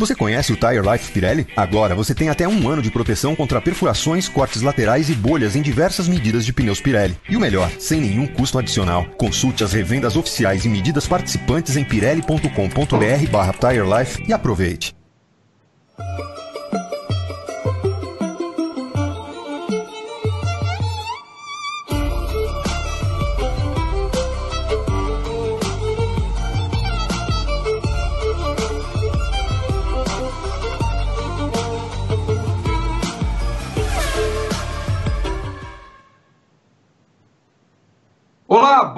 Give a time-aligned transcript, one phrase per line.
[0.00, 1.46] Você conhece o Tire Life Pirelli?
[1.54, 5.60] Agora você tem até um ano de proteção contra perfurações, cortes laterais e bolhas em
[5.60, 7.18] diversas medidas de pneus Pirelli.
[7.28, 9.04] E o melhor, sem nenhum custo adicional.
[9.18, 14.96] Consulte as revendas oficiais e medidas participantes em pirelli.com.br barra Tire Life e aproveite.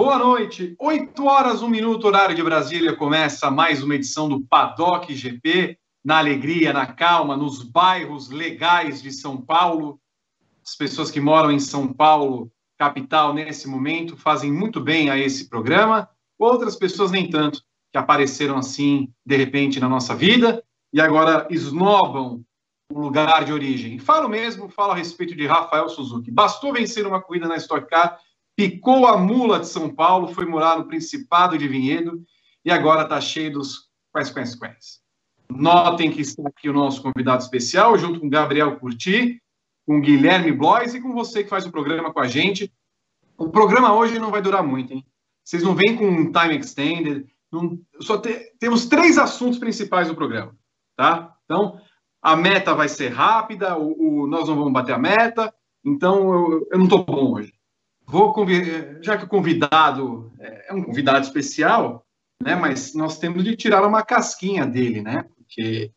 [0.04, 0.74] Boa noite.
[0.80, 2.96] 8 horas, 1 minuto, horário de Brasília.
[2.96, 9.12] Começa mais uma edição do Paddock GP, na alegria, na calma, nos bairros legais de
[9.12, 10.00] São Paulo.
[10.66, 15.48] As pessoas que moram em São Paulo, capital, nesse momento, fazem muito bem a esse
[15.48, 16.08] programa.
[16.36, 22.44] Outras pessoas nem tanto, que apareceram assim, de repente, na nossa vida e agora esnobam
[22.92, 24.00] o lugar de origem.
[24.00, 26.28] Falo mesmo, falo a respeito de Rafael Suzuki.
[26.28, 28.18] Bastou vencer uma corrida na Stock Car
[28.56, 32.22] picou a mula de São Paulo, foi morar no Principado de Vinhedo
[32.64, 35.00] e agora está cheio dos quais, quais, quais.
[35.50, 39.40] Notem que está aqui o nosso convidado especial, junto com Gabriel Curti,
[39.86, 42.72] com Guilherme Blois e com você que faz o programa com a gente.
[43.36, 45.04] O programa hoje não vai durar muito, hein?
[45.44, 47.26] Vocês não vêm com um time extended.
[47.50, 50.56] Não, só te, temos três assuntos principais do programa,
[50.96, 51.34] tá?
[51.44, 51.78] Então,
[52.22, 55.52] a meta vai ser rápida, o, o nós não vamos bater a meta,
[55.84, 57.52] então eu, eu não estou bom hoje.
[58.06, 58.34] Vou
[59.00, 62.04] já que o convidado é, é um convidado especial,
[62.42, 62.54] né?
[62.54, 65.24] Mas nós temos de tirar uma casquinha dele, né?
[65.36, 65.90] Porque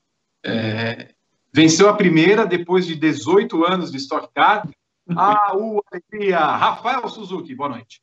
[0.45, 1.13] é,
[1.51, 4.69] venceu a primeira depois de 18 anos de Stock Car.
[5.09, 6.39] Ah, o alegria!
[6.39, 8.01] Rafael Suzuki, boa noite.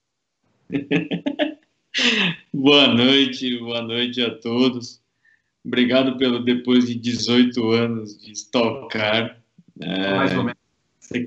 [2.53, 5.01] boa noite, boa noite a todos.
[5.65, 9.41] Obrigado pelo depois de 18 anos de Stock Car.
[9.81, 10.62] É, Mais ou menos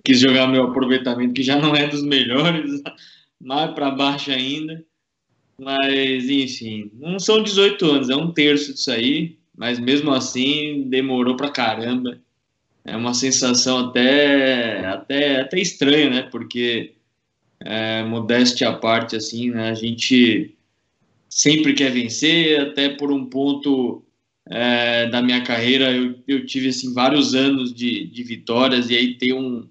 [0.04, 2.81] quis jogar meu aproveitamento, que já não é dos melhores,
[3.40, 4.84] mais para baixo ainda.
[5.58, 11.38] Mas, enfim, não são 18 anos, é um terço disso aí, mas mesmo assim demorou
[11.38, 12.19] para caramba.
[12.84, 16.22] É uma sensação até, até, até estranha, né?
[16.24, 16.94] Porque,
[17.59, 19.69] é, modéstia à parte, assim, né?
[19.69, 20.56] a gente
[21.30, 24.05] sempre quer vencer, até por um ponto
[24.50, 29.17] é, da minha carreira eu, eu tive assim vários anos de, de vitórias e aí
[29.17, 29.67] tem um,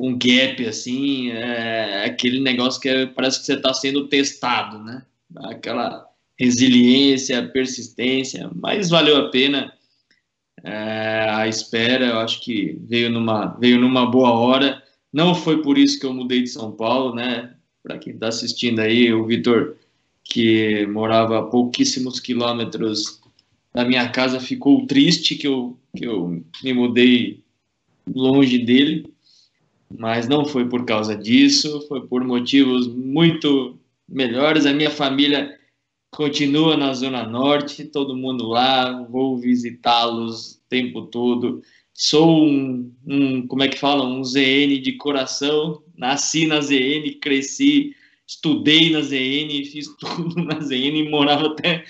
[0.00, 5.02] um gap assim, é aquele negócio que é, parece que você está sendo testado, né?
[5.36, 6.06] Aquela
[6.38, 9.72] resiliência, persistência, mas valeu a pena
[10.62, 12.06] é, a espera.
[12.06, 14.82] Eu acho que veio numa veio numa boa hora.
[15.12, 17.54] Não foi por isso que eu mudei de São Paulo, né?
[17.82, 19.76] Para quem está assistindo aí, o Vitor
[20.24, 23.20] que morava a pouquíssimos quilômetros
[23.76, 27.44] da minha casa ficou triste que eu que eu me mudei
[28.14, 29.04] longe dele
[29.94, 33.78] mas não foi por causa disso, foi por motivos muito
[34.08, 34.66] melhores.
[34.66, 35.56] A minha família
[36.10, 41.62] continua na Zona Norte, todo mundo lá, vou visitá-los o tempo todo.
[41.94, 47.94] Sou um, um, como é que fala, um ZN de coração, nasci na ZN, cresci,
[48.26, 51.84] estudei na ZN, fiz tudo na ZN e morava até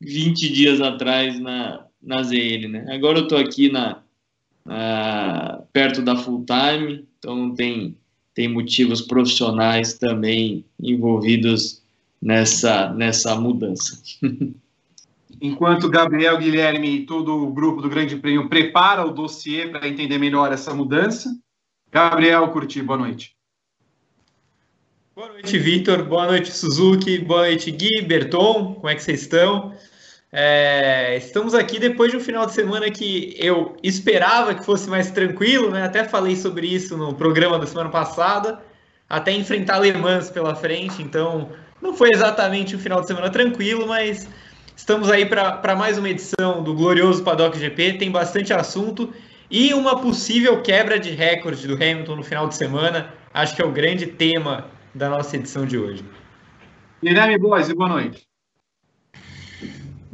[0.00, 2.86] 20 dias atrás na, na ZN, né?
[2.94, 4.02] Agora eu estou aqui na,
[4.64, 7.96] na, perto da Full Time, então tem,
[8.34, 11.82] tem motivos profissionais também envolvidos
[12.20, 14.02] nessa, nessa mudança.
[15.40, 20.18] Enquanto Gabriel, Guilherme e todo o grupo do Grande Prêmio prepara o dossiê para entender
[20.18, 21.36] melhor essa mudança,
[21.92, 23.36] Gabriel Curti, boa noite.
[25.14, 26.04] Boa noite, Vitor.
[26.04, 27.18] Boa noite, Suzuki.
[27.18, 28.74] Boa noite, Gui, Berton.
[28.74, 29.74] Como é que vocês estão?
[30.38, 35.10] É, estamos aqui depois de um final de semana que eu esperava que fosse mais
[35.10, 35.82] tranquilo, né?
[35.82, 38.62] Até falei sobre isso no programa da semana passada,
[39.08, 41.48] até enfrentar Le Mans pela frente, então
[41.80, 44.28] não foi exatamente um final de semana tranquilo, mas
[44.76, 49.10] estamos aí para mais uma edição do glorioso Paddock GP, tem bastante assunto
[49.50, 53.64] e uma possível quebra de recorde do Hamilton no final de semana, acho que é
[53.64, 56.04] o grande tema da nossa edição de hoje.
[57.02, 58.35] Guilherme Boas, boa noite.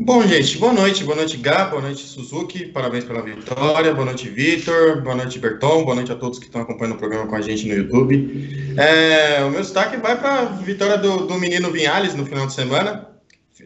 [0.04, 1.04] Bom, gente, boa noite.
[1.04, 1.66] Boa noite, Gá.
[1.66, 2.66] Boa noite, Suzuki.
[2.66, 3.94] Parabéns pela vitória.
[3.94, 5.00] Boa noite, Vitor.
[5.00, 5.84] Boa noite, Berton.
[5.84, 8.74] Boa noite a todos que estão acompanhando o programa com a gente no YouTube.
[8.76, 12.52] É, o meu destaque vai para a vitória do, do, menino Vinhales no final de
[12.52, 13.10] semana.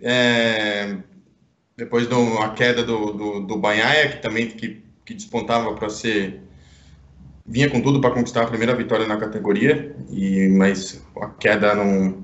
[0.02, 0.98] É,
[1.74, 6.42] depois da queda do, do, do Banhaia, que também que, que despontava para ser.
[7.46, 12.22] vinha com tudo para conquistar a primeira vitória na categoria, e mas a queda não,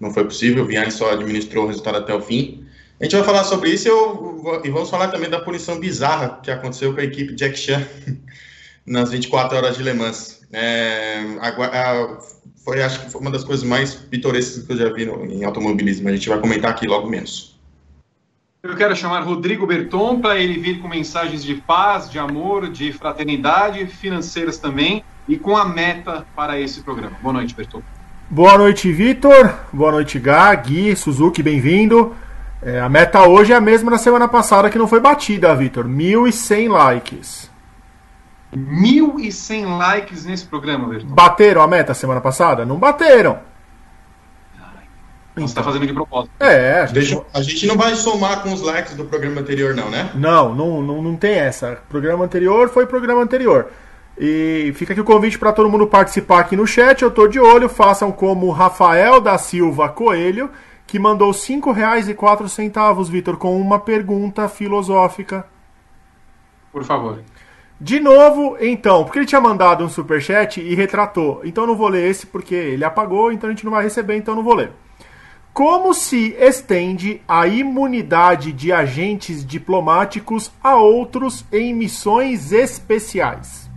[0.00, 0.64] não foi possível.
[0.64, 2.66] O Vinhales só administrou o resultado até o fim.
[3.00, 6.50] A gente vai falar sobre isso eu, e vamos falar também da punição bizarra que
[6.50, 7.86] aconteceu com a equipe Jack Chan
[8.84, 10.40] nas 24 horas de Le Mans.
[10.52, 12.18] É, a, a,
[12.64, 15.44] foi, acho que foi uma das coisas mais pitorescas que eu já vi no, em
[15.44, 16.08] automobilismo.
[16.08, 17.56] A gente vai comentar aqui logo menos.
[18.64, 22.92] Eu quero chamar Rodrigo Berton para ele vir com mensagens de paz, de amor, de
[22.92, 27.16] fraternidade, financeiras também, e com a meta para esse programa.
[27.22, 27.80] Boa noite, Berton.
[28.28, 29.54] Boa noite, Vitor.
[29.72, 32.14] Boa noite, Gá, Gui, Suzuki, bem-vindo.
[32.60, 35.86] É, a meta hoje é a mesma da semana passada que não foi batida, Vitor.
[35.86, 37.50] 1.100 likes.
[38.54, 41.08] 1.100 likes nesse programa, Vitor.
[41.08, 42.64] Bateram a meta semana passada?
[42.64, 43.38] Não bateram.
[45.32, 46.32] Então, você está fazendo de propósito.
[46.40, 46.94] É, a gente...
[46.94, 50.10] Deixa, a gente não vai somar com os likes do programa anterior, não, né?
[50.14, 51.78] Não, não, não, não tem essa.
[51.88, 53.70] Programa anterior foi programa anterior.
[54.18, 57.02] E fica aqui o convite para todo mundo participar aqui no chat.
[57.02, 57.68] Eu tô de olho.
[57.68, 60.50] Façam como Rafael da Silva Coelho
[60.88, 65.46] que mandou R$ 5,04, Vitor, com uma pergunta filosófica.
[66.72, 67.22] Por favor.
[67.78, 71.42] De novo, então, porque ele tinha mandado um superchat e retratou.
[71.44, 74.16] Então eu não vou ler esse porque ele apagou, então a gente não vai receber,
[74.16, 74.72] então eu não vou ler.
[75.52, 83.68] Como se estende a imunidade de agentes diplomáticos a outros em missões especiais?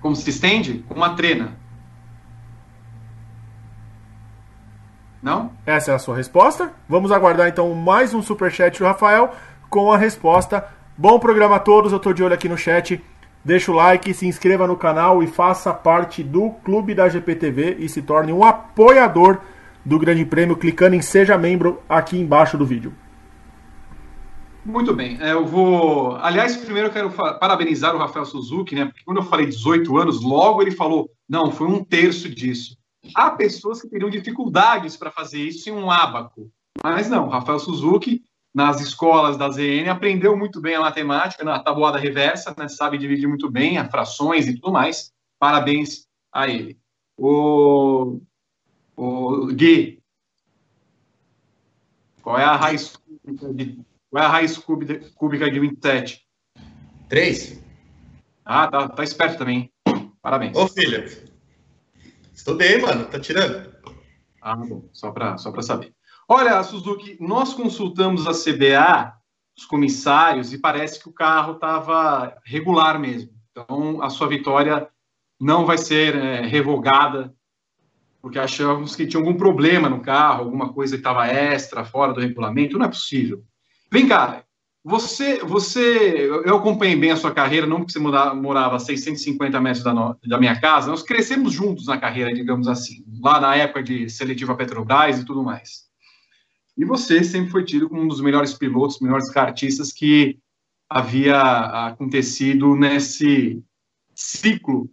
[0.00, 0.84] Como se estende?
[0.88, 1.67] Uma trena.
[5.22, 5.52] Não?
[5.66, 6.72] Essa é a sua resposta.
[6.88, 9.32] Vamos aguardar então mais um superchat do Rafael
[9.68, 10.64] com a resposta.
[10.96, 13.02] Bom programa a todos, eu tô de olho aqui no chat.
[13.44, 17.88] Deixa o like, se inscreva no canal e faça parte do clube da GPTV e
[17.88, 19.38] se torne um apoiador
[19.84, 22.92] do Grande Prêmio clicando em Seja Membro aqui embaixo do vídeo.
[24.64, 26.16] Muito bem, é, eu vou.
[26.16, 28.84] Aliás, primeiro eu quero parabenizar o Rafael Suzuki, né?
[28.84, 32.76] Porque quando eu falei 18 anos, logo ele falou: não, foi um terço disso.
[33.14, 36.50] Há pessoas que teriam dificuldades para fazer isso em um ábaco.
[36.82, 38.22] Mas não, Rafael Suzuki,
[38.54, 43.28] nas escolas da ZN, aprendeu muito bem a matemática, na tabuada reversa, né, sabe dividir
[43.28, 45.12] muito bem as frações e tudo mais.
[45.38, 46.78] Parabéns a ele.
[47.16, 48.20] O,
[48.96, 50.00] o Gui,
[52.22, 56.26] qual é a raiz cúbica de, qual é a raiz cúbica de 27?
[57.08, 57.62] 3.
[58.44, 59.72] Ah, tá, tá esperto também.
[60.22, 60.56] Parabéns.
[60.56, 61.06] Ô, filha,
[62.48, 63.70] Estudei, mano, tá tirando.
[64.40, 65.92] Ah, bom, só para só saber.
[66.26, 69.12] Olha, Suzuki, nós consultamos a CBA,
[69.54, 73.32] os comissários, e parece que o carro estava regular mesmo.
[73.50, 74.88] Então, a sua vitória
[75.38, 77.34] não vai ser é, revogada,
[78.22, 82.20] porque achamos que tinha algum problema no carro, alguma coisa que estava extra, fora do
[82.20, 82.78] regulamento.
[82.78, 83.44] Não é possível.
[83.92, 84.42] Vem cá,
[84.84, 89.84] você, você, eu acompanhei bem a sua carreira, não porque você morava a 650 metros
[89.84, 93.82] da, no, da minha casa, nós crescemos juntos na carreira, digamos assim, lá na época
[93.82, 95.88] de seletiva Petrobras e tudo mais.
[96.76, 100.38] E você sempre foi tido como um dos melhores pilotos, melhores kartistas que
[100.88, 101.38] havia
[101.88, 103.62] acontecido nesse
[104.14, 104.88] ciclo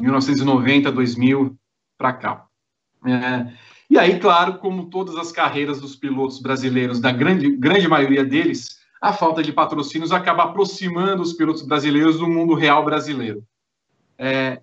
[0.00, 1.56] 1990, 2000
[1.96, 2.46] para cá.
[3.06, 3.52] É,
[3.88, 8.78] e aí, claro, como todas as carreiras dos pilotos brasileiros, da grande, grande maioria deles,
[9.04, 13.44] a falta de patrocínios acaba aproximando os pilotos brasileiros do mundo real brasileiro.
[14.18, 14.62] É,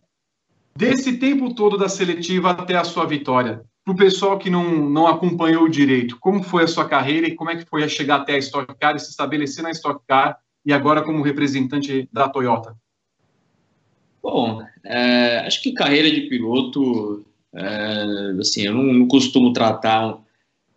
[0.76, 5.06] desse tempo todo da seletiva até a sua vitória, para o pessoal que não, não
[5.06, 8.34] acompanhou direito, como foi a sua carreira e como é que foi a chegar até
[8.34, 12.76] a Stock Car e se estabelecer na Stock Car e agora como representante da Toyota?
[14.24, 20.18] Bom, é, acho que carreira de piloto, é, assim, eu não, não costumo tratar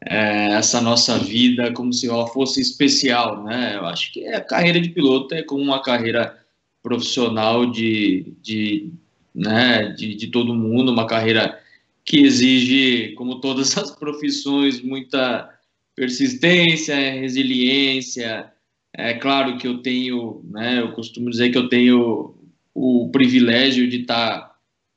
[0.06, 3.76] é, essa nossa vida como se ela fosse especial, né?
[3.76, 6.38] Eu acho que a carreira de piloto é como uma carreira
[6.82, 8.90] profissional de, de,
[9.34, 11.58] né, de, de todo mundo, uma carreira
[12.04, 15.50] que exige, como todas as profissões, muita
[15.96, 18.52] persistência, resiliência.
[18.92, 22.34] É claro que eu tenho, né, eu costumo dizer que eu tenho
[22.74, 24.53] o privilégio de estar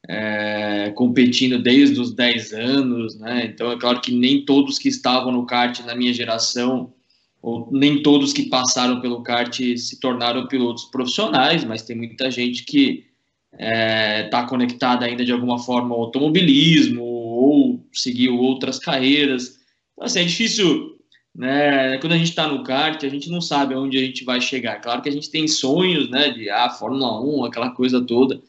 [0.08, 3.46] é, competindo desde os 10 anos, né?
[3.46, 6.94] Então é claro que nem todos que estavam no kart na minha geração,
[7.42, 12.64] ou nem todos que passaram pelo kart se tornaram pilotos profissionais, mas tem muita gente
[12.64, 13.06] que
[13.52, 19.60] está é, tá conectada ainda de alguma forma ao automobilismo ou seguiu outras carreiras.
[19.94, 20.98] Então, assim, é difícil,
[21.36, 21.98] né?
[22.00, 24.80] Quando a gente está no kart, a gente não sabe aonde a gente vai chegar.
[24.82, 26.30] Claro que a gente tem sonhos, né?
[26.30, 28.42] De ah, Fórmula 1, aquela coisa toda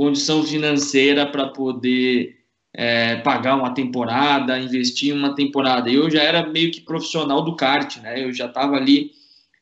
[0.00, 2.38] condição financeira para poder
[2.72, 5.90] é, pagar uma temporada, investir em uma temporada.
[5.90, 8.24] Eu já era meio que profissional do kart, né?
[8.24, 9.10] Eu já estava ali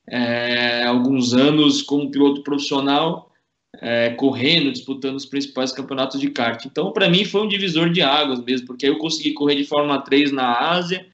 [0.08, 3.32] é, alguns anos como piloto profissional,
[3.80, 6.64] é, correndo, disputando os principais campeonatos de kart.
[6.66, 10.00] Então, para mim, foi um divisor de águas mesmo, porque eu consegui correr de Fórmula
[10.02, 11.04] 3 na Ásia,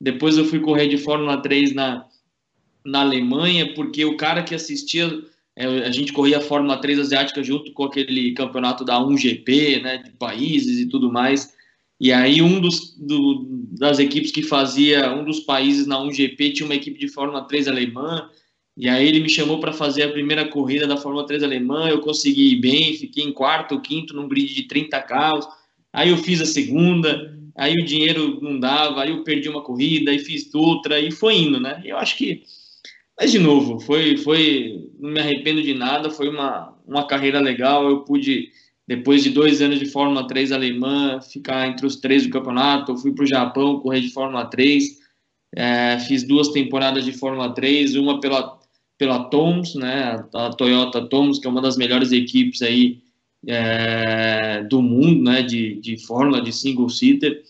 [0.00, 2.04] depois eu fui correr de Fórmula 3 na,
[2.84, 5.08] na Alemanha, porque o cara que assistia,
[5.56, 10.10] a gente corria a Fórmula 3 asiática junto com aquele campeonato da 1GP, né, de
[10.12, 11.52] países e tudo mais.
[12.00, 13.46] E aí um dos do,
[13.78, 17.68] das equipes que fazia, um dos países na 1GP tinha uma equipe de Fórmula 3
[17.68, 18.28] alemã,
[18.76, 22.00] e aí ele me chamou para fazer a primeira corrida da Fórmula 3 alemã, eu
[22.00, 25.46] consegui ir bem, fiquei em quarto ou quinto num grid de 30 carros.
[25.92, 30.10] Aí eu fiz a segunda, aí o dinheiro não dava, aí eu perdi uma corrida,
[30.10, 31.82] aí fiz outra e foi indo, né?
[31.84, 32.42] Eu acho que
[33.22, 37.88] mas de novo, foi foi não me arrependo de nada, foi uma uma carreira legal,
[37.88, 38.50] eu pude
[38.86, 42.96] depois de dois anos de Fórmula 3 alemã, ficar entre os três do campeonato, eu
[42.96, 44.98] fui para o Japão correr de Fórmula 3,
[45.54, 48.60] é, fiz duas temporadas de Fórmula 3, uma pela
[48.98, 53.02] pela Toms, né, a Toyota Toms, que é uma das melhores equipes aí
[53.46, 57.42] é, do mundo, né, de, de fórmula, de single seater,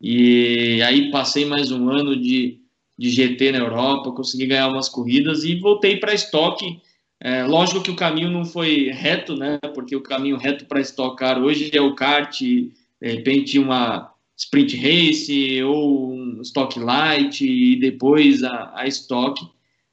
[0.00, 2.60] e aí passei mais um ano de,
[2.98, 6.80] de GT na Europa, consegui ganhar umas corridas e voltei para estoque.
[7.20, 11.38] É, lógico que o caminho não foi reto, né, porque o caminho reto para estocar
[11.38, 18.42] hoje é o kart, de repente uma sprint race ou um stock light e depois
[18.42, 19.46] a, a estoque.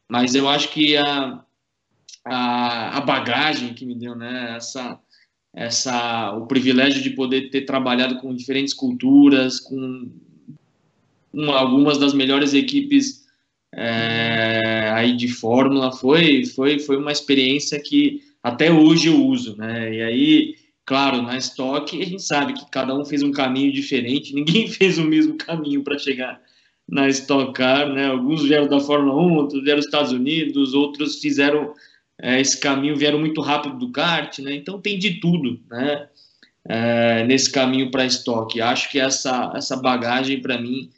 [0.09, 1.43] Mas eu acho que a,
[2.25, 4.99] a, a bagagem que me deu, né, essa,
[5.53, 10.11] essa, o privilégio de poder ter trabalhado com diferentes culturas, com
[11.33, 13.23] uma, algumas das melhores equipes
[13.73, 19.95] é, aí de Fórmula, foi, foi, foi uma experiência que até hoje eu uso, né,
[19.95, 24.35] e aí, claro, na estoque a gente sabe que cada um fez um caminho diferente,
[24.35, 26.39] ninguém fez o mesmo caminho para chegar
[26.87, 28.07] na Stock Car, né?
[28.07, 31.73] Alguns vieram da Fórmula 1, outros vieram dos Estados Unidos, outros fizeram
[32.21, 34.53] é, esse caminho, vieram muito rápido do kart, né?
[34.55, 36.07] Então tem de tudo, né?
[36.65, 38.61] É, nesse caminho para estoque.
[38.61, 40.89] Acho que essa, essa bagagem para mim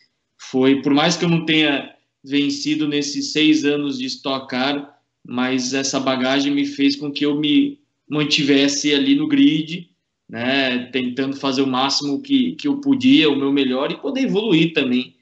[0.50, 5.74] foi, por mais que eu não tenha vencido nesses seis anos de Stock Car, mas
[5.74, 9.90] essa bagagem me fez com que eu me mantivesse ali no grid,
[10.30, 14.74] né, tentando fazer o máximo que, que eu podia, o meu melhor e poder evoluir
[14.74, 15.16] também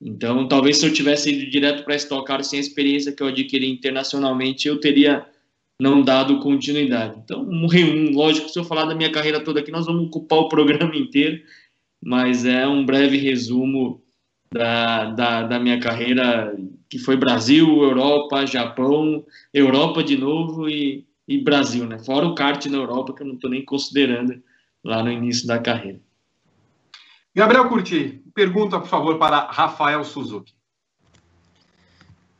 [0.00, 3.28] então, talvez se eu tivesse ido direto para Stock Car sem a experiência que eu
[3.28, 5.26] adquiri internacionalmente, eu teria
[5.80, 7.18] não dado continuidade.
[7.24, 10.48] Então, um, lógico, se eu falar da minha carreira toda aqui, nós vamos ocupar o
[10.48, 11.42] programa inteiro,
[12.02, 14.02] mas é um breve resumo
[14.52, 16.56] da, da, da minha carreira,
[16.88, 21.98] que foi Brasil, Europa, Japão, Europa de novo e, e Brasil, né?
[21.98, 24.42] Fora o kart na Europa, que eu não estou nem considerando
[24.84, 26.00] lá no início da carreira.
[27.34, 30.54] Gabriel Curti, pergunta, por favor, para Rafael Suzuki.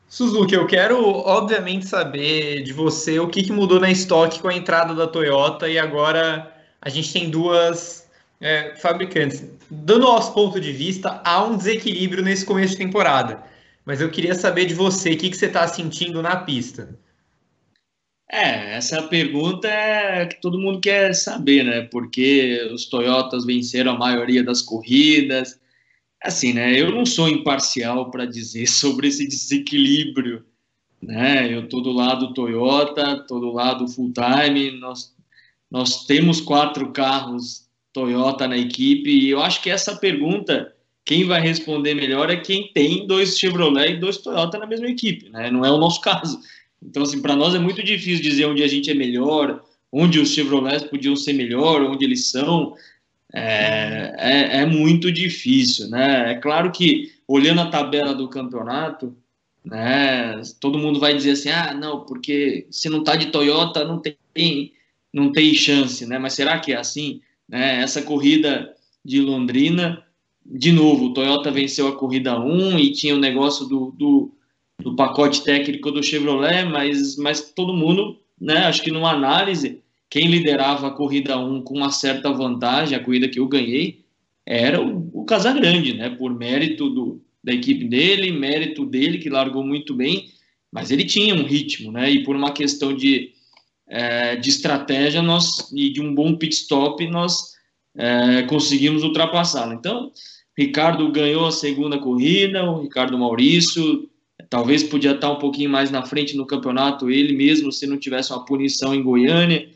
[0.09, 4.55] Suzuki, eu quero, obviamente, saber de você o que, que mudou na estoque com a
[4.55, 8.06] entrada da Toyota e agora a gente tem duas
[8.39, 9.45] é, fabricantes.
[9.69, 13.43] Dando nosso ponto de vista, há um desequilíbrio nesse começo de temporada.
[13.85, 16.97] Mas eu queria saber de você, o que, que você está sentindo na pista?
[18.29, 21.81] É, essa pergunta é que todo mundo quer saber, né?
[21.83, 25.57] Porque os Toyotas venceram a maioria das corridas.
[26.21, 26.77] Assim, né?
[26.77, 30.45] Eu não sou imparcial para dizer sobre esse desequilíbrio,
[31.01, 31.53] né?
[31.53, 34.71] Eu tô do lado Toyota, tô do lado full time.
[34.71, 35.15] Nós
[35.69, 37.66] nós temos quatro carros
[37.97, 40.71] Toyota na equipe e eu acho que essa pergunta
[41.03, 45.29] quem vai responder melhor é quem tem dois Chevrolet e dois Toyota na mesma equipe,
[45.29, 45.49] né?
[45.49, 46.39] Não é o nosso caso.
[46.83, 50.33] Então, assim, para nós é muito difícil dizer onde a gente é melhor, onde os
[50.33, 52.75] Chevrolets podiam ser melhor, onde eles são.
[53.33, 56.33] É, é, é, muito difícil, né?
[56.33, 59.15] É claro que, olhando a tabela do campeonato,
[59.65, 63.99] né, todo mundo vai dizer assim, ah, não, porque se não tá de Toyota, não
[63.99, 64.71] tem,
[65.13, 66.17] não tem chance, né?
[66.19, 67.21] Mas será que é assim?
[67.47, 67.81] Né?
[67.81, 68.73] Essa corrida
[69.03, 70.03] de Londrina.
[70.45, 74.33] De novo, o Toyota venceu a corrida 1 e tinha o negócio do, do,
[74.79, 80.27] do pacote técnico do Chevrolet, mas, mas todo mundo, né, acho que numa análise, quem
[80.27, 84.05] liderava a corrida 1 com uma certa vantagem, a corrida que eu ganhei,
[84.45, 89.63] era o, o Casagrande, né, por mérito do, da equipe dele, mérito dele, que largou
[89.63, 90.29] muito bem,
[90.71, 93.31] mas ele tinha um ritmo, né, e por uma questão de,
[93.87, 97.53] é, de estratégia nós, e de um bom pit stop, nós
[97.95, 99.73] é, conseguimos ultrapassá-lo.
[99.73, 100.11] Então,
[100.57, 104.09] Ricardo ganhou a segunda corrida, o Ricardo Maurício
[104.49, 108.31] talvez podia estar um pouquinho mais na frente no campeonato, ele mesmo, se não tivesse
[108.31, 109.69] uma punição em Goiânia.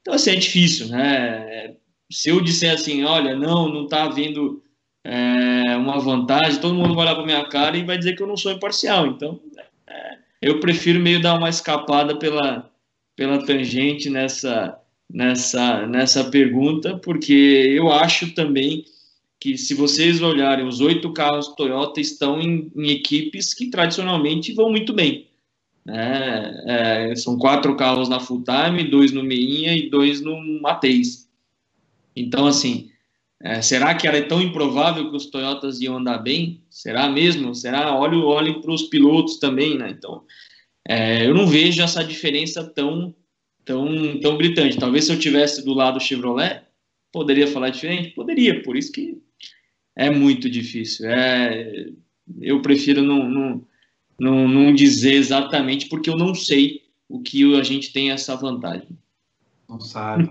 [0.00, 1.74] Então, assim, é difícil, né?
[2.10, 4.62] Se eu disser assim, olha, não, não está havendo
[5.04, 8.26] é, uma vantagem, todo mundo vai olhar para minha cara e vai dizer que eu
[8.26, 9.06] não sou imparcial.
[9.06, 9.40] Então,
[9.86, 12.70] é, eu prefiro meio dar uma escapada pela,
[13.16, 14.78] pela tangente nessa,
[15.10, 18.84] nessa, nessa pergunta, porque eu acho também
[19.40, 24.70] que se vocês olharem, os oito carros Toyota estão em, em equipes que tradicionalmente vão
[24.70, 25.28] muito bem.
[25.84, 26.64] Né?
[26.66, 31.28] É, são quatro carros na full time, dois no meinha e dois no Mateis.
[32.14, 32.90] Então, assim,
[33.40, 36.62] é, será que era tão improvável que os Toyotas iam andar bem?
[36.70, 37.54] Será mesmo?
[37.54, 37.94] Será?
[37.94, 39.90] Olhem olhe para os pilotos também, né?
[39.90, 40.24] Então,
[40.88, 43.14] é, eu não vejo essa diferença tão
[43.66, 44.78] tão, tão gritante.
[44.78, 46.62] Talvez se eu tivesse do lado Chevrolet,
[47.12, 48.14] poderia falar diferente?
[48.14, 49.20] Poderia, por isso que
[49.94, 51.10] é muito difícil.
[51.10, 51.90] É,
[52.40, 53.66] eu prefiro não, não,
[54.18, 58.88] não, não dizer exatamente, porque eu não sei o que a gente tem essa vantagem.
[59.68, 60.30] Não sabe.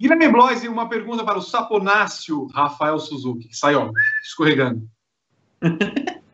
[0.00, 3.90] Guilherme Bloise, uma pergunta para o Saponácio Rafael Suzuki, que saiu
[4.22, 4.88] escorregando.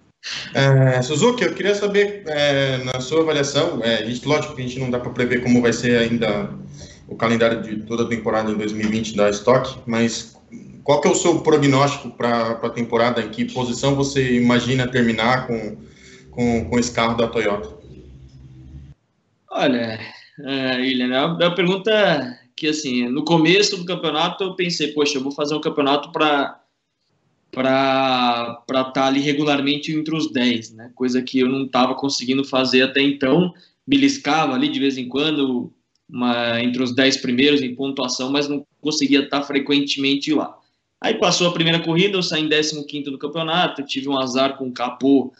[0.54, 4.66] É, Suzuki, eu queria saber, é, na sua avaliação, é, a gente, lógico que a
[4.66, 6.50] gente não dá para prever como vai ser ainda
[7.06, 10.34] o calendário de toda a temporada em 2020 da Stock, mas
[10.82, 13.20] qual que é o seu prognóstico para a temporada?
[13.20, 15.76] Em que posição você imagina terminar com,
[16.30, 17.74] com, com esse carro da Toyota?
[19.50, 20.00] Olha,
[20.40, 25.18] é, William, é é uma pergunta que, assim, no começo do campeonato eu pensei, poxa,
[25.18, 26.60] eu vou fazer um campeonato para
[27.54, 30.90] para estar tá ali regularmente entre os 10, né?
[30.94, 33.54] Coisa que eu não estava conseguindo fazer até então.
[33.86, 35.72] Beliscava ali de vez em quando
[36.08, 40.56] uma, entre os 10 primeiros em pontuação, mas não conseguia estar tá frequentemente lá.
[41.00, 44.68] Aí passou a primeira corrida, eu saí em 15 no campeonato, tive um azar com
[44.68, 45.32] o capô,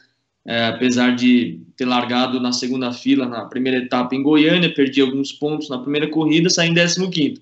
[0.47, 5.33] é, apesar de ter largado na segunda fila na primeira etapa em Goiânia, perdi alguns
[5.33, 7.41] pontos na primeira corrida, saí em 15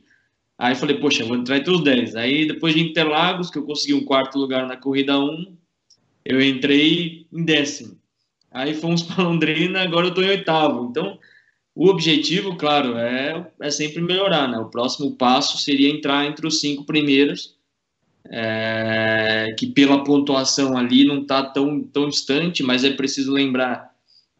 [0.62, 2.14] Aí falei, poxa, vou entrar entre os 10.
[2.14, 5.56] Aí depois de Interlagos, que eu consegui um quarto lugar na corrida 1,
[6.24, 7.98] eu entrei em décimo.
[8.48, 10.86] Aí fomos para Londrina, agora eu estou em oitavo.
[10.88, 11.18] Então,
[11.74, 14.56] o objetivo, claro, é, é sempre melhorar, né?
[14.58, 17.56] O próximo passo seria entrar entre os cinco primeiros,
[18.30, 23.90] é, que pela pontuação ali não está tão, tão distante, mas é preciso lembrar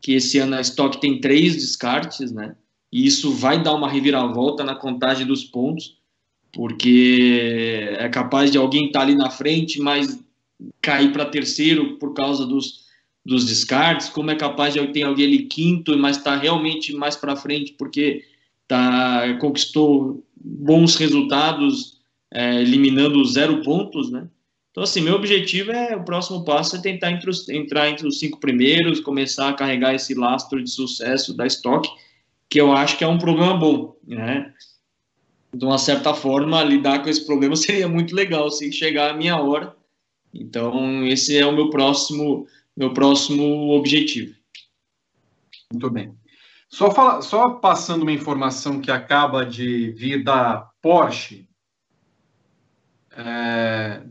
[0.00, 2.54] que esse ano a Stock tem três descartes, né?
[2.92, 6.00] E isso vai dar uma reviravolta na contagem dos pontos
[6.52, 10.22] porque é capaz de alguém estar tá ali na frente, mas
[10.80, 12.82] cair para terceiro por causa dos,
[13.24, 17.36] dos descartes, como é capaz de ter alguém ali quinto, mas está realmente mais para
[17.36, 18.24] frente porque
[18.68, 24.28] tá, conquistou bons resultados, é, eliminando zero pontos, né?
[24.70, 28.18] Então, assim, meu objetivo é, o próximo passo é tentar entre os, entrar entre os
[28.18, 31.86] cinco primeiros, começar a carregar esse lastro de sucesso da Stock,
[32.48, 34.52] que eu acho que é um problema bom, né?
[35.54, 39.36] De uma certa forma, lidar com esse problema seria muito legal se chegar a minha
[39.36, 39.76] hora.
[40.32, 44.34] Então, esse é o meu próximo, meu próximo objetivo.
[45.72, 46.14] Muito bem.
[46.68, 51.46] Só, fala, só passando uma informação que acaba de vir da Porsche,
[53.14, 54.02] é,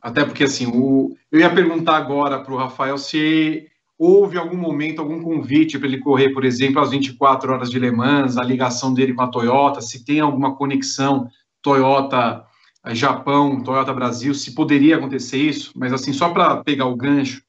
[0.00, 3.71] até porque assim, o, eu ia perguntar agora para o Rafael se
[4.04, 7.92] houve algum momento, algum convite para ele correr, por exemplo, às 24 horas de Le
[7.92, 11.28] Mans, a ligação dele com a Toyota, se tem alguma conexão
[11.62, 12.44] Toyota
[12.84, 17.44] eh, Japão, Toyota Brasil, se poderia acontecer isso, mas assim, só para pegar o gancho,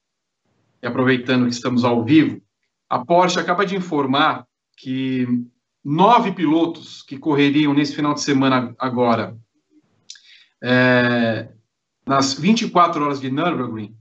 [0.79, 2.39] e aproveitando que estamos ao vivo,
[2.87, 4.45] a Porsche acaba de informar
[4.77, 5.27] que
[5.83, 9.35] nove pilotos que correriam nesse final de semana agora,
[10.63, 11.49] é,
[12.05, 13.95] nas 24 horas de Nürburgring,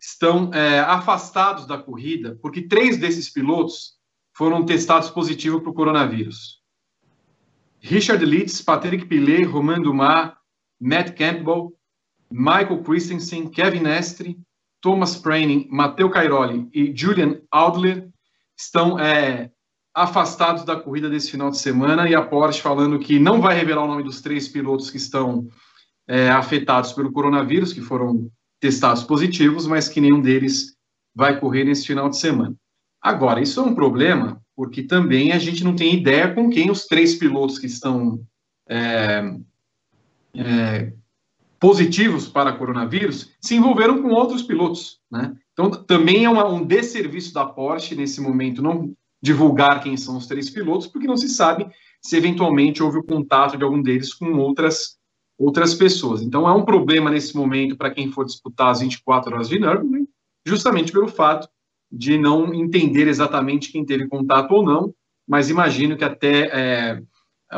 [0.00, 3.98] estão é, afastados da corrida, porque três desses pilotos
[4.34, 6.60] foram testados positivos para o coronavírus.
[7.80, 10.32] Richard Litz, Patrick Pilet, Romain Dumas,
[10.80, 11.72] Matt Campbell,
[12.30, 14.38] Michael Christensen, Kevin Estre,
[14.80, 18.08] Thomas Praining, Matteo Cairoli e Julian Adler
[18.56, 19.50] estão é,
[19.94, 23.84] afastados da corrida desse final de semana e a Porsche falando que não vai revelar
[23.84, 25.48] o nome dos três pilotos que estão
[26.08, 30.76] é, afetados pelo coronavírus, que foram testados positivos, mas que nenhum deles
[31.14, 32.54] vai correr nesse final de semana.
[33.02, 36.86] Agora, isso é um problema, porque também a gente não tem ideia com quem os
[36.86, 38.20] três pilotos que estão
[38.68, 39.34] é,
[40.34, 40.92] é,
[41.58, 45.34] positivos para coronavírus se envolveram com outros pilotos, né?
[45.52, 50.26] Então, também é uma, um desserviço da Porsche nesse momento não divulgar quem são os
[50.26, 51.66] três pilotos, porque não se sabe
[52.00, 54.99] se eventualmente houve o contato de algum deles com outras
[55.40, 56.20] outras pessoas.
[56.20, 60.06] Então, é um problema nesse momento para quem for disputar as 24 horas de Nürburgring,
[60.44, 61.48] justamente pelo fato
[61.90, 64.94] de não entender exatamente quem teve contato ou não,
[65.26, 67.02] mas imagino que até é,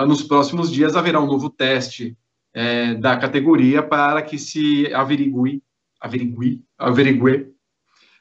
[0.07, 2.17] nos próximos dias haverá um novo teste
[2.55, 5.61] é, da categoria para que se averigue,
[6.01, 7.53] averigue, averigue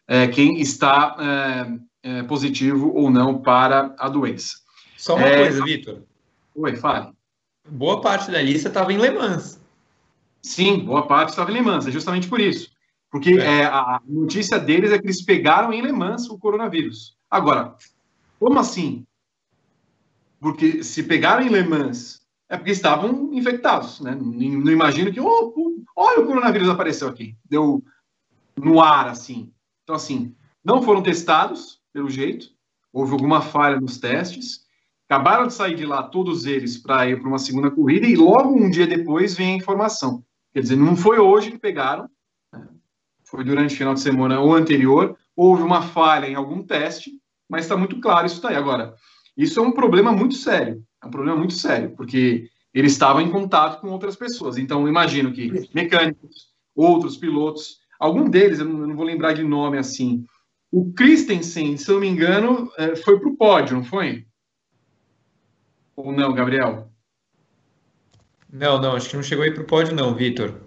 [0.07, 1.15] é, quem está
[2.03, 4.57] é, é, positivo ou não para a doença.
[4.97, 6.01] Só uma é, coisa, Vitor.
[6.55, 7.13] Oi, fale.
[7.67, 9.59] Boa parte da lista estava em Le Mans.
[10.41, 12.71] Sim, boa parte estava em Le Mans, é justamente por isso.
[13.09, 13.61] Porque é.
[13.61, 17.17] É, a notícia deles é que eles pegaram em Le Mans o coronavírus.
[17.29, 17.75] Agora,
[18.39, 19.05] como assim?
[20.39, 24.15] Porque se pegaram em Le Mans, é porque estavam infectados, né?
[24.15, 25.53] Não, não imagino que, oh,
[25.95, 27.37] olha, o coronavírus apareceu aqui.
[27.45, 27.83] Deu
[28.57, 29.51] no ar, assim.
[29.83, 32.47] Então, assim, não foram testados, pelo jeito.
[32.91, 34.65] Houve alguma falha nos testes.
[35.11, 38.55] Acabaram de sair de lá, todos eles, para ir para uma segunda corrida, e logo
[38.55, 40.23] um dia depois vem a informação.
[40.53, 42.09] Quer dizer, não foi hoje que pegaram,
[42.53, 42.65] né?
[43.25, 47.11] foi durante o final de semana ou anterior, houve uma falha em algum teste,
[47.49, 48.55] mas está muito claro isso daí.
[48.55, 48.95] Agora,
[49.35, 53.29] isso é um problema muito sério, é um problema muito sério, porque ele estava em
[53.29, 54.57] contato com outras pessoas.
[54.57, 60.23] Então, imagino que mecânicos, outros pilotos, algum deles, eu não vou lembrar de nome assim,
[60.71, 64.25] o Christensen, se eu não me engano, é, foi para o pódio, não foi?
[65.95, 66.89] Ou não, Gabriel?
[68.51, 70.61] Não, não, acho que não chegou aí para o pódio, não, Vitor.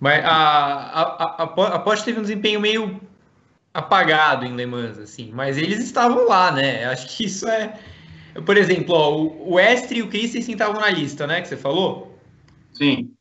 [0.00, 3.00] Mas a, a, a, a Porsche teve um desempenho meio
[3.72, 6.84] apagado em Le Mans, assim, mas eles estavam lá, né?
[6.86, 7.78] Acho que isso é.
[8.44, 11.40] Por exemplo, ó, o Estre e o Christensen estavam na lista, né?
[11.40, 12.18] Que você falou?
[12.72, 13.12] Sim.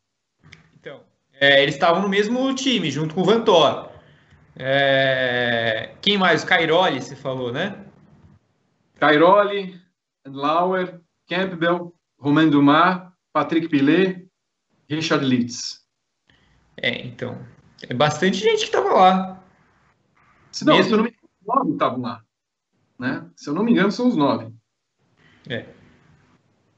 [0.80, 1.02] Então,
[1.40, 3.90] é, eles estavam no mesmo time, junto com o Vantor.
[4.56, 6.44] É, quem mais?
[6.44, 7.76] O Cairoli, você falou, né?
[9.00, 9.80] Cairoli,
[10.36, 14.28] Lauer, Campbell, Romain Dumas, Patrick Pilet,
[14.90, 15.86] Richard Litz.
[16.78, 17.38] É, então.
[17.88, 19.44] É bastante gente que estava lá.
[20.52, 20.90] Se não, Mesmo...
[20.90, 22.24] se eu não me engano, nove estavam lá.
[22.98, 23.30] Né?
[23.36, 24.52] Se eu não me engano, são os nove.
[25.48, 25.68] É.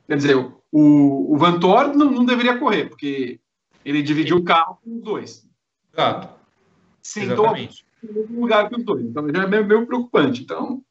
[0.07, 3.39] Quer dizer, o, o Van Thor não, não deveria correr, porque
[3.85, 5.49] ele dividiu o carro com os dois.
[5.93, 6.29] Exato.
[7.01, 7.85] Sentou Exatamente.
[8.03, 9.05] no mesmo lugar que os dois.
[9.05, 10.41] Então já é meio, meio preocupante.
[10.41, 10.83] Então,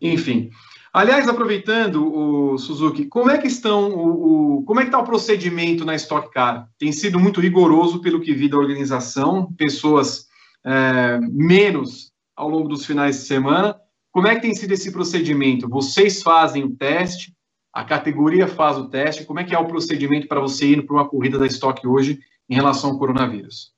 [0.00, 0.50] enfim.
[0.96, 5.04] Aliás, aproveitando o Suzuki, como é que estão o, o como é que está o
[5.04, 6.70] procedimento na Stock Car?
[6.78, 10.26] Tem sido muito rigoroso pelo que vi da organização, pessoas
[10.64, 13.78] é, menos ao longo dos finais de semana.
[14.10, 15.68] Como é que tem sido esse procedimento?
[15.68, 17.36] Vocês fazem o teste,
[17.74, 19.26] a categoria faz o teste.
[19.26, 22.20] Como é que é o procedimento para você ir para uma corrida da Stock hoje
[22.48, 23.70] em relação ao coronavírus?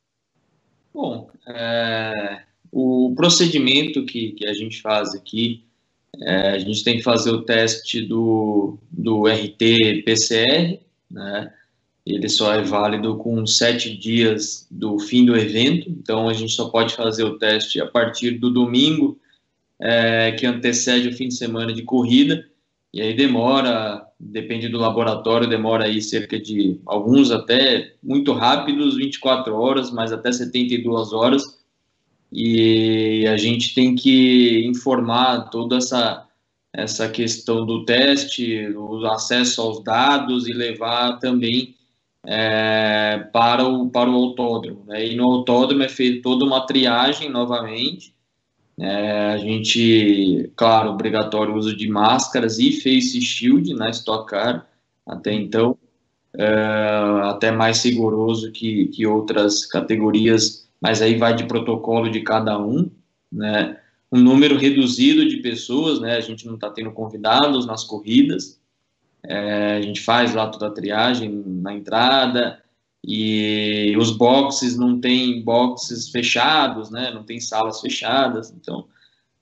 [0.94, 5.67] Bom, é, o procedimento que, que a gente faz aqui
[6.20, 11.52] é, a gente tem que fazer o teste do, do RT-PCR, né?
[12.04, 16.70] Ele só é válido com sete dias do fim do evento, então a gente só
[16.70, 19.18] pode fazer o teste a partir do domingo,
[19.78, 22.48] é, que antecede o fim de semana de corrida,
[22.94, 29.54] e aí demora, depende do laboratório, demora aí cerca de alguns até muito rápidos, 24
[29.54, 31.57] horas, mas até 72 horas,
[32.32, 36.28] e a gente tem que informar toda essa
[36.72, 41.74] essa questão do teste, o acesso aos dados e levar também
[42.24, 44.84] é, para, o, para o autódromo.
[44.86, 45.06] Né?
[45.06, 48.14] E no autódromo é feita toda uma triagem novamente.
[48.78, 54.68] É, a gente, claro, obrigatório uso de máscaras e face shield na Stock Car,
[55.04, 55.76] até então,
[56.36, 56.46] é,
[57.24, 62.90] até mais rigoroso que, que outras categorias mas aí vai de protocolo de cada um,
[63.30, 63.78] né?
[64.10, 66.16] Um número reduzido de pessoas, né?
[66.16, 68.60] A gente não está tendo convidados nas corridas,
[69.22, 72.62] é, a gente faz lá toda a triagem na entrada
[73.04, 77.10] e os boxes não tem boxes fechados, né?
[77.12, 78.86] Não tem salas fechadas, então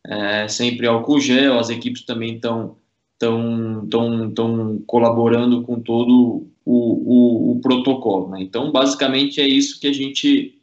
[0.04, 1.58] é, sempre álcool gel.
[1.58, 2.76] As equipes também estão
[3.16, 8.28] estão tão, tão colaborando com todo o, o, o protocolo.
[8.30, 8.42] Né?
[8.42, 10.55] Então, basicamente é isso que a gente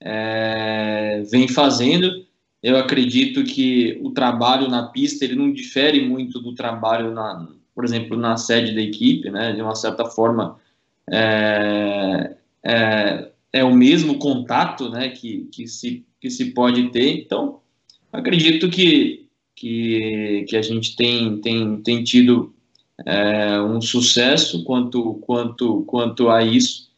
[0.00, 2.26] é, vem fazendo.
[2.62, 7.84] Eu acredito que o trabalho na pista ele não difere muito do trabalho, na, por
[7.84, 9.52] exemplo, na sede da equipe, né?
[9.52, 10.58] De uma certa forma,
[11.10, 17.20] é, é, é, o mesmo contato né, que, que, se, que se pode ter.
[17.20, 17.60] Então,
[18.12, 22.52] acredito que, que, que a gente tem, tem, tem tido
[23.06, 26.90] é, um sucesso quanto, quanto, quanto a isso.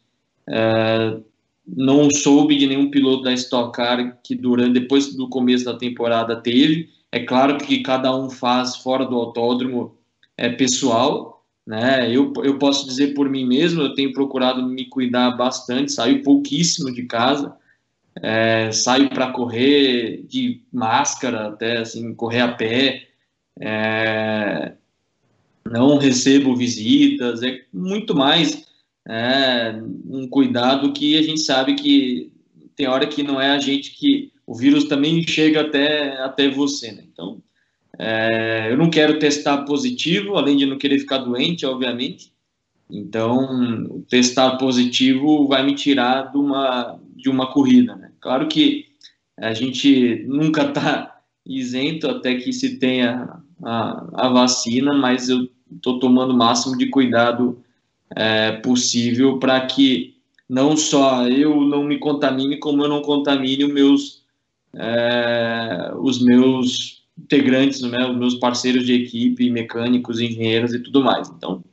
[0.49, 1.17] É,
[1.65, 6.35] não soube de nenhum piloto da Stock Car que durante depois do começo da temporada
[6.35, 6.89] teve.
[7.11, 9.95] É claro que cada um faz fora do autódromo
[10.37, 12.09] é pessoal, né?
[12.09, 16.91] Eu, eu posso dizer por mim mesmo, eu tenho procurado me cuidar bastante, saio pouquíssimo
[16.91, 17.55] de casa,
[18.21, 23.07] é, saio para correr de máscara, até assim, correr a pé,
[23.59, 24.73] é,
[25.69, 28.70] não recebo visitas, é muito mais
[29.07, 32.31] é, um cuidado que a gente sabe que
[32.75, 36.91] tem hora que não é a gente que o vírus também chega até, até você,
[36.91, 37.03] né?
[37.11, 37.41] Então,
[37.97, 42.31] é, eu não quero testar positivo, além de não querer ficar doente, obviamente.
[42.89, 48.11] Então, testar positivo vai me tirar de uma, de uma corrida, né?
[48.19, 48.87] Claro que
[49.37, 55.99] a gente nunca está isento até que se tenha a, a vacina, mas eu estou
[55.99, 57.63] tomando o máximo de cuidado
[58.15, 60.15] é, possível para que
[60.49, 64.23] não só eu não me contamine, como eu não contamine os meus,
[64.75, 71.29] é, os meus integrantes, né, os meus parceiros de equipe, mecânicos, engenheiros e tudo mais.
[71.29, 71.63] Então,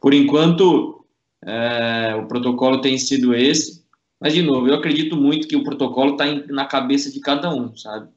[0.00, 1.04] por enquanto,
[1.44, 3.82] é, o protocolo tem sido esse,
[4.20, 7.74] mas, de novo, eu acredito muito que o protocolo está na cabeça de cada um,
[7.76, 8.08] sabe?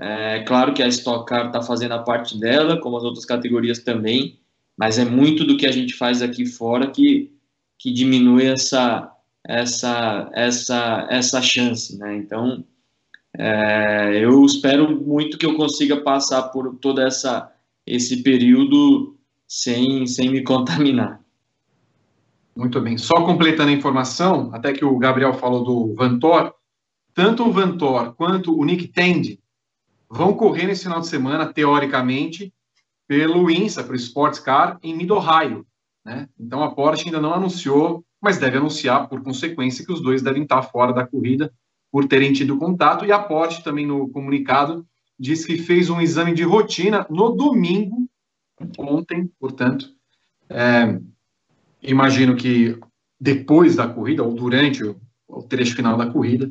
[0.00, 3.80] É claro que a Stock Car está fazendo a parte dela, como as outras categorias
[3.80, 4.38] também,
[4.78, 7.32] mas é muito do que a gente faz aqui fora que,
[7.76, 9.12] que diminui essa,
[9.44, 12.16] essa, essa, essa chance, né?
[12.16, 12.64] Então,
[13.36, 17.52] é, eu espero muito que eu consiga passar por todo essa,
[17.84, 19.16] esse período
[19.48, 21.20] sem, sem me contaminar.
[22.54, 22.96] Muito bem.
[22.96, 26.54] Só completando a informação, até que o Gabriel falou do Vantor,
[27.12, 29.40] tanto o Vantor quanto o Nick Tende
[30.08, 32.52] vão correr nesse final de semana, teoricamente,
[33.08, 35.66] pelo INSA, pelo Sports Car, em Mid-Ohio.
[36.04, 36.28] Né?
[36.38, 40.42] Então a Porsche ainda não anunciou, mas deve anunciar por consequência que os dois devem
[40.42, 41.52] estar fora da corrida
[41.90, 43.06] por terem tido contato.
[43.06, 44.86] E a Porsche também no comunicado
[45.18, 48.08] diz que fez um exame de rotina no domingo,
[48.78, 49.88] ontem, portanto.
[50.50, 51.00] É,
[51.82, 52.78] imagino que
[53.18, 56.50] depois da corrida, ou durante o, o trecho final da corrida,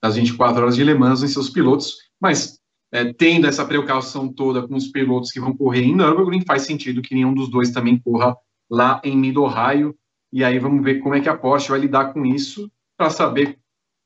[0.00, 2.60] das 24 horas de Le Mans, em seus pilotos, mas
[2.92, 7.02] é, tendo essa precaução toda com os pilotos que vão correr em Nürburgring, faz sentido
[7.02, 8.36] que nenhum dos dois também corra
[8.70, 9.96] lá em Mid-Ohio.
[10.32, 13.58] E aí vamos ver como é que a Porsche vai lidar com isso, para saber.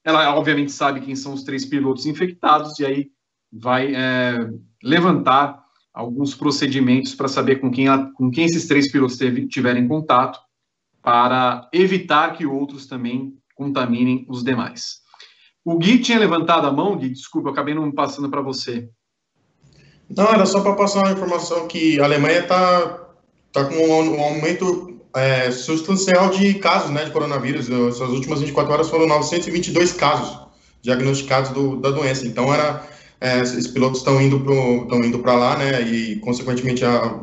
[0.05, 3.11] Ela obviamente sabe quem são os três pilotos infectados, e aí
[3.53, 4.49] vai é,
[4.83, 5.62] levantar
[5.93, 10.38] alguns procedimentos para saber com quem, ela, com quem esses três pilotos tiverem contato,
[11.03, 15.00] para evitar que outros também contaminem os demais.
[15.64, 18.88] O Gui tinha levantado a mão, Gui, desculpa, eu acabei não passando para você.
[20.09, 23.07] Não, era só para passar uma informação que a Alemanha está
[23.53, 27.70] tá com um aumento é, substancial de casos né, de coronavírus.
[27.70, 30.38] Essas últimas 24 horas foram 922 casos
[30.83, 32.27] diagnosticados do, da doença.
[32.27, 32.85] Então, era,
[33.20, 35.83] é, esses pilotos estão indo para lá, né?
[35.83, 37.20] E, consequentemente, a,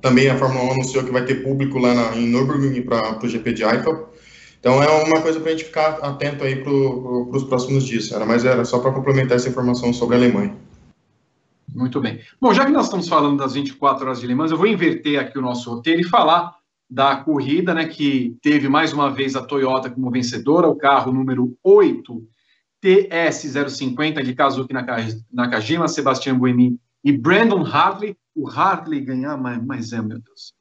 [0.00, 3.28] também a Fórmula 1 anunciou que vai ter público lá na, em Nürburgring para o
[3.28, 4.12] GP de Eiffel.
[4.60, 8.26] Então é uma coisa para a gente ficar atento aí para os próximos dias, era,
[8.26, 10.54] mas era só para complementar essa informação sobre a Alemanha.
[11.74, 12.20] Muito bem.
[12.40, 15.20] Bom, já que nós estamos falando das 24 horas de Le Mans, eu vou inverter
[15.20, 16.56] aqui o nosso roteiro e falar
[16.90, 21.56] da corrida, né, que teve mais uma vez a Toyota como vencedora, o carro número
[21.62, 22.26] 8,
[22.82, 24.72] TS050 de Kazuki
[25.32, 28.16] Nakajima, Sebastian Buemi e Brandon Hartley.
[28.34, 30.54] O Hartley ganhar, mas, mas é, meu Deus.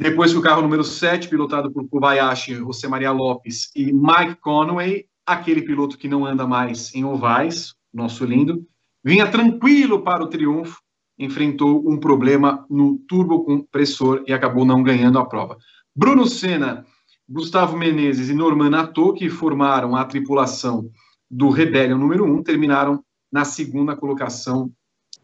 [0.00, 5.04] Depois que o carro número 7, pilotado por Kobayashi, José Maria Lopes e Mike Conway,
[5.26, 8.66] aquele piloto que não anda mais em ovais, nosso lindo,
[9.04, 10.80] vinha tranquilo para o triunfo,
[11.18, 15.58] enfrentou um problema no turbocompressor e acabou não ganhando a prova.
[15.94, 16.86] Bruno Senna,
[17.28, 20.90] Gustavo Menezes e Norman Nato, que formaram a tripulação
[21.30, 24.72] do Rebellion número 1, terminaram na segunda colocação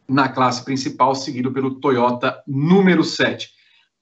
[0.06, 3.55] na classe principal, seguido pelo Toyota número 7.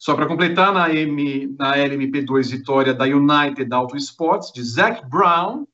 [0.05, 5.65] Só para completar, na, M, na LMP2 vitória da United Auto Sports, de Zac Brown,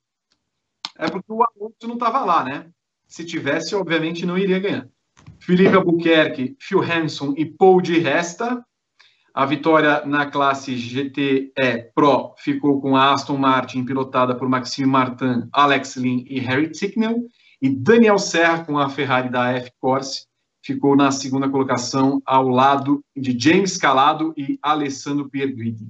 [0.96, 2.70] é porque o Alonso não estava lá, né?
[3.08, 4.88] Se tivesse, obviamente não iria ganhar.
[5.40, 8.64] Felipe Albuquerque, Phil Hanson e Paul de Resta.
[9.34, 15.48] A vitória na classe GTE Pro ficou com a Aston Martin, pilotada por Maxime Martin,
[15.52, 17.26] Alex Lynn e Harry Ticknell.
[17.60, 20.29] E Daniel Serra com a Ferrari da F Corse,
[20.62, 25.88] ficou na segunda colocação ao lado de James Calado e Alessandro Pierguidi.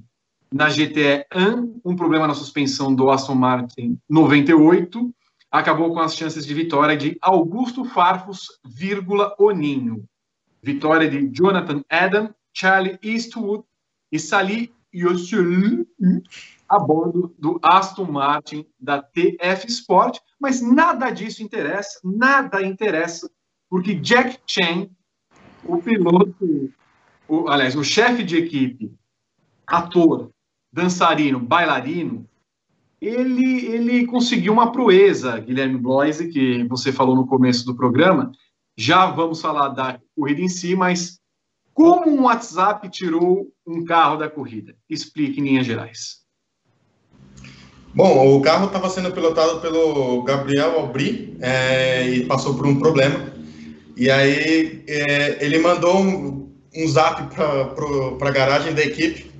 [0.53, 5.13] na GTE AN, um problema na suspensão do Aston Martin 98,
[5.49, 10.05] acabou com as chances de vitória de Augusto Farfus, vírgula Oninho.
[10.61, 13.63] Vitória de Jonathan Adam, Charlie Eastwood
[14.11, 15.87] e Sali Yoshul
[16.71, 23.29] a bordo do Aston Martin da TF Sport, mas nada disso interessa, nada interessa,
[23.71, 24.91] porque Jack Chen,
[25.63, 26.69] o piloto,
[27.25, 28.93] o, aliás, o chefe de equipe,
[29.65, 30.29] ator,
[30.73, 32.27] dançarino, bailarino,
[32.99, 38.33] ele, ele conseguiu uma proeza, Guilherme Bloise, que você falou no começo do programa.
[38.75, 41.21] Já vamos falar da corrida em si, mas
[41.73, 44.75] como um WhatsApp tirou um carro da corrida?
[44.89, 46.19] Explique em linhas gerais.
[47.95, 53.31] Bom, o carro estava sendo pilotado pelo Gabriel Albri é, e passou por um problema.
[53.95, 59.31] E aí é, ele mandou um, um zap para a garagem da equipe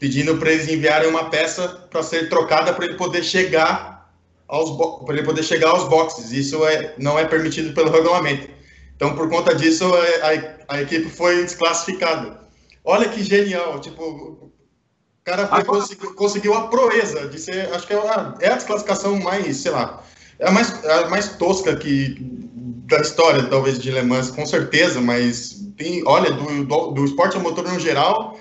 [0.00, 4.10] pedindo para eles enviarem uma peça para ser trocada para ele poder chegar
[4.48, 6.32] aos para ele poder chegar aos boxes.
[6.32, 8.48] Isso é, não é permitido pelo regulamento.
[8.96, 12.40] Então, por conta disso, é, a, a equipe foi desclassificada.
[12.82, 14.52] Olha que genial, tipo, o
[15.22, 19.18] cara foi, conseguiu, conseguiu, a proeza de ser, acho que é a, é a desclassificação
[19.20, 20.02] mais, sei lá,
[20.38, 22.39] é a mais, a mais tosca que
[22.90, 27.36] da história, talvez, de Le Mans, com certeza, mas tem, olha, do, do, do esporte
[27.36, 28.38] a motor no geral,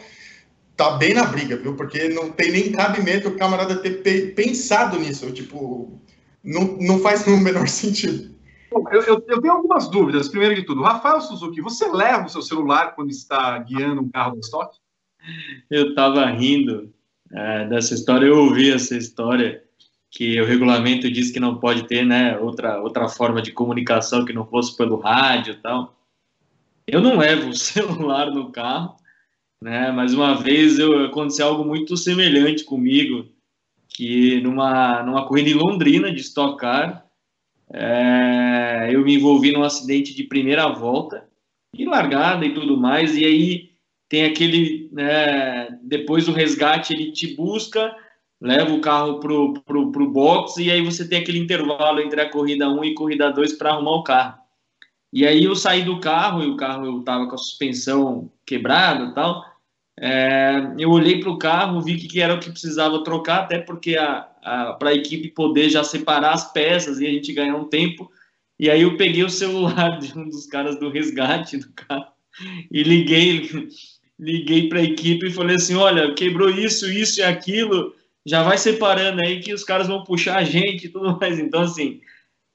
[0.75, 1.75] tá bem na briga, viu?
[1.75, 5.31] Porque não tem nem cabimento o camarada ter pensado nisso.
[5.31, 6.01] Tipo,
[6.43, 8.35] não, não faz no menor sentido.
[8.71, 10.27] Eu, eu, eu, tenho algumas dúvidas.
[10.27, 14.33] Primeiro de tudo, Rafael Suzuki, você leva o seu celular quando está guiando um carro
[14.33, 14.77] de estoque?
[15.69, 16.91] Eu estava rindo
[17.31, 18.25] é, dessa história.
[18.25, 19.63] Eu ouvi essa história
[20.11, 24.33] que o regulamento diz que não pode ter, né, outra outra forma de comunicação que
[24.33, 25.95] não fosse pelo rádio, e tal.
[26.87, 28.99] Eu não levo o celular no carro
[29.61, 29.91] né?
[29.91, 33.27] Mas uma vez eu, aconteceu algo muito semelhante comigo,
[33.87, 37.05] que numa, numa corrida em Londrina de Stock Car,
[37.71, 41.27] é, eu me envolvi num acidente de primeira volta,
[41.73, 43.69] e largada e tudo mais, e aí
[44.07, 47.95] tem aquele, né, depois do resgate ele te busca,
[48.41, 52.29] leva o carro pro, pro, pro box, e aí você tem aquele intervalo entre a
[52.29, 54.39] corrida 1 e corrida 2 para arrumar o carro.
[55.11, 59.05] E aí eu saí do carro, e o carro eu tava com a suspensão quebrada
[59.05, 59.43] e tal,
[60.01, 63.97] é, eu olhei para o carro, vi que era o que precisava trocar, até porque
[63.97, 67.65] a, a para a equipe poder já separar as peças e a gente ganhar um
[67.65, 68.09] tempo.
[68.57, 72.07] E aí eu peguei o celular de um dos caras do resgate do carro
[72.71, 73.49] e liguei,
[74.17, 77.93] liguei para a equipe e falei assim, olha, quebrou isso, isso e aquilo,
[78.29, 81.39] já vai separando aí que os caras vão puxar a gente e tudo mais.
[81.39, 81.99] Então, assim,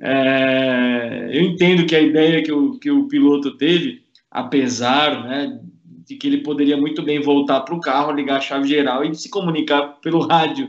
[0.01, 5.61] é, eu entendo que a ideia que o, que o piloto teve, apesar né,
[6.07, 9.15] de que ele poderia muito bem voltar para o carro, ligar a chave geral e
[9.17, 10.69] se comunicar pelo rádio.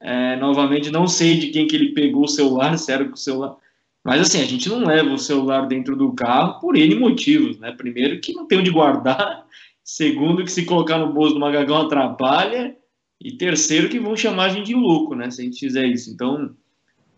[0.00, 3.56] É, novamente, não sei de quem que ele pegou o celular, sério que o celular.
[4.02, 7.72] Mas assim, a gente não leva o celular dentro do carro por N motivos, né?
[7.72, 9.44] Primeiro, que não tem onde guardar.
[9.84, 12.74] Segundo, que se colocar no bolso do magagão atrapalha.
[13.20, 15.30] E terceiro, que vão chamar a gente de louco, né?
[15.30, 16.10] Se a gente fizer isso.
[16.10, 16.54] Então,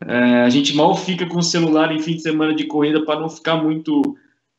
[0.07, 3.21] é, a gente mal fica com o celular em fim de semana de corrida para
[3.21, 4.17] não ficar muito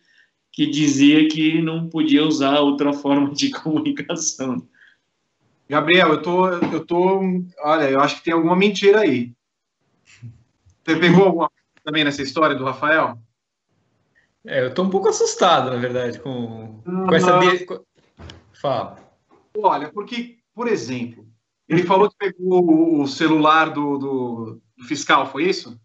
[0.52, 4.68] que dizia que não podia usar outra forma de comunicação.
[5.70, 7.22] Gabriel, eu tô, eu tô.
[7.60, 9.34] Olha, eu acho que tem alguma mentira aí.
[10.84, 13.20] Você pegou alguma coisa também nessa história do Rafael?
[14.46, 17.38] É, eu tô um pouco assustado, na verdade, com, com essa.
[17.40, 17.68] De...
[18.54, 18.98] Fala.
[19.58, 21.28] Olha, porque, por exemplo,
[21.68, 25.80] ele falou que pegou o celular do, do fiscal, foi isso?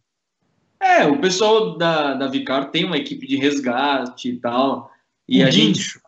[0.80, 4.90] É, o pessoal da, da Vicar tem uma equipe de resgate e tal.
[5.28, 6.00] E um a gente.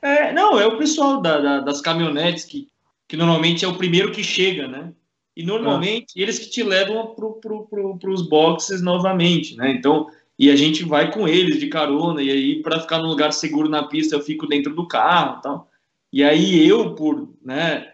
[0.00, 2.68] É, não, é o pessoal da, da, das caminhonetes que
[3.08, 4.92] que normalmente é o primeiro que chega, né?
[5.36, 6.22] E normalmente ah.
[6.22, 9.70] eles que te levam para pro, pro, os boxes novamente, né?
[9.70, 10.06] Então,
[10.38, 13.68] e a gente vai com eles de carona, e aí para ficar num lugar seguro
[13.68, 15.70] na pista eu fico dentro do carro tal.
[16.12, 17.92] E aí eu, por, né,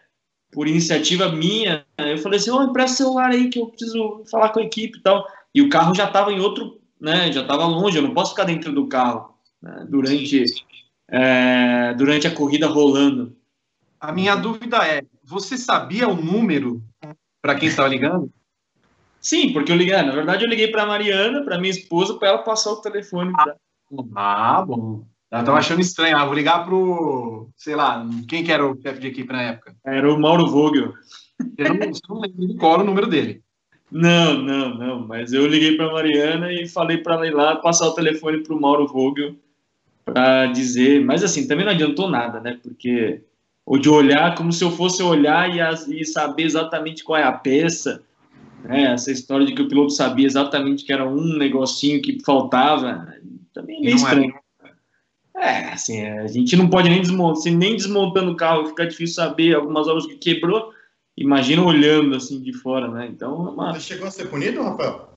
[0.53, 4.51] por iniciativa minha, eu falei assim, oh, empresta o celular aí que eu preciso falar
[4.51, 5.27] com a equipe e tal.
[5.55, 8.45] E o carro já estava em outro, né, já estava longe, eu não posso ficar
[8.45, 10.45] dentro do carro né, durante,
[11.09, 13.35] é, durante a corrida rolando.
[13.99, 16.83] A minha dúvida é: você sabia o número
[17.41, 18.31] para quem estava ligando?
[19.21, 22.39] Sim, porque eu liguei, na verdade eu liguei para Mariana, para minha esposa, para ela
[22.39, 23.33] passar o telefone.
[23.33, 23.57] Pra...
[24.17, 25.05] Ah, bom.
[25.33, 26.17] Eu tava achando estranho.
[26.17, 29.75] Ah, vou ligar pro, sei lá, quem que era o chefe de equipe na época?
[29.85, 30.93] Era o Mauro Vogel.
[31.57, 33.43] Eu não, não lembro de cor o número dele.
[33.91, 35.07] Não, não, não.
[35.07, 38.55] Mas eu liguei para Mariana e falei para ela ir lá passar o telefone para
[38.55, 39.35] o Mauro Vogel
[40.05, 41.03] para dizer.
[41.03, 42.59] Mas assim, também não adiantou nada, né?
[42.63, 43.23] Porque
[43.65, 45.61] ou de olhar como se eu fosse olhar e,
[46.01, 48.03] e saber exatamente qual é a peça.
[48.65, 48.93] Né?
[48.93, 53.15] Essa história de que o piloto sabia exatamente que era um negocinho que faltava,
[53.55, 54.35] também é meio estranho.
[54.37, 54.42] É,
[55.43, 59.55] assim, a gente não pode nem desmontar, se nem desmontando o carro fica difícil saber
[59.55, 60.73] algumas obras que quebrou,
[61.17, 63.09] imagina olhando assim de fora, né?
[63.11, 63.75] Então, é uma...
[63.75, 65.09] Você chegou a ser punido, Rafael?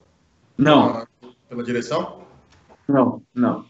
[0.58, 1.06] Não.
[1.48, 2.22] Pela direção?
[2.88, 3.64] Não, não.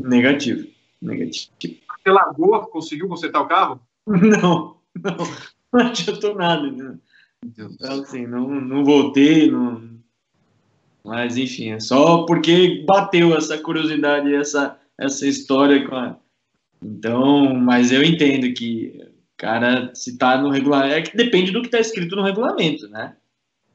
[0.00, 0.68] Negativo.
[1.00, 1.50] Negativo.
[1.58, 3.80] Você largou, conseguiu consertar o carro?
[4.06, 5.16] Não, não.
[5.72, 6.98] Não adiantou nada, né?
[7.44, 9.82] Então, assim, não, não voltei, não...
[11.04, 16.16] mas enfim, é só porque bateu essa curiosidade, essa essa história com a...
[16.82, 19.00] Então, mas eu entendo que,
[19.36, 23.14] cara, se tá no regulamento, é que depende do que tá escrito no regulamento, né?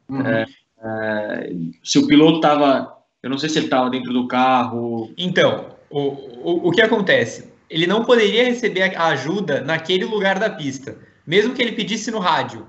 [0.09, 0.25] Uhum.
[0.25, 0.45] É,
[0.83, 1.53] é,
[1.83, 5.11] se o piloto tava, eu não sei se ele tava dentro do carro.
[5.17, 7.51] Então, o, o, o que acontece?
[7.69, 12.19] Ele não poderia receber a ajuda naquele lugar da pista, mesmo que ele pedisse no
[12.19, 12.67] rádio.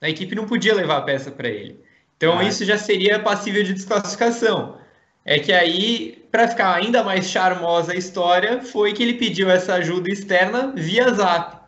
[0.00, 1.78] A equipe não podia levar a peça para ele.
[2.16, 2.44] Então, ah.
[2.44, 4.79] isso já seria passível de desclassificação.
[5.24, 9.74] É que aí, para ficar ainda mais charmosa a história, foi que ele pediu essa
[9.74, 11.58] ajuda externa via zap.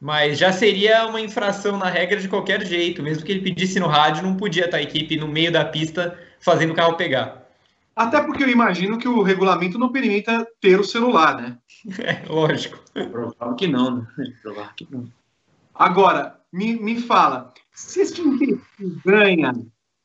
[0.00, 3.02] Mas já seria uma infração na regra de qualquer jeito.
[3.02, 6.18] Mesmo que ele pedisse no rádio, não podia estar a equipe no meio da pista
[6.40, 7.46] fazendo o carro pegar.
[7.94, 11.58] Até porque eu imagino que o regulamento não permita ter o celular, né?
[11.98, 12.78] É, lógico.
[12.92, 14.06] Provável que não, né?
[14.42, 15.10] Provável que não.
[15.74, 18.60] Agora, me, me fala, se esse time
[19.02, 19.54] ganha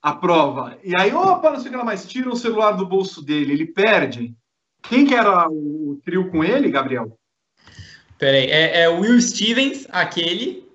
[0.06, 0.78] a prova.
[0.84, 3.54] E aí, opa, não sei o que lá mais, tira o celular do bolso dele,
[3.54, 4.36] ele perde.
[4.84, 7.18] Quem que era o trio com ele, Gabriel?
[8.20, 10.70] Peraí, é, é o Will Stevens, aquele.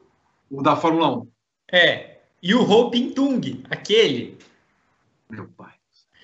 [0.51, 1.29] O da Fórmula 1.
[1.71, 2.17] É.
[2.43, 4.37] E o Ho Pintung, aquele.
[5.31, 5.75] Meu pai.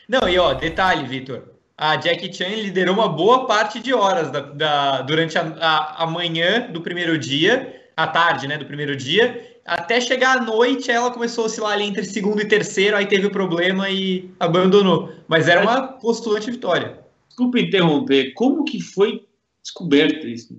[0.09, 1.45] Não, e ó, detalhe, Vitor.
[1.79, 6.07] A Jackie Chan liderou uma boa parte de horas da, da durante a, a, a
[6.09, 11.11] manhã do primeiro dia, a tarde, né, do primeiro dia, até chegar à noite, ela
[11.11, 15.11] começou a oscilar ali entre segundo e terceiro, aí teve o problema e abandonou.
[15.27, 17.01] Mas era uma postulante vitória.
[17.29, 19.25] Desculpa interromper, como que foi
[19.63, 20.57] descoberto isso?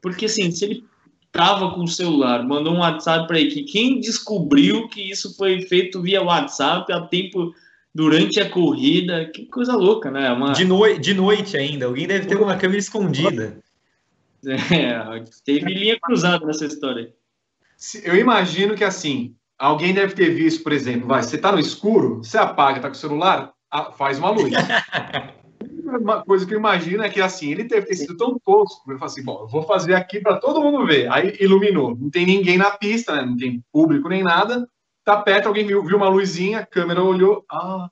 [0.00, 0.84] Porque assim, se ele
[1.32, 6.00] tava com o celular, mandou um WhatsApp para que quem descobriu que isso foi feito
[6.00, 7.52] via WhatsApp a tempo
[7.94, 10.30] durante a corrida, que coisa louca, né?
[10.30, 10.52] Uma...
[10.52, 10.98] De, no...
[10.98, 13.58] de noite ainda, alguém deve ter uma câmera escondida.
[14.46, 17.12] É, teve linha cruzada nessa história
[18.04, 22.18] eu imagino que assim, alguém deve ter visto, por exemplo, vai, você está no escuro,
[22.18, 23.52] você apaga, está com o celular,
[23.96, 24.52] faz uma luz.
[25.84, 28.98] uma coisa que eu imagino é que assim, ele deve ter sido tão tosco, eu
[28.98, 31.10] falei assim, bom, eu vou fazer aqui para todo mundo ver.
[31.12, 33.24] Aí iluminou, não tem ninguém na pista, né?
[33.24, 34.66] não tem público nem nada.
[35.04, 37.88] Tá perto, alguém viu, viu uma luzinha, a câmera olhou, ah,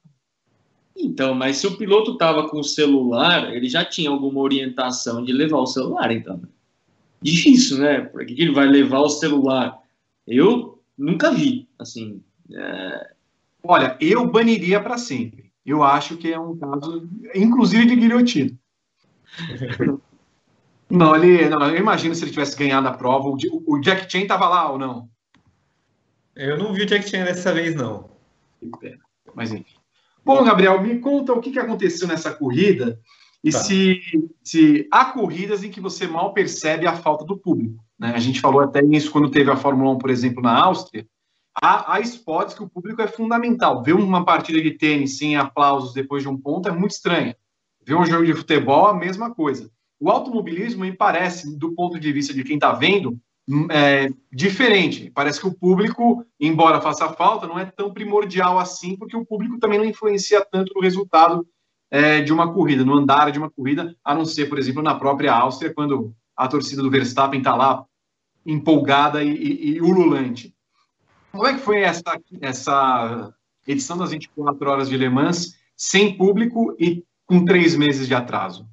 [0.96, 5.32] então, mas se o piloto estava com o celular, ele já tinha alguma orientação de
[5.32, 6.40] levar o celular, então.
[7.20, 8.02] Difícil, né?
[8.02, 9.78] Por que ele vai levar o celular?
[10.26, 12.22] Eu nunca vi, assim.
[12.52, 13.10] É...
[13.62, 15.52] Olha, eu baniria para sempre.
[15.66, 18.52] Eu acho que é um caso, inclusive de guilhotina.
[20.88, 23.28] não, ele, não, eu imagino se ele tivesse ganhado a prova.
[23.28, 23.36] O,
[23.66, 25.08] o Jack Chan estava lá ou não?
[26.36, 28.10] Eu não vi o Jack Chan dessa vez, não.
[28.60, 29.00] Que pena.
[29.34, 29.73] Mas enfim.
[30.24, 32.98] Bom, Gabriel, me conta o que, que aconteceu nessa corrida
[33.42, 33.58] e tá.
[33.58, 34.00] se,
[34.42, 37.84] se há corridas em que você mal percebe a falta do público.
[37.98, 38.12] Né?
[38.14, 41.06] A gente falou até isso quando teve a Fórmula 1, por exemplo, na Áustria.
[41.62, 43.82] Há, há spots que o público é fundamental.
[43.82, 47.34] Ver uma partida de tênis sem aplausos depois de um ponto é muito estranho.
[47.86, 49.70] Ver um jogo de futebol, a mesma coisa.
[50.00, 53.20] O automobilismo me parece, do ponto de vista de quem está vendo,
[53.70, 55.10] é, diferente.
[55.14, 59.58] Parece que o público, embora faça falta, não é tão primordial assim, porque o público
[59.58, 61.46] também não influencia tanto no resultado
[61.90, 64.94] é, de uma corrida, no andar de uma corrida, a não ser, por exemplo, na
[64.94, 67.84] própria Áustria, quando a torcida do Verstappen está lá
[68.44, 70.54] empolgada e, e, e, ululante.
[71.30, 73.32] Como é que foi essa, essa
[73.66, 78.66] edição das 24 horas de Le Mans sem público e com três meses de atraso?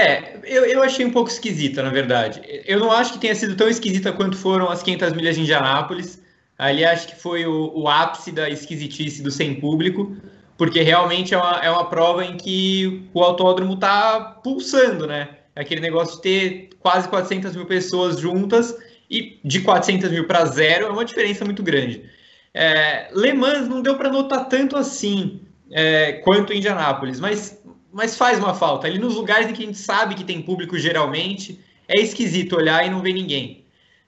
[0.00, 2.40] É, eu, eu achei um pouco esquisita, na verdade.
[2.64, 6.22] Eu não acho que tenha sido tão esquisita quanto foram as 500 milhas de Indianápolis.
[6.58, 10.16] Ali acho que foi o, o ápice da esquisitice do sem público
[10.62, 15.30] porque realmente é uma, é uma prova em que o autódromo está pulsando, né?
[15.56, 18.76] É aquele negócio de ter quase 400 mil pessoas juntas
[19.10, 22.04] e de 400 mil para zero é uma diferença muito grande.
[22.54, 25.40] É, Le Mans não deu para notar tanto assim
[25.70, 27.60] é, quanto Indianápolis, mas,
[27.92, 28.86] mas faz uma falta.
[28.86, 32.86] Ali nos lugares em que a gente sabe que tem público geralmente, é esquisito olhar
[32.86, 33.64] e não ver ninguém.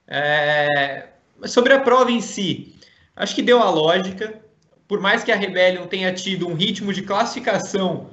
[0.07, 1.09] É,
[1.45, 2.75] sobre a prova em si,
[3.15, 4.41] acho que deu a lógica.
[4.87, 8.09] Por mais que a Rebellion tenha tido um ritmo de classificação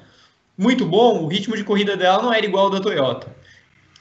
[0.56, 3.34] muito bom, o ritmo de corrida dela não era igual ao da Toyota.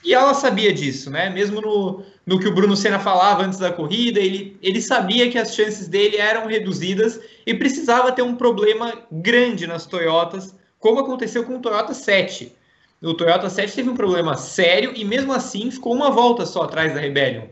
[0.03, 1.29] E ela sabia disso, né?
[1.29, 5.37] Mesmo no, no que o Bruno Senna falava antes da corrida, ele, ele sabia que
[5.37, 11.45] as chances dele eram reduzidas e precisava ter um problema grande nas Toyotas, como aconteceu
[11.45, 12.53] com o Toyota 7.
[13.01, 16.93] O Toyota 7 teve um problema sério e mesmo assim ficou uma volta só atrás
[16.93, 17.45] da Rebellion.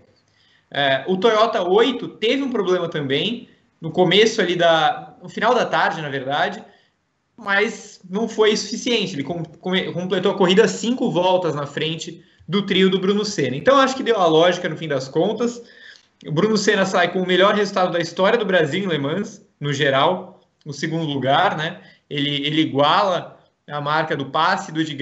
[0.69, 3.47] É, o Toyota 8 teve um problema também,
[3.80, 5.15] no começo ali da.
[5.21, 6.63] no final da tarde, na verdade,
[7.38, 9.15] mas não foi suficiente.
[9.15, 13.55] Ele completou a corrida cinco voltas na frente do trio do Bruno Senna.
[13.55, 15.61] Então acho que deu a lógica no fim das contas.
[16.25, 19.41] O Bruno Senna sai com o melhor resultado da história do Brasil em Le Mans,
[19.59, 21.80] no geral, o segundo lugar, né?
[22.10, 24.97] Ele, ele iguala a marca do Passe, do de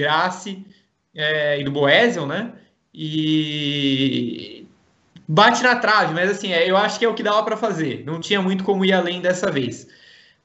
[1.14, 2.52] é, e do Boesel, né?
[2.92, 4.66] E
[5.26, 8.02] bate na trave, mas assim, é, eu acho que é o que dava para fazer.
[8.04, 9.86] Não tinha muito como ir além dessa vez.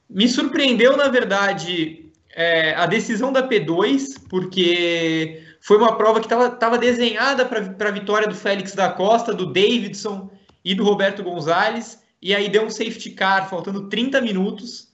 [0.08, 6.78] Me surpreendeu, na verdade, é, a decisão da P2, porque foi uma prova que estava
[6.78, 10.30] desenhada para a vitória do Félix da Costa, do Davidson
[10.64, 14.88] e do Roberto Gonzalez, e aí deu um safety car faltando 30 minutos,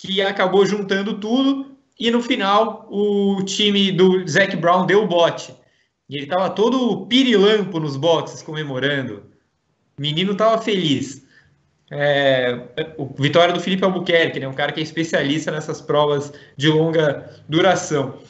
[0.00, 5.52] que acabou juntando tudo, e no final o time do Zac Brown deu o bote.
[6.08, 9.24] E ele estava todo pirilampo nos boxes comemorando.
[9.98, 11.26] O menino estava feliz.
[11.90, 16.68] É, o vitória do Felipe Albuquerque, né, um cara que é especialista nessas provas de
[16.68, 18.20] longa duração.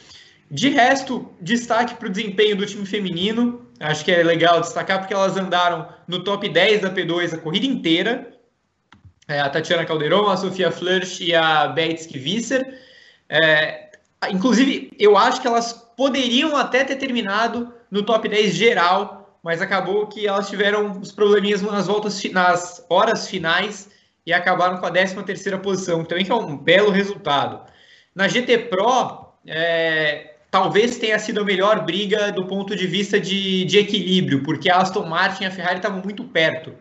[0.51, 3.66] De resto, destaque para o desempenho do time feminino.
[3.79, 7.66] Acho que é legal destacar porque elas andaram no top 10 da P2 a corrida
[7.66, 8.38] inteira.
[9.29, 12.81] É, a Tatiana Calderon, a Sofia Flörsch e a Betsky Visser.
[13.29, 13.91] É,
[14.31, 20.07] inclusive, eu acho que elas poderiam até ter terminado no top 10 geral, mas acabou
[20.07, 23.91] que elas tiveram os probleminhas nas voltas nas horas finais
[24.24, 27.61] e acabaram com a 13 terceira posição, também que é um belo resultado.
[28.14, 33.66] Na GT Pro, é, talvez tenha sido a melhor briga do ponto de vista de,
[33.66, 36.72] de equilíbrio, porque a Aston Martin e a Ferrari estavam muito perto.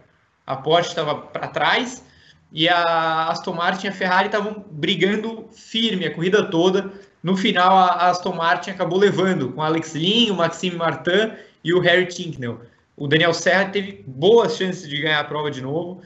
[0.46, 2.04] A Porsche estava para trás
[2.52, 6.92] e a Aston Martin e a Ferrari estavam brigando firme a corrida toda.
[7.22, 11.34] No final, a Aston Martin acabou levando com Alex Lin, o Maxime Martin
[11.64, 12.62] e o Harry Tinknell.
[12.96, 16.02] O Daniel Serra teve boas chances de ganhar a prova de novo.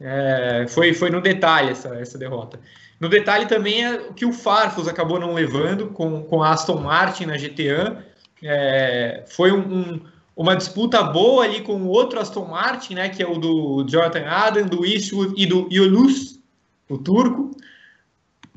[0.00, 2.58] É, foi, foi no detalhe essa, essa derrota.
[3.00, 7.26] No detalhe também é que o Farfus acabou não levando com, com a Aston Martin
[7.26, 8.04] na GTA.
[8.42, 10.00] É, foi um, um,
[10.36, 14.26] uma disputa boa ali com o outro Aston Martin, né, que é o do Jonathan
[14.26, 16.40] Adam, do Eastwood e do Yunus,
[16.88, 17.52] o turco.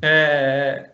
[0.02, 0.90] É,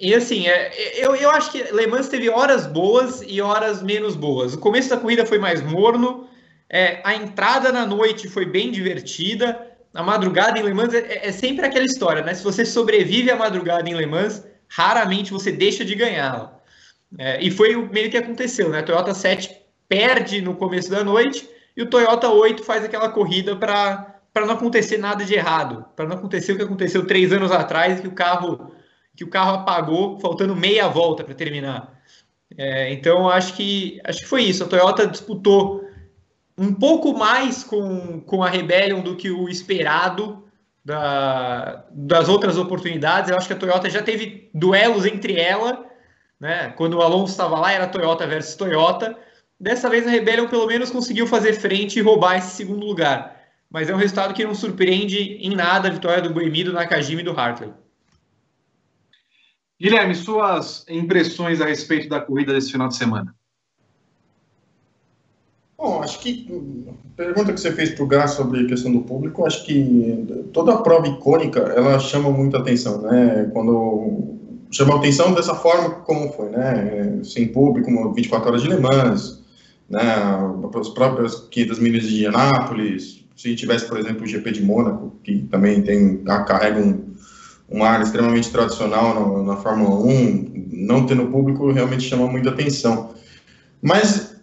[0.00, 4.16] e assim, é, eu, eu acho que Le Mans teve horas boas e horas menos
[4.16, 4.54] boas.
[4.54, 6.28] O começo da corrida foi mais morno,
[6.70, 11.32] é, a entrada na noite foi bem divertida, a madrugada em Le Mans é, é,
[11.32, 12.34] sempre aquela história, né?
[12.34, 16.58] Se você sobrevive à madrugada em Le Mans, raramente você deixa de ganhá-la.
[17.18, 18.80] É, e foi meio que aconteceu, né?
[18.80, 19.57] A Toyota 7
[19.88, 24.98] perde no começo da noite e o Toyota 8 faz aquela corrida para não acontecer
[24.98, 28.72] nada de errado, para não acontecer o que aconteceu três anos atrás, que o carro
[29.16, 32.00] que o carro apagou, faltando meia volta para terminar.
[32.56, 34.62] É, então acho que acho que foi isso.
[34.62, 35.84] A Toyota disputou
[36.56, 40.44] um pouco mais com, com a Rebellion do que o esperado
[40.84, 43.30] da, das outras oportunidades.
[43.30, 45.84] Eu acho que a Toyota já teve duelos entre ela,
[46.40, 46.72] né?
[46.76, 49.16] Quando o Alonso estava lá, era Toyota versus Toyota.
[49.60, 53.36] Dessa vez a Rebellion pelo menos conseguiu fazer frente e roubar esse segundo lugar.
[53.70, 57.20] Mas é um resultado que não surpreende em nada a vitória do Buemi, do Nakajima
[57.20, 57.70] e do Hartley.
[59.80, 63.34] Guilherme, suas impressões a respeito da corrida desse final de semana?
[65.76, 66.44] Bom, acho que
[66.88, 70.26] a pergunta que você fez para o Gás sobre a questão do público, acho que
[70.52, 73.48] toda a prova icônica, ela chama muita atenção, né?
[73.52, 74.34] Quando
[74.72, 77.22] chama atenção dessa forma como foi, né?
[77.22, 79.44] Sem público, 24 horas de Le Mans,
[79.88, 80.00] né?
[80.78, 85.38] As próprias 500 milhas de Anápolis, se tivesse, por exemplo, o GP de Mônaco, que
[85.50, 87.14] também tem, carrega um,
[87.70, 93.14] um ar extremamente tradicional na, na Fórmula 1, não tendo público realmente chama muita atenção.
[93.80, 94.36] Mas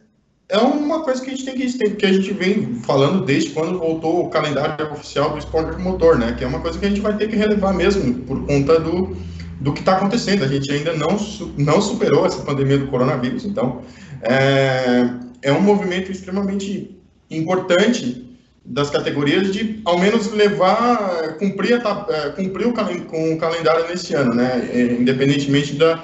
[0.47, 3.79] é uma coisa que a gente tem que que a gente vem falando desde quando
[3.79, 6.33] voltou o calendário oficial do esporte motor, né?
[6.37, 9.15] Que é uma coisa que a gente vai ter que relevar mesmo por conta do,
[9.59, 10.43] do que está acontecendo.
[10.43, 11.17] A gente ainda não,
[11.57, 13.81] não superou essa pandemia do coronavírus, então
[14.21, 15.09] é,
[15.45, 16.97] é um movimento extremamente
[17.29, 18.25] importante
[18.65, 24.15] das categorias de ao menos levar, cumprir, a, é, cumprir o, com o calendário nesse
[24.15, 24.67] ano, né?
[24.73, 26.03] É, independentemente da,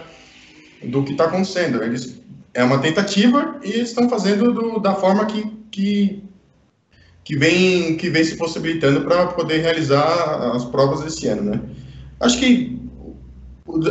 [0.84, 1.84] do que está acontecendo.
[1.84, 2.22] Eles,
[2.54, 6.24] é uma tentativa e estão fazendo do, da forma que, que,
[7.24, 11.62] que, vem, que vem se possibilitando para poder realizar as provas desse ano, né?
[12.20, 12.80] Acho que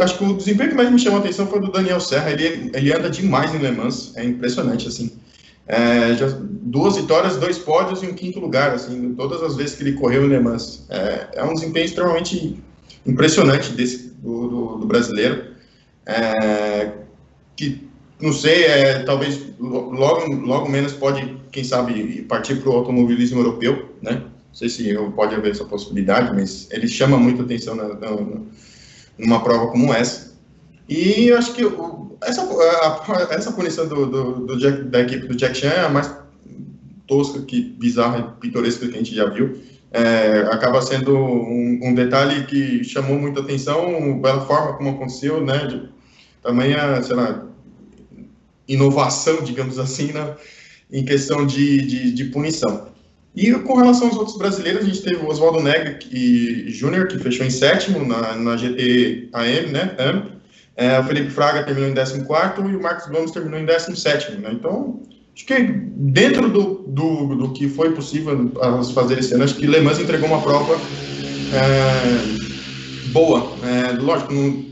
[0.01, 2.31] acho que o desempenho que mais me chamou a atenção foi do Daniel Serra.
[2.31, 5.11] Ele, ele anda demais em Le Mans, é impressionante, assim.
[5.73, 6.27] É, já,
[6.63, 10.25] duas vitórias, dois pódios e um quinto lugar, assim, todas as vezes que ele correu
[10.25, 10.85] em Le Mans.
[10.91, 12.61] É, é um desempenho extremamente
[13.07, 15.55] impressionante desse, do, do, do brasileiro,
[16.05, 16.91] é,
[17.55, 17.89] que,
[18.21, 23.95] não sei, é, talvez logo, logo menos pode, quem sabe, partir para o automobilismo europeu,
[24.03, 24.15] né?
[24.15, 28.11] Não sei se pode haver essa possibilidade, mas ele chama muito atenção na, na,
[29.17, 30.30] numa prova como essa.
[30.91, 31.63] E acho que
[32.21, 35.89] essa, a, essa punição do, do, do Jack, da equipe do Jack Chan é a
[35.89, 36.13] mais
[37.07, 39.57] tosca, que bizarra e pitoresca que a gente já viu.
[39.93, 45.67] É, acaba sendo um, um, detalhe que chamou muita atenção pela forma como aconteceu, né?
[45.67, 45.89] De
[46.43, 47.47] tamanha, sei lá,
[48.67, 50.37] inovação, digamos assim, na,
[50.93, 52.89] em questão de, de, de, punição.
[53.35, 57.19] E com relação aos outros brasileiros, a gente teve o Oswaldo Negri e Júnior, que
[57.19, 59.95] fechou em sétimo na, na GT AM, né?
[60.77, 62.23] É, o Felipe Fraga terminou em 14
[62.71, 64.33] e o Marcos Gomes terminou em 17.
[64.33, 64.51] Né?
[64.53, 65.03] Então,
[65.35, 68.51] acho que dentro do, do, do que foi possível
[68.95, 70.75] fazer esse ano, acho que Le Mans entregou uma prova
[71.55, 73.53] é, boa.
[73.63, 74.65] É, lógico, não,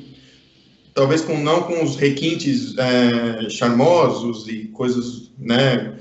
[0.95, 5.95] talvez com, não com os requintes é, charmosos e coisas né,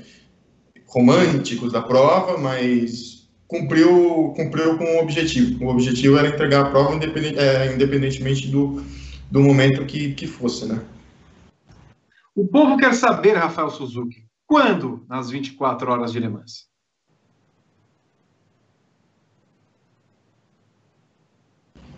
[0.86, 5.64] românticos da prova, mas cumpriu, cumpriu com o objetivo.
[5.64, 8.82] O objetivo era entregar a prova independente, é, independentemente do
[9.30, 10.84] do momento que, que fosse, né?
[12.34, 16.68] O povo quer saber, Rafael Suzuki, quando nas 24 horas de Le Mans?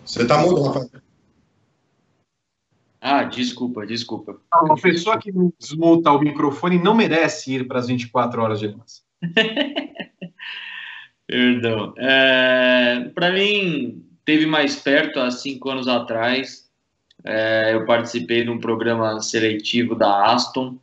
[0.03, 0.89] Você está mudo, Rafael.
[2.99, 4.39] Ah, desculpa, desculpa.
[4.61, 8.75] Uma pessoa que desmuta o microfone não merece ir para as 24 horas de Le
[8.75, 9.03] Mans.
[11.25, 11.93] Perdão.
[11.97, 16.60] É, para mim, teve mais perto há cinco anos atrás.
[17.23, 20.77] É, eu participei de um programa seletivo da Aston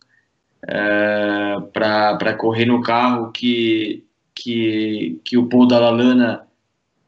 [0.67, 6.47] é, para correr no carro que, que, que o Paul Dallalana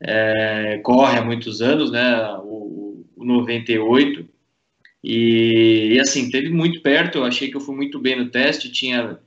[0.00, 4.28] é, corre há muitos anos, né, o, o 98.
[5.02, 8.70] E, e, assim, teve muito perto, eu achei que eu fui muito bem no teste,
[8.70, 9.18] tinha,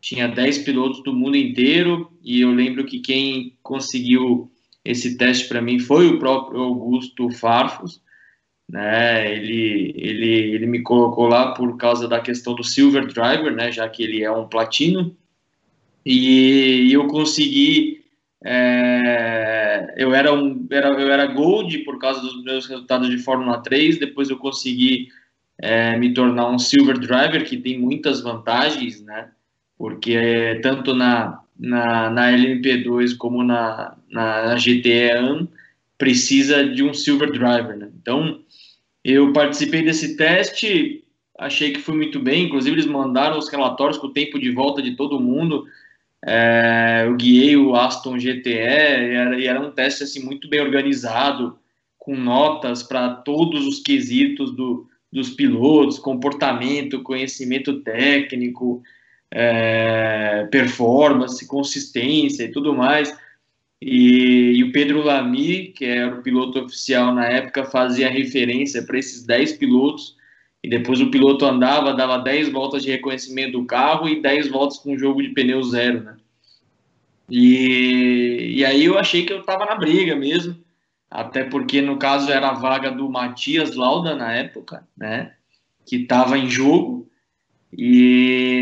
[0.00, 4.50] tinha 10 pilotos do mundo inteiro, e eu lembro que quem conseguiu
[4.84, 8.02] esse teste para mim foi o próprio Augusto Farfus,
[8.68, 9.32] né?
[9.32, 13.70] Ele, ele, ele me colocou lá por causa da questão do Silver Driver, né?
[13.70, 15.16] Já que ele é um platino.
[16.04, 18.04] E, e eu consegui.
[18.46, 23.62] É, eu era um era, eu era gold por causa dos meus resultados de Fórmula
[23.62, 25.08] 3 depois eu consegui
[25.56, 29.30] é, me tornar um silver driver que tem muitas vantagens né
[29.78, 35.48] porque tanto na na, na LMP2 como na, na GTE
[35.96, 37.88] precisa de um silver driver né?
[37.98, 38.43] então
[39.04, 41.04] eu participei desse teste,
[41.38, 42.46] achei que fui muito bem.
[42.46, 45.66] Inclusive, eles mandaram os relatórios com o tempo de volta de todo mundo.
[46.24, 50.60] É, eu guiei o Aston GTE e era, e era um teste assim, muito bem
[50.60, 51.58] organizado,
[51.98, 58.82] com notas para todos os quesitos do, dos pilotos, comportamento, conhecimento técnico,
[59.30, 63.14] é, performance, consistência e tudo mais.
[63.86, 68.98] E, e, o Pedro Lamy, que era o piloto oficial na época, fazia referência para
[68.98, 70.16] esses 10 pilotos.
[70.62, 74.78] E depois o piloto andava, dava 10 voltas de reconhecimento do carro e 10 voltas
[74.78, 76.16] com jogo de pneu zero, né?
[77.28, 80.56] E, e aí eu achei que eu estava na briga mesmo,
[81.10, 85.34] até porque no caso era a vaga do Matias Lauda na época, né?
[85.84, 87.06] Que estava em jogo.
[87.76, 88.58] E,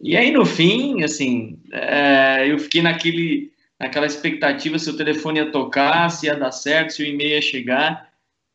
[0.00, 3.50] e aí no fim, assim, é, eu fiquei naquele
[3.80, 7.40] naquela expectativa se o telefone ia tocar, se ia dar certo, se o e-mail ia
[7.40, 8.10] chegar.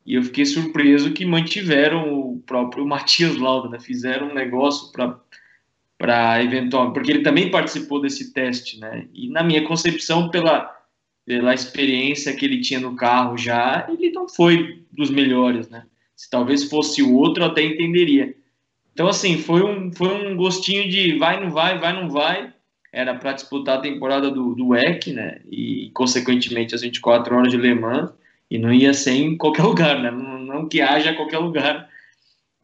[0.06, 3.80] E eu fiquei surpreso que mantiveram o próprio Matias Lauda, né?
[3.80, 5.18] fizeram um negócio para
[5.98, 9.08] para eventual, porque ele também participou desse teste, né?
[9.14, 10.70] E na minha concepção, pela
[11.24, 15.86] pela experiência que ele tinha no carro já, ele não foi dos melhores, né?
[16.14, 18.36] Se talvez fosse o outro, eu até entenderia.
[18.92, 22.52] Então, assim, foi um, foi um gostinho de vai, não vai, vai, não vai
[22.96, 25.40] era para disputar a temporada do, do WEC, né?
[25.50, 28.10] E, consequentemente, as 24 horas de Le Mans,
[28.50, 30.10] e não ia ser em qualquer lugar, né?
[30.10, 31.90] Não, não que haja qualquer lugar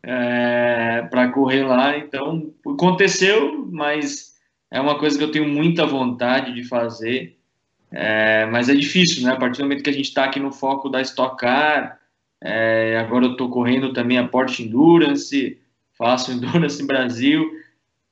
[0.03, 1.99] é, para correr lá.
[1.99, 4.33] Então, aconteceu, mas
[4.71, 7.37] é uma coisa que eu tenho muita vontade de fazer,
[7.91, 9.33] é, mas é difícil, né?
[9.33, 12.01] A partir do momento que a gente está aqui no foco da Stock Car,
[12.43, 15.61] é, agora eu estou correndo também a Porsche Endurance,
[15.99, 17.62] faço Endurance Brasil,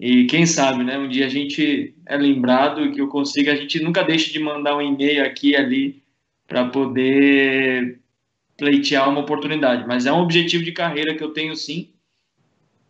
[0.00, 0.98] e quem sabe, né?
[0.98, 4.74] Um dia a gente é lembrado que eu consiga, a gente nunca deixe de mandar
[4.74, 6.02] um e-mail aqui e ali
[6.48, 8.00] para poder
[8.56, 9.86] pleitear uma oportunidade.
[9.86, 11.90] Mas é um objetivo de carreira que eu tenho sim.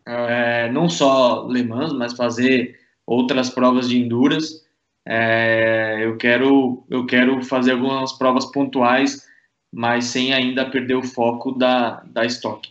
[0.06, 4.64] É, não só Le Mans, mas fazer outras provas de endurance.
[5.04, 9.26] É, eu quero eu quero fazer algumas provas pontuais,
[9.72, 12.70] mas sem ainda perder o foco da, da estoque.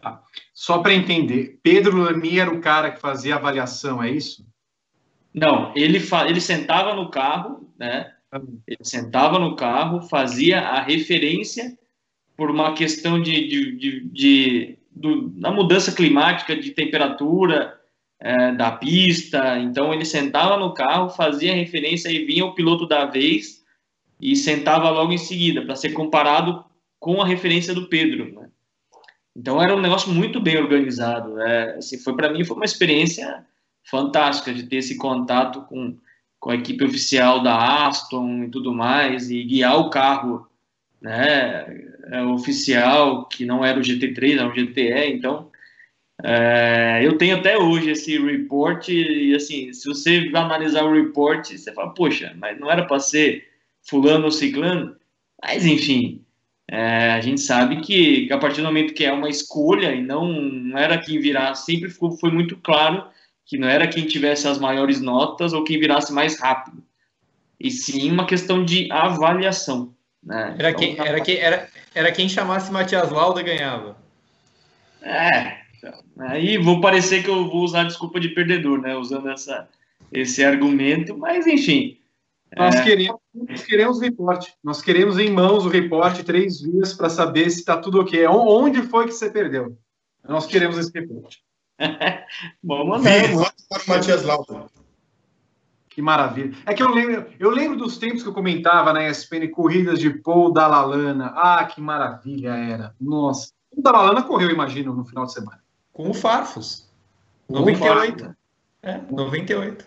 [0.00, 0.22] Tá.
[0.54, 4.46] Só para entender, Pedro Lamy era o cara que fazia avaliação, é isso?
[5.34, 5.98] Não, ele,
[6.28, 8.12] ele sentava no carro, né?
[8.30, 8.40] Ah.
[8.66, 11.76] Ele sentava no carro, fazia a referência
[12.36, 17.78] por uma questão de, de, de, de do, da mudança climática, de temperatura
[18.20, 19.58] é, da pista.
[19.58, 23.64] Então ele sentava no carro, fazia referência e vinha o piloto da vez
[24.20, 26.64] e sentava logo em seguida para ser comparado
[27.00, 28.32] com a referência do Pedro.
[28.32, 28.48] Né?
[29.36, 31.40] Então era um negócio muito bem organizado.
[31.40, 33.44] É, assim, foi para mim foi uma experiência
[33.84, 35.96] fantástica de ter esse contato com,
[36.40, 40.48] com a equipe oficial da Aston e tudo mais e guiar o carro,
[41.00, 41.66] né,
[42.10, 45.12] é, oficial que não era o GT3, era o GTE.
[45.12, 45.50] Então
[46.22, 51.72] é, eu tenho até hoje esse report e assim, se você analisar o report, você
[51.72, 53.48] fala, poxa, mas não era para ser
[53.82, 54.96] fulano ou ciclano?
[55.42, 56.23] Mas enfim,
[56.70, 60.02] é, a gente sabe que, que, a partir do momento que é uma escolha e
[60.02, 63.04] não, não era quem virar, sempre ficou, foi muito claro
[63.44, 66.82] que não era quem tivesse as maiores notas ou quem virasse mais rápido,
[67.60, 69.94] e sim uma questão de avaliação.
[70.22, 70.56] Né?
[70.58, 73.96] Era, então, quem, era, quem, era, era quem chamasse Matias Lauda ganhava.
[75.02, 75.58] É,
[76.18, 78.96] aí vou parecer que eu vou usar a desculpa de perdedor, né?
[78.96, 79.68] Usando essa,
[80.10, 81.98] esse argumento, mas enfim.
[82.56, 82.84] Nós, é...
[82.84, 84.54] queremos, nós queremos o reporte.
[84.62, 88.26] Nós queremos em mãos o reporte três dias para saber se está tudo ok.
[88.26, 89.76] Onde foi que você perdeu?
[90.26, 91.42] Nós queremos esse reporte.
[92.62, 93.52] Vamos lá.
[93.88, 94.66] Matias Lauda.
[95.88, 96.56] Que maravilha.
[96.66, 100.10] É que eu lembro, eu lembro dos tempos que eu comentava na ESPN corridas de
[100.10, 101.32] Paul Dalalana.
[101.36, 102.94] Ah, que maravilha era.
[103.00, 103.52] Nossa.
[103.70, 105.62] O Dalalana correu, imagino, no final de semana.
[105.92, 106.90] Com o Farfus.
[107.48, 108.34] 98.
[108.82, 109.86] É, 98.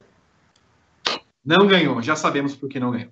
[1.47, 3.09] Não ganhou, já sabemos por que não ganhou.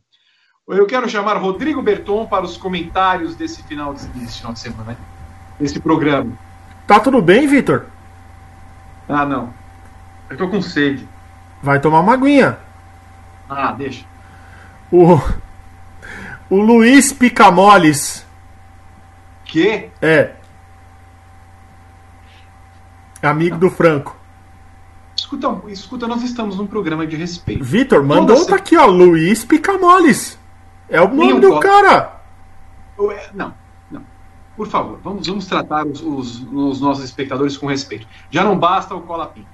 [0.67, 4.91] Eu quero chamar Rodrigo Berton para os comentários desse final de, desse final de semana,
[4.91, 4.97] né?
[5.57, 6.37] desse programa.
[6.85, 7.85] Tá tudo bem, Vitor?
[9.07, 9.53] Ah, não.
[10.29, 11.07] Eu tô com sede.
[11.63, 12.57] Vai tomar uma aguinha.
[13.49, 14.05] Ah, deixa.
[14.91, 15.15] O,
[16.49, 18.25] o Luiz Picamoles.
[19.45, 19.89] Que?
[20.01, 20.33] É.
[23.21, 24.24] Amigo do Franco.
[25.15, 27.63] Escuta, escuta, nós estamos num programa de respeito.
[27.63, 28.85] Vitor, mandou Toda tá aqui, ó.
[28.85, 30.37] Luiz Picamoles.
[30.89, 32.21] É o nome do cara.
[32.99, 33.53] É, não,
[33.89, 34.03] não.
[34.55, 38.07] Por favor, vamos, vamos tratar os, os, os nossos espectadores com respeito.
[38.29, 39.47] Já não basta o cola pinto.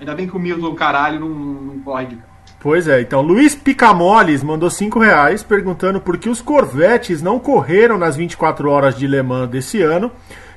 [0.00, 2.36] Ainda bem que o Milton Caralho não, não corre de cara.
[2.58, 7.98] Pois é, então Luiz Picamoles mandou 5 reais perguntando por que os Corvettes não correram
[7.98, 10.10] nas 24 horas de Le Mans desse ano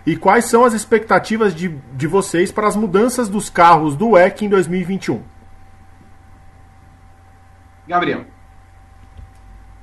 [0.06, 4.44] e quais são as expectativas de, de vocês para as mudanças dos carros do EC
[4.44, 5.22] em 2021?
[7.88, 8.26] Gabriel.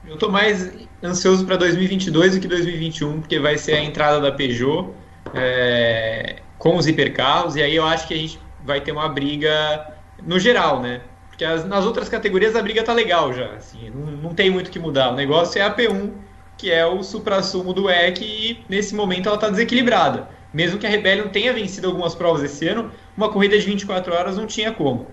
[0.07, 4.31] Eu estou mais ansioso para 2022 do que 2021, porque vai ser a entrada da
[4.31, 4.91] Peugeot
[5.35, 9.95] é, com os hipercarros, e aí eu acho que a gente vai ter uma briga
[10.25, 11.01] no geral, né?
[11.29, 14.69] Porque as, nas outras categorias a briga tá legal já, assim, não, não tem muito
[14.69, 15.11] o que mudar.
[15.11, 16.11] O negócio é a P1
[16.57, 20.29] que é o supra-sumo do EC, e nesse momento ela está desequilibrada.
[20.53, 24.37] Mesmo que a Rebellion tenha vencido algumas provas esse ano, uma corrida de 24 horas
[24.37, 25.07] não tinha como.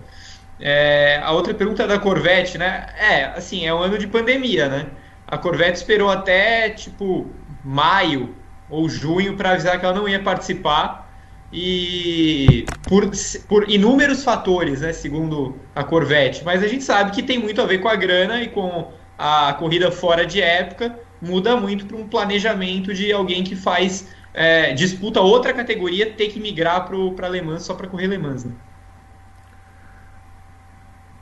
[0.58, 2.86] É, a outra pergunta é da Corvette, né?
[2.98, 4.86] É, assim, é um ano de pandemia, né?
[5.26, 7.28] A Corvette esperou até, tipo,
[7.64, 8.34] maio
[8.70, 11.04] ou junho para avisar que ela não ia participar
[11.52, 13.08] e por,
[13.48, 16.42] por inúmeros fatores, né, segundo a Corvette.
[16.44, 19.52] Mas a gente sabe que tem muito a ver com a grana e com a
[19.54, 25.20] corrida fora de época muda muito para um planejamento de alguém que faz é, disputa
[25.20, 28.44] outra categoria ter que migrar para Le Mans só para correr Le Mans.
[28.44, 28.52] Né?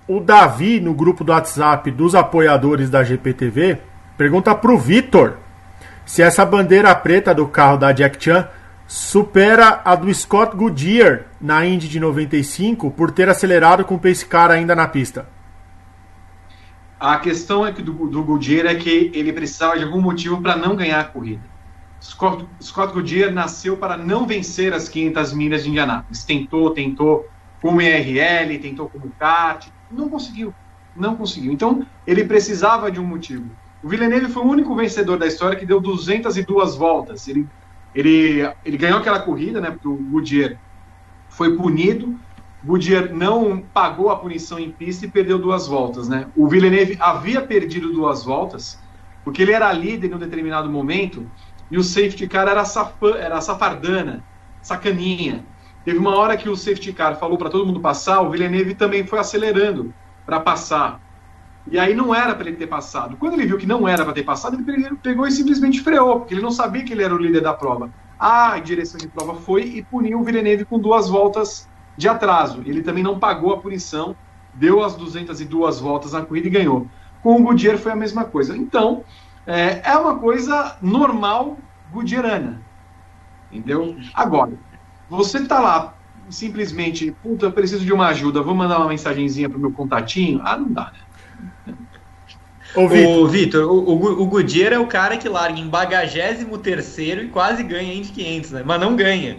[0.09, 3.79] O Davi, no grupo do WhatsApp dos apoiadores da GPTV,
[4.17, 5.37] pergunta para o Vitor
[6.05, 8.49] se essa bandeira preta do carro da Jack Chan
[8.87, 14.27] supera a do Scott Goodyear na Indy de 95 por ter acelerado com o pace
[14.27, 15.27] car ainda na pista.
[17.03, 20.55] A questão é que do, do Goodyear é que ele precisava de algum motivo para
[20.55, 21.43] não ganhar a corrida.
[22.01, 26.25] Scott, Scott Goodyear nasceu para não vencer as 500 milhas de Indianápolis.
[26.25, 27.25] Tentou, tentou
[27.61, 30.55] como IRL, tentou como kart, Não conseguiu.
[30.95, 31.51] Não conseguiu.
[31.51, 33.51] Então, ele precisava de um motivo.
[33.83, 37.27] O Villeneuve foi o único vencedor da história que deu 202 voltas.
[37.27, 37.49] Ele,
[37.93, 39.73] ele, ele ganhou aquela corrida, né?
[39.73, 40.57] Porque o Goodyear
[41.31, 42.17] foi punido.
[42.65, 46.29] Goodyear não pagou a punição em pista e perdeu duas voltas, né?
[46.37, 48.79] O Villeneuve havia perdido duas voltas
[49.25, 51.29] porque ele era líder em um determinado momento
[51.71, 54.23] e o safety car era, safa, era safardana,
[54.61, 55.45] sacaninha.
[55.85, 59.07] Teve uma hora que o safety car falou para todo mundo passar, o Villeneuve também
[59.07, 59.93] foi acelerando
[60.25, 61.01] para passar.
[61.71, 63.17] E aí não era para ele ter passado.
[63.17, 66.35] Quando ele viu que não era para ter passado, ele pegou e simplesmente freou, porque
[66.35, 67.91] ele não sabia que ele era o líder da prova.
[68.19, 72.63] A direção de prova foi e puniu o Villeneuve com duas voltas de atraso.
[72.65, 74.17] Ele também não pagou a punição,
[74.55, 76.87] deu as 202 voltas na corrida e ganhou.
[77.23, 78.57] Com o Goodyear foi a mesma coisa.
[78.57, 79.05] Então,
[79.47, 81.59] é, é uma coisa normal
[81.93, 82.61] goodyearana.
[83.51, 83.97] Entendeu?
[84.15, 84.53] Agora,
[85.09, 85.95] você está lá
[86.31, 90.41] simplesmente, puta, eu preciso de uma ajuda, vou mandar uma mensagenzinha pro meu contatinho.
[90.43, 90.93] Ah, não dá,
[91.67, 91.75] né?
[92.75, 97.29] Ô, Vitor, o, o, o Goodyear é o cara que larga em bagagésimo terceiro e
[97.29, 98.63] quase ganha Indy 500, né?
[98.65, 99.37] Mas não ganha.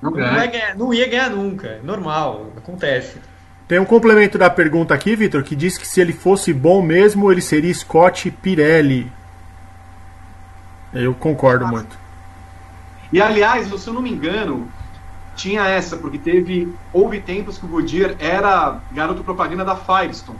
[0.00, 0.30] Não, ganha.
[0.30, 3.18] Não, ganhar, não ia ganhar nunca, normal, acontece.
[3.66, 7.32] Tem um complemento da pergunta aqui, Vitor, que diz que se ele fosse bom mesmo,
[7.32, 9.10] ele seria Scott Pirelli.
[10.92, 11.68] Eu concordo ah.
[11.68, 11.98] muito.
[13.12, 14.68] E aliás, se eu não me engano,
[15.34, 16.72] tinha essa, porque teve.
[16.92, 20.38] Houve tempos que o Goodyear era garoto propaganda da Firestone.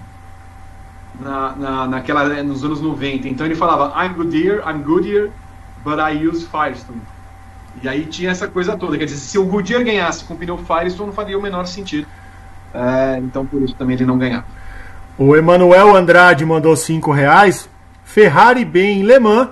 [1.18, 3.28] Na, na, naquela, nos anos 90.
[3.28, 5.30] Então ele falava, I'm Goodyear, I'm Goodyear,
[5.82, 7.00] but I use Firestone.
[7.82, 8.96] E aí tinha essa coisa toda.
[8.96, 12.06] Quer dizer, se o Goodyear ganhasse com o pneu Firestone, não faria o menor sentido.
[12.74, 14.46] É, então por isso também ele não ganhava.
[15.18, 17.68] O Emanuel Andrade mandou 5 reais.
[18.04, 19.48] Ferrari bem em Le Mans.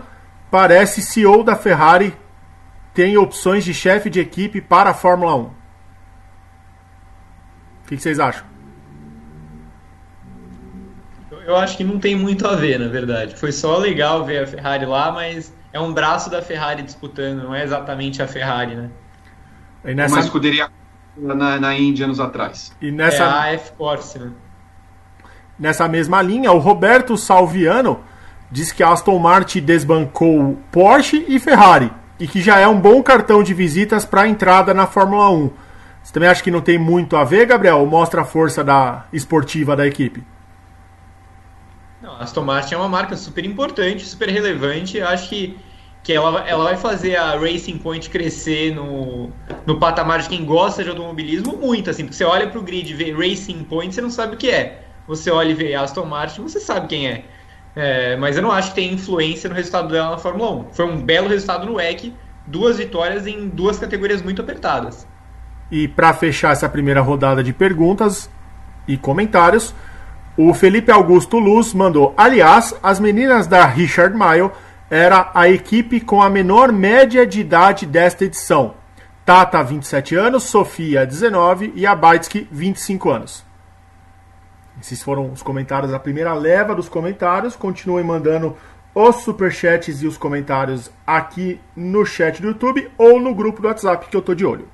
[0.51, 2.15] Parece CEO da Ferrari
[2.95, 5.41] tem opções de chefe de equipe para a Fórmula 1.
[5.41, 5.51] O
[7.89, 8.47] que, que vocês acham?
[11.45, 13.35] Eu acho que não tem muito a ver, na verdade.
[13.37, 17.55] Foi só legal ver a Ferrari lá, mas é um braço da Ferrari disputando, não
[17.55, 18.91] é exatamente a Ferrari, né?
[19.85, 20.15] E nessa...
[20.15, 20.71] Uma escuderia
[21.17, 22.73] na, na Índia anos atrás.
[22.81, 23.25] E nessa...
[23.25, 24.31] É a F-Force, né?
[25.59, 28.01] Nessa mesma linha, o Roberto Salviano
[28.53, 33.03] diz que a Aston Martin desbancou Porsche e Ferrari e que já é um bom
[33.03, 35.51] cartão de visitas para a entrada na Fórmula 1.
[36.05, 37.79] Você também acha que não tem muito a ver, Gabriel?
[37.79, 40.23] Ou mostra a força da esportiva da equipe?
[42.05, 45.01] Não, Aston Martin é uma marca super importante, super relevante.
[45.01, 45.57] Acho que
[46.03, 49.33] que ela, ela vai fazer a Racing Point crescer no,
[49.65, 52.91] no patamar de quem gosta de automobilismo muito, assim, porque você olha para o grid
[52.91, 54.83] e vê Racing Point, você não sabe o que é.
[55.09, 57.25] Você olha e vê Aston Martin, você sabe quem é.
[57.75, 58.17] é.
[58.17, 60.73] Mas eu não acho que tem influência no resultado dela na Fórmula 1.
[60.75, 62.13] Foi um belo resultado no WEC,
[62.47, 65.09] duas vitórias em duas categorias muito apertadas.
[65.71, 68.29] E para fechar essa primeira rodada de perguntas
[68.87, 69.75] e comentários,
[70.37, 74.51] o Felipe Augusto Luz mandou: Aliás, as meninas da Richard Mile
[74.91, 78.75] era a equipe com a menor média de idade desta edição.
[79.25, 83.45] Tata, 27 anos, Sofia, 19 e a Baitsky, 25 anos.
[84.81, 87.57] Esses foram os comentários, a primeira leva dos comentários.
[87.57, 88.57] Continuem mandando
[88.95, 94.09] os superchats e os comentários aqui no chat do YouTube ou no grupo do WhatsApp
[94.09, 94.69] que eu tô de olho.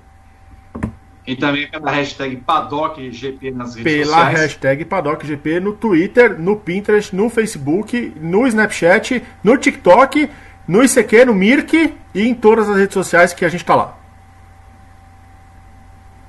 [1.27, 4.29] E também pela hashtag PaddockGP nas redes pela sociais.
[4.29, 10.31] Pela hashtag PaddockGP no Twitter, no Pinterest, no Facebook, no Snapchat, no TikTok,
[10.67, 13.99] no ICQ, no Mirk e em todas as redes sociais que a gente tá lá.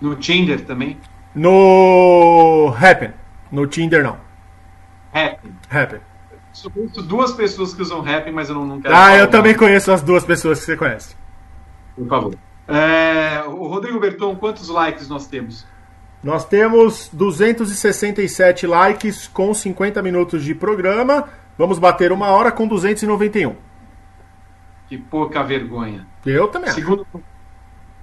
[0.02, 0.98] No Tinder também?
[1.34, 3.12] No Happen.
[3.52, 4.18] No Tinder não.
[5.14, 5.52] Happen.
[5.70, 6.00] Happen.
[6.64, 8.94] Eu conheço duas pessoas que usam Happen, mas eu não, não quero.
[8.96, 11.16] Ah, eu também conheço as duas pessoas que você conhece.
[11.96, 12.36] Por favor.
[12.72, 15.66] É, o Rodrigo Berton, quantos likes nós temos?
[16.24, 21.28] Nós temos 267 likes com 50 minutos de programa.
[21.58, 23.56] Vamos bater uma hora com 291.
[24.88, 26.08] Que pouca vergonha.
[26.26, 27.24] Eu também segundo, acho.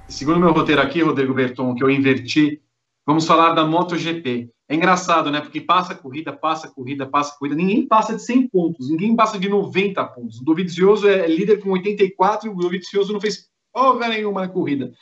[0.09, 2.61] Segundo meu roteiro aqui, Rodrigo Berton, que eu inverti,
[3.07, 4.51] vamos falar da MotoGP.
[4.69, 5.41] É engraçado, né?
[5.41, 7.57] Porque passa corrida, passa corrida, passa corrida.
[7.57, 10.41] Ninguém passa de 100 pontos, ninguém passa de 90 pontos.
[10.41, 13.49] O Dovizioso é líder com 84 e o Dovizioso não fez
[13.79, 14.93] folga nenhuma corrida.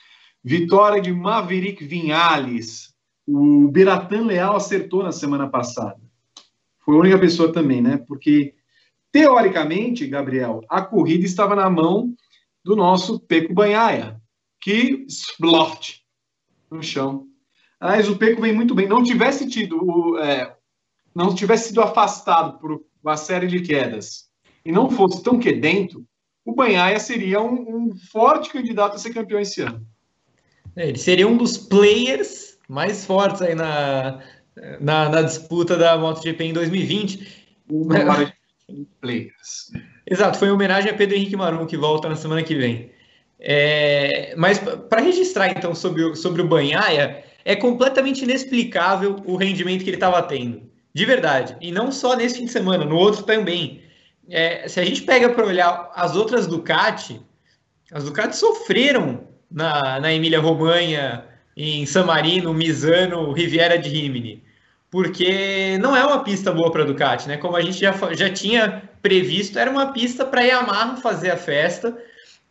[0.44, 2.94] Vitória de Maverick Vinhales.
[3.26, 5.98] O Beratan Leal acertou na semana passada.
[6.84, 7.96] Foi a única pessoa também, né?
[8.06, 8.54] Porque,
[9.10, 12.14] teoricamente, Gabriel, a corrida estava na mão
[12.62, 14.20] do nosso Peco Banhaia,
[14.60, 16.00] que sploft
[16.70, 17.26] no chão.
[17.80, 18.86] Aliás, o Peco vem muito bem.
[18.86, 20.54] Não tivesse tido, é,
[21.14, 24.28] não tivesse sido afastado por uma série de quedas
[24.64, 26.06] e não fosse tão quedento,
[26.46, 29.84] o Banhaia seria um, um, forte candidato a ser campeão esse ano.
[30.76, 34.22] É, ele seria um dos players mais fortes aí na,
[34.80, 37.46] na, na disputa da MotoGP em 2020.
[39.00, 39.72] Players.
[40.08, 42.90] Exato, foi em homenagem a Pedro Henrique Marum, que volta na semana que vem.
[43.40, 49.82] É, mas para registrar então sobre o, sobre o Banhaia, é completamente inexplicável o rendimento
[49.82, 50.62] que ele estava tendo.
[50.94, 51.56] De verdade.
[51.60, 53.82] E não só nesse fim de semana, no outro também.
[54.28, 57.20] É, se a gente pega para olhar as outras Ducati,
[57.92, 61.24] as Ducati sofreram na, na Emília Romanha,
[61.56, 64.44] em San Marino, Misano, Riviera de Rimini.
[64.90, 67.36] Porque não é uma pista boa para Ducati, né?
[67.36, 71.96] Como a gente já, já tinha previsto, era uma pista para Yamaha fazer a festa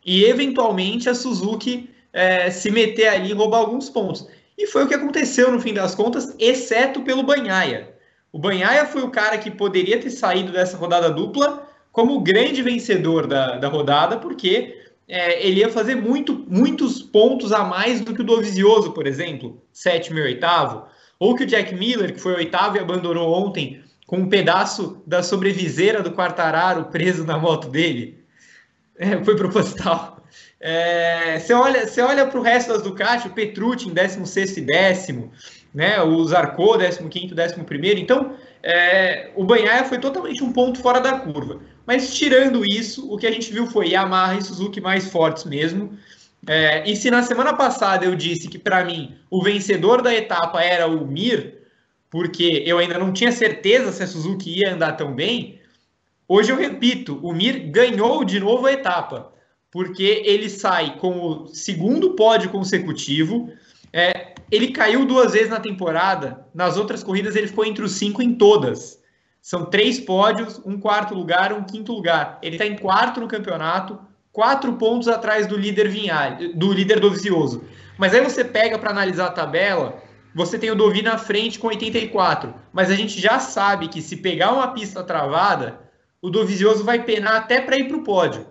[0.04, 4.26] e eventualmente a Suzuki é, se meter ali e roubar alguns pontos.
[4.56, 7.94] E foi o que aconteceu no fim das contas, exceto pelo Banhaia.
[8.32, 11.65] O Banhaia foi o cara que poderia ter saído dessa rodada dupla
[11.96, 17.52] como o grande vencedor da, da rodada, porque é, ele ia fazer muito, muitos pontos
[17.52, 20.84] a mais do que o Dovizioso, por exemplo, sétimo e oitavo,
[21.18, 25.22] ou que o Jack Miller, que foi oitavo e abandonou ontem, com um pedaço da
[25.22, 28.22] sobreviseira do Quartararo preso na moto dele.
[28.98, 30.22] É, foi proposital.
[30.60, 34.60] É, você olha, você olha para o resto das Ducati, o Petrucci em 16 e
[34.60, 35.32] décimo,
[35.72, 38.00] né, o Zarco 15 e 11.
[38.02, 41.60] Então, é, o Banhaia foi totalmente um ponto fora da curva.
[41.86, 45.96] Mas tirando isso, o que a gente viu foi Yamaha e Suzuki mais fortes mesmo.
[46.46, 50.62] É, e se na semana passada eu disse que para mim o vencedor da etapa
[50.62, 51.54] era o Mir,
[52.10, 55.60] porque eu ainda não tinha certeza se a Suzuki ia andar tão bem,
[56.28, 59.32] hoje eu repito, o Mir ganhou de novo a etapa,
[59.70, 63.52] porque ele sai com o segundo pódio consecutivo.
[63.92, 68.22] É, ele caiu duas vezes na temporada, nas outras corridas ele ficou entre os cinco
[68.22, 69.00] em todas.
[69.46, 72.36] São três pódios, um quarto lugar, um quinto lugar.
[72.42, 73.96] Ele está em quarto no campeonato,
[74.32, 77.62] quatro pontos atrás do líder Vinhale, do líder Dovizioso.
[77.96, 80.02] Mas aí você pega para analisar a tabela,
[80.34, 82.52] você tem o Dovi na frente com 84.
[82.72, 85.78] Mas a gente já sabe que se pegar uma pista travada,
[86.20, 88.44] o Dovizioso vai penar até para ir para o pódio.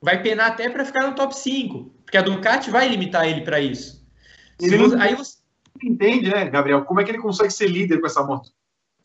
[0.00, 1.92] Vai penar até para ficar no top 5.
[2.06, 4.02] Porque a Ducati vai limitar ele para isso.
[4.58, 5.36] Você, aí você
[5.84, 6.86] entende, né, Gabriel?
[6.86, 8.48] Como é que ele consegue ser líder com essa moto?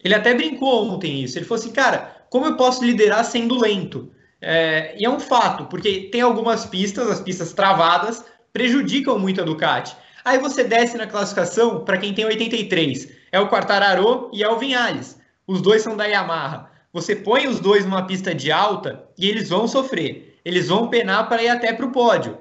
[0.07, 1.37] Ele até brincou ontem isso.
[1.37, 4.09] Ele falou assim, cara, como eu posso liderar sendo lento?
[4.39, 9.43] É, e é um fato, porque tem algumas pistas, as pistas travadas, prejudicam muito a
[9.43, 9.97] Ducati.
[10.23, 13.09] Aí você desce na classificação para quem tem 83.
[13.33, 15.19] É o Quartararo e é o Vinhales.
[15.45, 16.71] Os dois são da Yamaha.
[16.93, 20.39] Você põe os dois numa pista de alta e eles vão sofrer.
[20.45, 22.37] Eles vão penar para ir até para o pódio.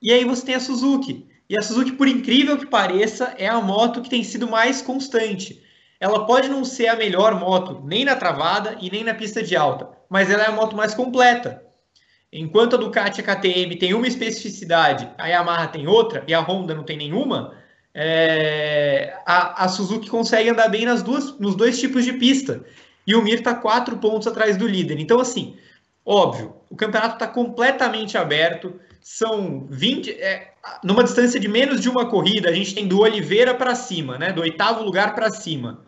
[0.00, 1.26] E aí você tem a Suzuki.
[1.50, 5.67] E a Suzuki, por incrível que pareça, é a moto que tem sido mais constante
[6.00, 9.56] ela pode não ser a melhor moto nem na travada e nem na pista de
[9.56, 11.62] alta, mas ela é a moto mais completa.
[12.32, 16.40] Enquanto a Ducati e a KTM tem uma especificidade, a Yamaha tem outra e a
[16.40, 17.54] Honda não tem nenhuma,
[17.94, 22.62] é, a, a, Suzuki consegue andar bem nas duas, nos dois tipos de pista.
[23.06, 25.00] E o Mir está quatro pontos atrás do líder.
[25.00, 25.56] Então, assim,
[26.04, 28.78] óbvio, o campeonato está completamente aberto.
[29.00, 30.12] São 20.
[30.12, 30.52] É,
[30.84, 34.32] numa distância de menos de uma corrida, a gente tem do Oliveira para cima, né?
[34.32, 35.87] Do oitavo lugar para cima.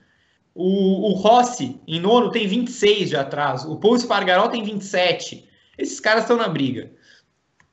[0.55, 3.71] O, o Rossi, em nono, tem 26 de atraso.
[3.71, 5.49] O Paul Espargaró tem 27.
[5.79, 6.91] Esses caras estão na briga.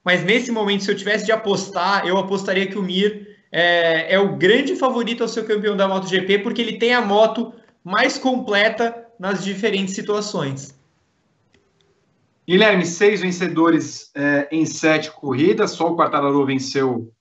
[0.04, 4.20] Mas nesse momento, se eu tivesse de apostar, eu apostaria que o Mir é, é,
[4.20, 7.54] o grande favorito ao ser campeão da MotoGP, porque ele tem a moto
[7.84, 10.78] mais completa nas diferentes situações.
[12.48, 17.12] Guilherme, seis vencedores é, em sete corridas, só o Quartararo venceu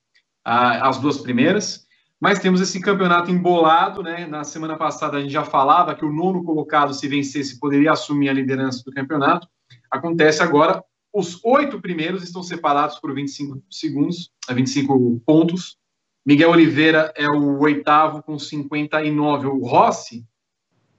[0.44, 1.86] ah, as duas primeiras.
[2.21, 4.27] Mas temos esse campeonato embolado, né?
[4.27, 8.29] Na semana passada a gente já falava que o nono colocado, se vencesse, poderia assumir
[8.29, 9.47] a liderança do campeonato.
[9.91, 15.77] Acontece agora, os oito primeiros estão separados por 25 segundos, 25 pontos.
[16.25, 19.47] Miguel Oliveira é o oitavo com 59.
[19.47, 20.27] O Rossi,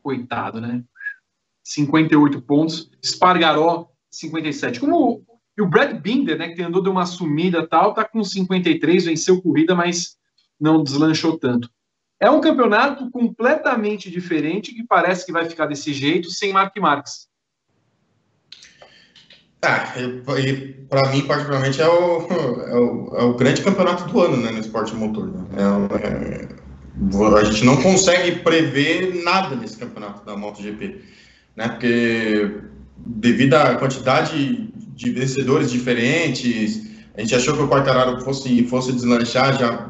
[0.01, 0.84] coitado, né?
[1.63, 2.89] 58 pontos.
[3.03, 4.80] Spargaró, 57.
[4.80, 5.26] Como
[5.57, 9.41] e o Brad Binder, né, que andou de uma sumida tal, tá com 53, venceu
[9.41, 10.16] corrida, mas
[10.59, 11.69] não deslanchou tanto.
[12.19, 17.27] É um campeonato completamente diferente que parece que vai ficar desse jeito sem Mark Marques.
[19.61, 19.93] Ah,
[20.89, 24.59] para mim, particularmente, é o, é o, é, o, grande campeonato do ano né, no
[24.59, 25.27] esporte motor.
[25.27, 25.43] Né?
[25.57, 31.01] É, é, a gente não consegue prever nada nesse campeonato da MotoGP,
[31.55, 31.69] né?
[31.69, 32.61] Porque
[32.97, 36.81] devido à quantidade de vencedores diferentes,
[37.15, 39.89] a gente achou que o Quartararo fosse, fosse deslanchar já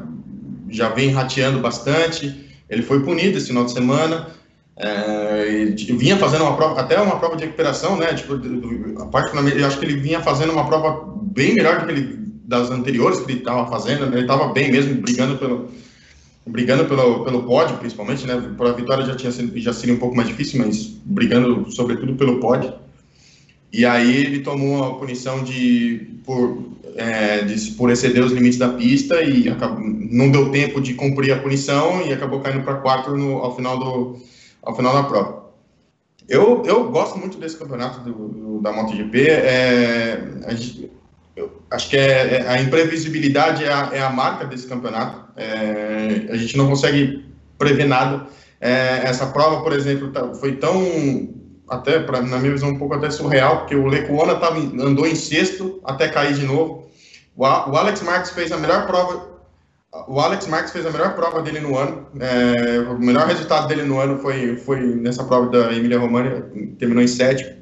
[0.68, 2.46] já vem rateando bastante.
[2.68, 4.28] Ele foi punido esse final de semana.
[4.76, 8.14] É, vinha fazendo uma prova, até uma prova de recuperação, né?
[8.14, 8.38] Tipo,
[9.10, 12.70] parte eu acho que ele vinha fazendo uma prova bem melhor do que ele, das
[12.70, 14.06] anteriores que ele estava fazendo.
[14.06, 14.18] Né?
[14.18, 15.68] Ele estava bem mesmo, brigando pelo,
[16.46, 18.54] brigando pelo, pelo pódio, principalmente, né?
[18.56, 22.14] Por a vitória já tinha sido, já seria um pouco mais difícil, mas brigando sobretudo
[22.14, 22.72] pelo pódio.
[23.72, 26.62] E aí ele tomou a punição de por,
[26.96, 31.32] é, de, por exceder os limites da pista e acabou, não deu tempo de cumprir
[31.32, 34.16] a punição e acabou caindo para quatro no, ao final do
[34.62, 35.48] ao final da prova.
[36.28, 39.28] Eu, eu gosto muito desse campeonato do, do da MotoGP.
[39.30, 40.20] É,
[41.70, 45.32] acho que é, é, a imprevisibilidade é a, é a, marca desse campeonato.
[45.36, 47.24] É, a gente não consegue
[47.56, 48.26] prever nada.
[48.60, 51.37] É, essa prova, por exemplo, tá, foi tão
[51.68, 55.14] até pra, na minha visão um pouco até surreal, porque o Lecuona tava, andou em
[55.14, 56.88] sexto até cair de novo.
[57.36, 59.38] O, o Alex Marques fez a melhor prova.
[60.06, 62.06] O Alex Marques fez a melhor prova dele no ano.
[62.20, 66.46] É, o melhor resultado dele no ano foi, foi nessa prova da Emília Romagna,
[66.78, 67.56] terminou em sétimo.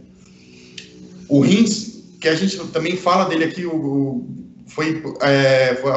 [1.29, 4.29] O Rins que a gente também fala dele aqui, o, o
[4.67, 5.93] foi, é, foi,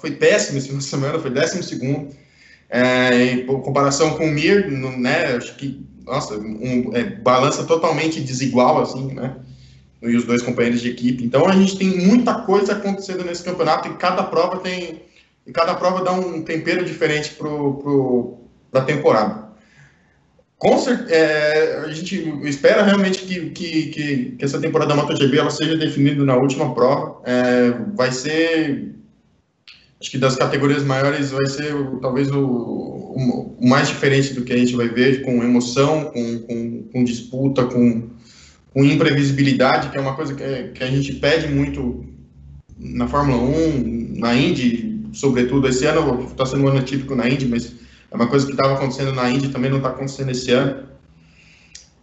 [0.00, 2.14] foi, péssimo esse semana, foi décimo segundo.
[2.70, 8.20] É, em comparação com o Mir, no, né, acho que, nossa, um, é, balança totalmente
[8.20, 9.36] desigual, assim, né,
[10.02, 11.24] e os dois companheiros de equipe.
[11.24, 15.02] Então, a gente tem muita coisa acontecendo nesse campeonato e cada prova tem,
[15.46, 18.38] e cada prova dá um tempero diferente para pro, pro,
[18.72, 19.42] a temporada.
[20.62, 25.36] Com certeza, é, a gente espera realmente que, que, que, que, essa temporada da MotoGP
[25.36, 27.20] ela seja definida na última prova.
[27.24, 28.94] É, vai ser,
[30.02, 34.56] acho que das categorias maiores, vai ser talvez o, o, mais diferente do que a
[34.56, 38.10] gente vai ver, com emoção, com, com, com disputa, com,
[38.74, 42.04] com, imprevisibilidade, que é uma coisa que, que a gente pede muito
[42.76, 45.68] na Fórmula 1, na Indy, sobretudo.
[45.68, 47.72] Esse ano está sendo um ano típico na Indy, mas
[48.10, 50.88] é uma coisa que estava acontecendo na Índia também não está acontecendo esse ano.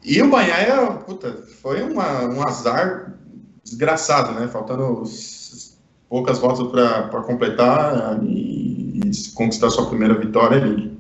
[0.06, 3.14] E o Banhaia, puta, foi uma, um azar
[3.62, 4.48] desgraçado, né?
[4.48, 5.04] Faltando
[6.10, 10.56] poucas voltas para completar e, e, conquistar sua primeira vitória.
[10.58, 10.98] Ele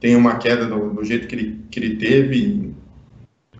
[0.00, 2.74] tem uma queda do, do, jeito que ele, que ele teve.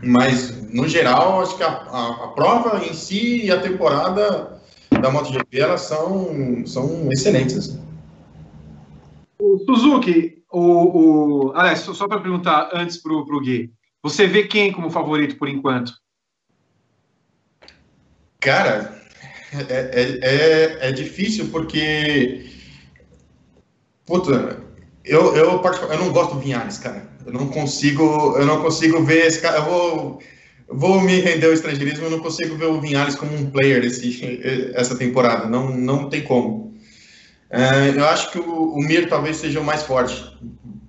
[0.03, 4.61] Mas, no geral, acho que a, a, a prova em si e a temporada
[4.91, 7.57] da MotoGP, elas são, são excelentes.
[7.57, 7.83] Assim.
[9.39, 10.61] O Suzuki, o,
[11.49, 13.73] o, aliás, só, só para perguntar antes para o Gui,
[14.03, 15.93] você vê quem como favorito por enquanto?
[18.41, 19.02] Cara,
[19.53, 22.47] é, é, é, é difícil porque.
[24.07, 24.61] Puta,
[25.05, 27.09] eu, eu, eu não gosto do Vinhares, cara.
[27.25, 29.59] Eu não consigo, eu não consigo ver esse cara.
[29.59, 30.19] Eu vou,
[30.69, 34.41] vou me render ao estrangeirismo, eu não consigo ver o Vinhares como um player esse,
[34.75, 35.49] essa temporada.
[35.49, 36.73] Não, não tem como.
[37.51, 40.25] É, eu acho que o, o, Mir talvez seja o mais forte.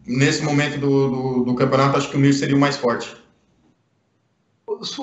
[0.08, 3.14] Nesse momento do, do, do, campeonato, acho que o Mir seria o mais forte.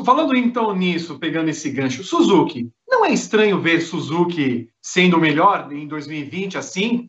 [0.04, 5.72] Falando então nisso, pegando esse gancho, Suzuki, não é estranho ver Suzuki sendo o melhor
[5.72, 7.08] em 2020 assim?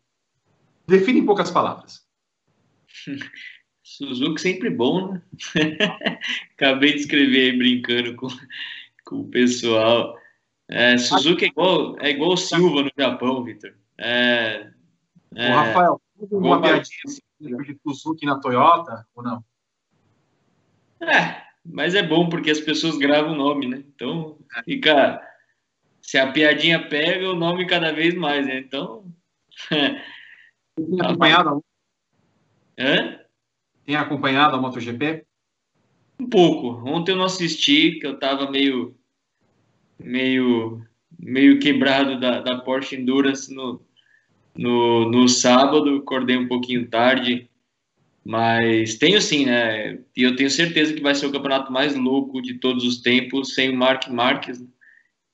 [0.88, 2.06] Define em poucas palavras.
[3.84, 5.22] Suzuki sempre bom, né?
[6.56, 8.28] Acabei de escrever aí brincando com,
[9.06, 10.18] com o pessoal.
[10.70, 13.74] É, Suzuki é igual, é igual Silva no Japão, Vitor.
[13.98, 14.72] É,
[15.36, 16.02] é, o Rafael,
[16.32, 19.44] uma piadinha assim, de Suzuki na Toyota ou não?
[21.02, 23.84] É, mas é bom porque as pessoas gravam o nome, né?
[23.94, 25.22] Então fica.
[26.02, 28.58] Se a piadinha pega, o nome cada vez mais, né?
[28.60, 29.06] Então.
[30.76, 31.64] Tem acompanhado?
[32.80, 33.20] Hã?
[33.86, 35.26] Tem acompanhado a MotoGP?
[36.20, 36.90] Um pouco.
[36.90, 38.96] Ontem eu não assisti, que eu tava meio.
[40.00, 40.84] meio.
[41.20, 43.86] meio quebrado da, da Porsche Endurance no,
[44.56, 47.51] no, no sábado, acordei um pouquinho tarde,
[48.24, 50.00] mas tenho sim, né?
[50.16, 53.56] E eu tenho certeza que vai ser o campeonato mais louco de todos os tempos,
[53.56, 54.60] sem o Mark Marques.
[54.60, 54.68] Né?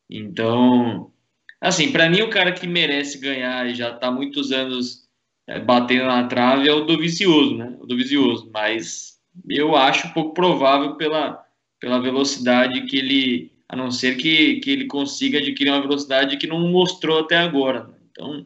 [0.10, 1.12] Então,
[1.60, 5.06] assim, para mim o cara que merece ganhar e já está muitos anos
[5.48, 7.76] é, batendo na trave é o do Vicioso, né?
[7.80, 9.20] O do Vicioso, mas
[9.50, 11.44] eu acho pouco provável pela,
[11.80, 16.48] pela velocidade que ele, a não ser que, que ele consiga adquirir uma velocidade que
[16.48, 17.84] não mostrou até agora.
[17.84, 17.96] Né?
[18.12, 18.46] Então,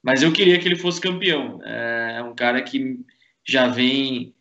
[0.00, 1.60] mas eu queria que ele fosse campeão.
[1.64, 3.00] É um cara que
[3.46, 4.34] já vem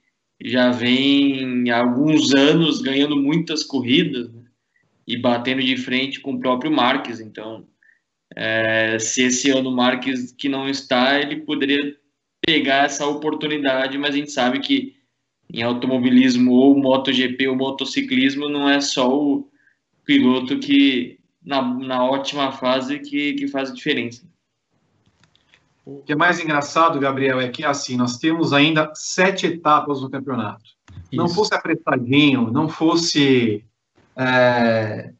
[0.44, 4.44] já vem há alguns anos ganhando muitas corridas né?
[5.08, 7.22] e batendo de frente com o próprio Marques.
[7.22, 7.66] Então,
[8.36, 11.96] é, se esse ano o Marques que não está, ele poderia
[12.46, 14.96] pegar essa oportunidade, mas a gente sabe que
[15.52, 19.50] em automobilismo ou MotoGP ou motociclismo não é só o
[20.04, 24.28] piloto que na, na ótima fase que, que faz a diferença.
[25.86, 30.10] O que é mais engraçado, Gabriel, é que assim, nós temos ainda sete etapas no
[30.10, 30.64] campeonato.
[31.12, 31.16] Isso.
[31.16, 33.66] Não fosse apressadinho, não fosse
[34.16, 35.14] é,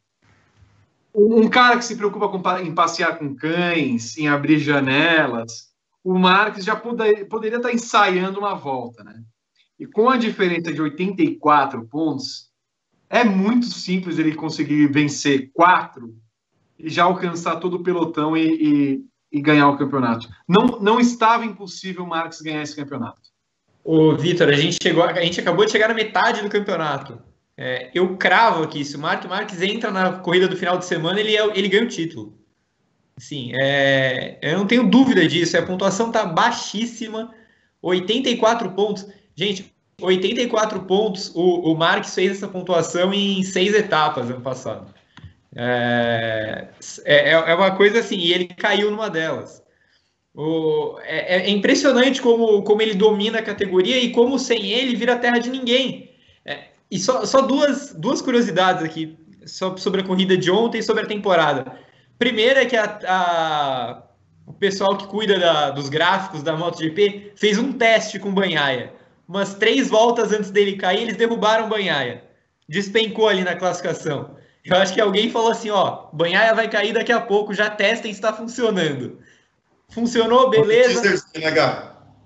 [1.14, 5.72] um cara que se preocupa com, em passear com cães, em abrir janelas,
[6.02, 9.22] o Marques já poder, poderia estar ensaiando uma volta, né?
[9.78, 12.50] E com a diferença de 84 pontos,
[13.08, 16.14] é muito simples ele conseguir vencer quatro
[16.78, 19.04] e já alcançar todo o pelotão e, e,
[19.34, 20.28] e ganhar o campeonato.
[20.48, 23.20] Não, não estava impossível o Marques ganhar esse campeonato.
[23.82, 27.20] Ô, Vitor, a gente chegou, a gente acabou de chegar na metade do campeonato.
[27.56, 31.18] É, eu cravo aqui, se o Marco Marques entra na corrida do final de semana,
[31.18, 32.38] ele, é, ele ganha o título.
[33.18, 35.58] Sim, é, eu não tenho dúvida disso.
[35.58, 37.34] A pontuação está baixíssima,
[37.82, 39.04] 84 pontos.
[39.34, 41.32] Gente, 84 pontos.
[41.34, 44.93] O, o Marques fez essa pontuação em seis etapas ano passado.
[45.56, 46.68] É,
[47.04, 49.62] é, é uma coisa assim, e ele caiu numa delas.
[50.34, 55.16] O, é, é, impressionante como, como ele domina a categoria e como sem ele vira
[55.16, 56.10] terra de ninguém.
[56.44, 59.16] É, e só, só duas, duas curiosidades aqui
[59.46, 61.78] sobre a corrida de ontem e sobre a temporada.
[62.18, 64.02] Primeiro é que a, a,
[64.46, 68.92] o pessoal que cuida da, dos gráficos da MotoGP fez um teste com o Banhaia.
[69.28, 72.24] Umas três voltas antes dele cair, eles derrubaram o Banhaia.
[72.68, 74.36] Despencou ali na classificação.
[74.64, 78.12] Eu acho que alguém falou assim, ó, Banhaia vai cair daqui a pouco, já testem
[78.12, 79.18] se está funcionando.
[79.90, 81.22] Funcionou, beleza.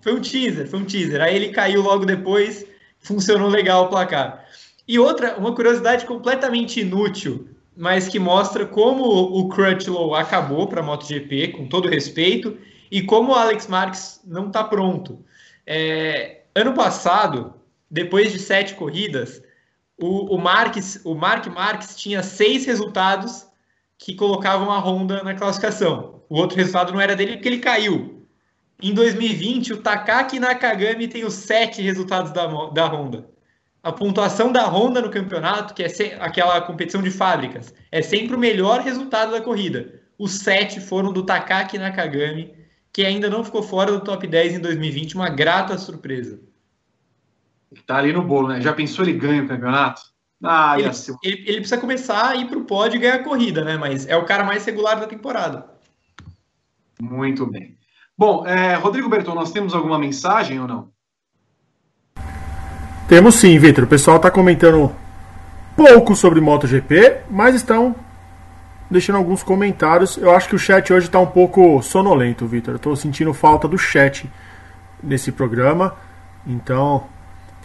[0.01, 1.20] Foi um teaser, foi um teaser.
[1.20, 2.65] Aí ele caiu logo depois,
[3.01, 4.44] funcionou legal o placar.
[4.86, 7.48] E outra, uma curiosidade completamente inútil
[7.81, 12.59] mas que mostra como o Crutchlow acabou para a MotoGP, com todo respeito,
[12.90, 15.24] e como o Alex Marques não está pronto.
[15.65, 17.55] É, ano passado,
[17.89, 19.40] depois de sete corridas,
[19.98, 23.46] o, o, o Mark Marques tinha seis resultados
[23.98, 26.22] que colocavam a Honda na classificação.
[26.28, 28.26] O outro resultado não era dele porque ele caiu.
[28.80, 33.28] Em 2020, o Takaki Nakagami tem os sete resultados da, da Honda
[33.82, 35.88] a pontuação da Honda no campeonato, que é
[36.20, 40.00] aquela competição de fábricas, é sempre o melhor resultado da corrida.
[40.18, 42.52] Os sete foram do Takaki Nakagami,
[42.92, 46.40] que ainda não ficou fora do top 10 em 2020, uma grata surpresa.
[47.86, 48.60] Tá ali no bolo, né?
[48.60, 50.02] Já pensou ele ganha o campeonato?
[50.42, 51.14] Ah, ele, ser...
[51.22, 53.76] ele, ele, precisa começar a ir para o pódio e ganhar a corrida, né?
[53.76, 55.66] Mas é o cara mais regular da temporada.
[57.00, 57.76] Muito bem.
[58.16, 60.90] Bom, é, Rodrigo Berton, nós temos alguma mensagem ou não?
[63.08, 63.84] Temos sim, Vitor.
[63.84, 64.92] O pessoal está comentando
[65.76, 67.94] pouco sobre MotoGP, mas estão
[68.90, 70.16] deixando alguns comentários.
[70.16, 72.76] Eu acho que o chat hoje está um pouco sonolento, Vitor.
[72.76, 74.28] Estou sentindo falta do chat
[75.02, 75.96] nesse programa.
[76.46, 77.06] Então,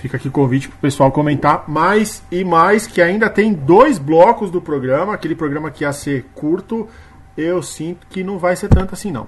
[0.03, 3.97] fica aqui o convite para o pessoal comentar mais e mais, que ainda tem dois
[3.97, 5.13] blocos do programa.
[5.13, 6.89] Aquele programa que ia ser curto,
[7.37, 9.27] eu sinto que não vai ser tanto assim, não.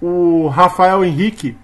[0.00, 1.58] O Rafael Henrique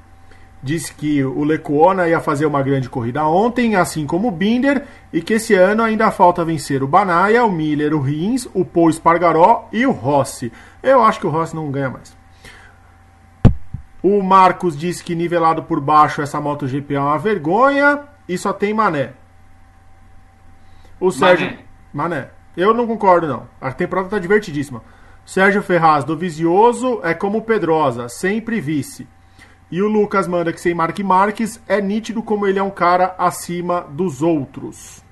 [0.62, 5.22] disse que o Lecuona ia fazer uma grande corrida ontem, assim como o Binder, e
[5.22, 9.70] que esse ano ainda falta vencer o Banaia, o Miller, o Rins, o Paul Espargaró
[9.72, 10.52] e o Rossi.
[10.82, 12.14] Eu acho que o Rossi não ganha mais.
[14.02, 18.72] O Marcos disse que nivelado por baixo essa MotoGP é uma vergonha e só tem
[18.72, 19.12] Mané.
[21.00, 21.46] O Sérgio.
[21.46, 21.64] Mané.
[21.92, 22.30] Mané.
[22.56, 23.48] Eu não concordo, não.
[23.60, 24.82] A temporada tá divertidíssima.
[25.24, 29.08] Sérgio Ferraz do Visioso é como Pedrosa, sempre vice.
[29.70, 33.14] E o Lucas manda que sem Mark Marques é nítido como ele é um cara
[33.18, 35.02] acima dos outros.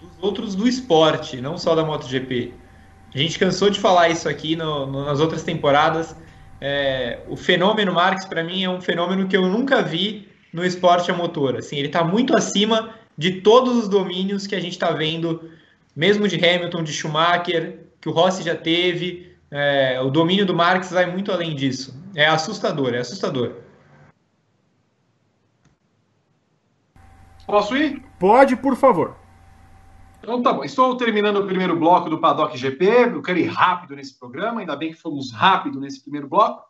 [0.00, 2.54] Dos outros do esporte, não só da MotoGP.
[3.14, 6.16] A gente cansou de falar isso aqui no, no, nas outras temporadas.
[6.60, 11.10] É, o fenômeno Marques, para mim, é um fenômeno que eu nunca vi no esporte
[11.10, 11.56] a motor.
[11.56, 15.50] Assim, ele está muito acima de todos os domínios que a gente está vendo,
[15.94, 19.36] mesmo de Hamilton, de Schumacher, que o Rossi já teve.
[19.50, 21.98] É, o domínio do Marques vai muito além disso.
[22.14, 23.56] É assustador, é assustador.
[27.46, 28.02] Posso ir?
[28.18, 29.16] Pode, por favor.
[30.20, 30.62] Então tá bom.
[30.62, 32.86] Estou terminando o primeiro bloco do Paddock GP.
[32.86, 36.69] Eu quero ir rápido nesse programa, ainda bem que fomos rápido nesse primeiro bloco.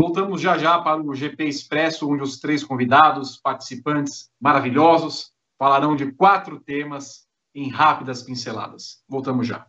[0.00, 6.10] Voltamos já já para o GP Expresso, onde os três convidados, participantes maravilhosos, falarão de
[6.12, 9.02] quatro temas em rápidas pinceladas.
[9.06, 9.66] Voltamos já.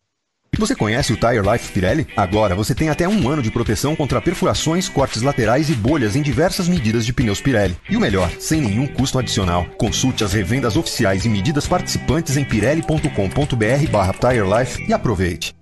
[0.57, 2.07] Você conhece o Tire Life Pirelli?
[2.15, 6.21] Agora você tem até um ano de proteção contra perfurações, cortes laterais e bolhas em
[6.21, 7.77] diversas medidas de pneus Pirelli.
[7.89, 9.65] E o melhor, sem nenhum custo adicional.
[9.77, 15.60] Consulte as revendas oficiais e medidas participantes em pirelli.com.br barra Tire e aproveite.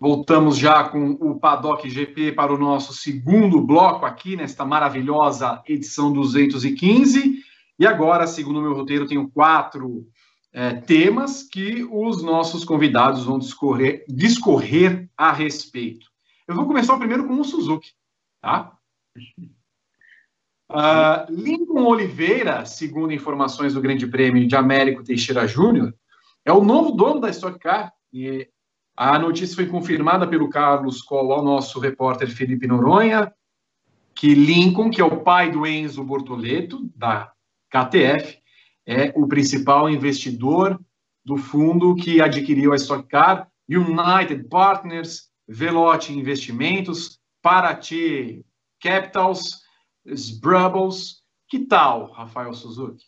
[0.00, 6.10] Voltamos já com o Paddock GP para o nosso segundo bloco aqui nesta maravilhosa edição
[6.10, 7.44] 215.
[7.78, 10.08] E agora, segundo o meu roteiro, tenho quatro
[10.54, 16.06] é, temas que os nossos convidados vão discorrer, discorrer a respeito.
[16.48, 17.90] Eu vou começar primeiro com o Suzuki,
[18.40, 18.72] tá?
[20.70, 25.94] Uh, Lincoln Oliveira, segundo informações do Grande Prêmio de Américo Teixeira Júnior,
[26.42, 28.48] é o novo dono da Stock Car e
[29.02, 33.32] A notícia foi confirmada pelo Carlos Coll ao nosso repórter Felipe Noronha,
[34.14, 37.32] que Lincoln, que é o pai do Enzo Bortoleto, da
[37.70, 38.36] KTF,
[38.86, 40.78] é o principal investidor
[41.24, 48.44] do fundo que adquiriu a Stock Car, United Partners, Velote Investimentos, Paraty
[48.82, 49.62] Capitals,
[50.42, 51.22] Brubbles.
[51.48, 53.06] Que tal, Rafael Suzuki?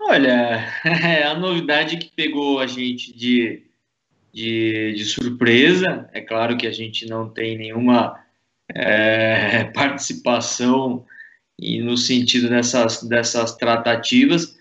[0.00, 3.67] Olha, é a novidade que pegou a gente de,
[4.38, 6.08] de, de surpresa.
[6.12, 8.16] É claro que a gente não tem nenhuma
[8.72, 11.04] é, participação
[11.58, 14.56] e no sentido dessas, dessas tratativas.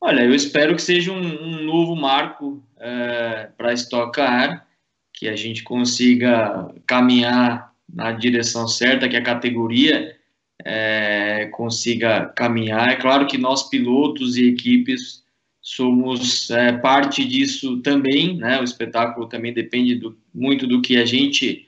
[0.00, 4.66] Olha, eu espero que seja um, um novo marco é, para a Stock Car,
[5.12, 10.16] que a gente consiga caminhar na direção certa, que a categoria
[10.64, 12.88] é, consiga caminhar.
[12.88, 15.22] É claro que nós, pilotos e equipes,
[15.68, 18.58] somos é, parte disso também, né?
[18.60, 21.66] O espetáculo também depende do, muito do que a gente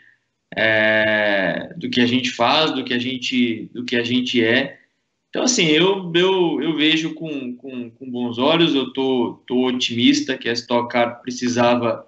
[0.56, 4.78] é, do que a gente faz, do que a gente, do que a gente é.
[5.28, 10.36] Então, assim, eu, eu, eu vejo com, com, com bons olhos, eu tô, tô otimista
[10.36, 12.04] que a Stock Car precisava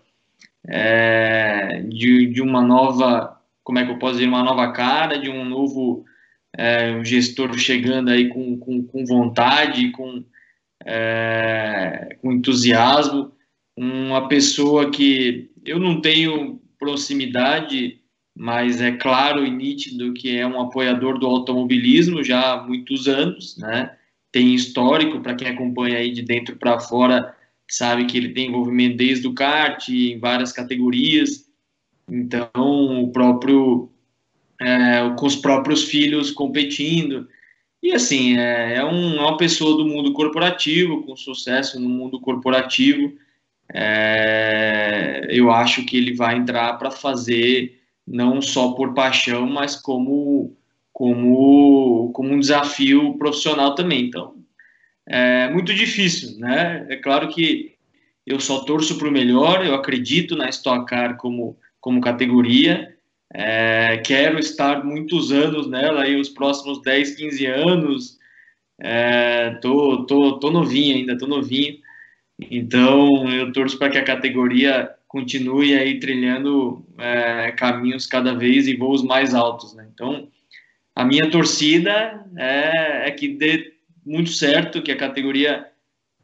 [0.66, 5.30] é, de, de uma nova, como é que eu posso dizer, uma nova cara, de
[5.30, 6.04] um novo
[6.56, 10.24] é, um gestor chegando aí com, com, com vontade, com,
[10.84, 13.32] é, com entusiasmo,
[13.76, 18.00] uma pessoa que eu não tenho proximidade,
[18.36, 23.56] mas é claro e nítido que é um apoiador do automobilismo já há muitos anos,
[23.58, 23.96] né?
[24.30, 27.34] Tem histórico para quem acompanha aí de dentro para fora,
[27.68, 31.46] sabe que ele tem envolvimento desde o kart em várias categorias.
[32.08, 33.92] Então, o próprio
[34.62, 37.28] é, com os próprios filhos competindo.
[37.82, 42.20] E assim, é, é, um, é uma pessoa do mundo corporativo, com sucesso no mundo
[42.20, 43.12] corporativo.
[43.74, 50.56] É, eu acho que ele vai entrar para fazer não só por paixão, mas como,
[50.92, 54.06] como, como um desafio profissional também.
[54.06, 54.36] Então,
[55.06, 56.86] é muito difícil, né?
[56.88, 57.74] É claro que
[58.24, 62.91] eu só torço para o melhor, eu acredito na Stock Car como, como categoria,
[63.34, 68.18] é, quero estar muitos anos nela, aí os próximos 10, 15 anos.
[68.78, 71.78] É, tô, tô, tô novinho ainda, tô novinho.
[72.50, 78.76] Então eu torço para que a categoria continue aí trilhando é, caminhos cada vez e
[78.76, 79.74] voos mais altos.
[79.74, 79.88] Né?
[79.94, 80.28] Então
[80.94, 85.68] a minha torcida é, é que dê muito certo, que a categoria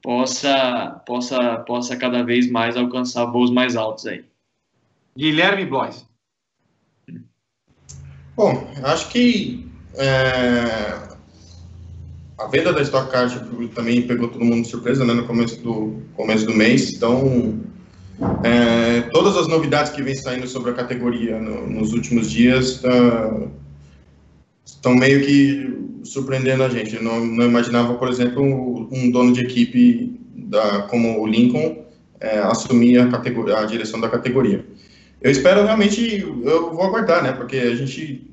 [0.03, 4.25] possa, possa, possa cada vez mais alcançar voos mais altos aí.
[5.17, 6.07] Guilherme Blois.
[8.39, 9.67] Bom, acho que
[9.97, 11.09] é,
[12.39, 13.29] a venda da Stock Car
[13.75, 16.93] também pegou todo mundo de surpresa né, no começo do, começo do mês.
[16.93, 17.59] Então,
[18.45, 23.41] é, todas as novidades que vem saindo sobre a categoria no, nos últimos dias tá,
[24.65, 26.95] estão meio que surpreendendo a gente.
[26.95, 31.85] Eu não, não imaginava, por exemplo, um dono de equipe da, como o Lincoln
[32.21, 34.65] é, assumir a, a direção da categoria.
[35.21, 37.33] Eu espero realmente, eu vou aguardar, né?
[37.33, 38.28] Porque a gente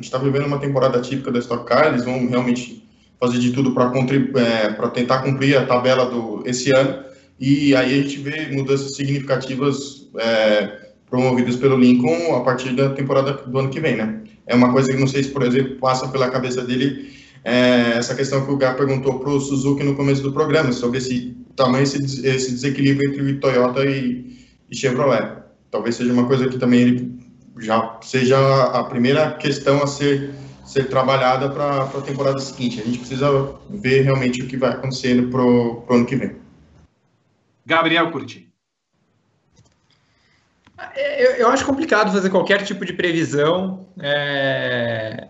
[0.00, 2.86] está vivendo uma temporada típica da Stock Car, eles vão realmente
[3.18, 7.04] fazer de tudo para é, tentar cumprir a tabela do esse ano.
[7.38, 13.32] E aí a gente vê mudanças significativas é, promovidas pelo Lincoln a partir da temporada
[13.32, 14.22] do ano que vem, né?
[14.46, 17.12] É uma coisa que não sei se, por exemplo, passa pela cabeça dele
[17.44, 20.98] é, essa questão que o Gá perguntou para o Suzuki no começo do programa, sobre
[20.98, 24.36] esse tamanho, esse, esse desequilíbrio entre Toyota e,
[24.70, 27.18] e Chevrolet talvez seja uma coisa que também ele
[27.58, 30.34] já seja a primeira questão a ser,
[30.64, 32.80] ser trabalhada para a temporada seguinte.
[32.80, 36.36] A gente precisa ver realmente o que vai acontecendo para o ano que vem.
[37.64, 38.46] Gabriel Curti.
[40.94, 43.86] Eu, eu, acho complicado fazer qualquer tipo de previsão.
[43.98, 45.26] É,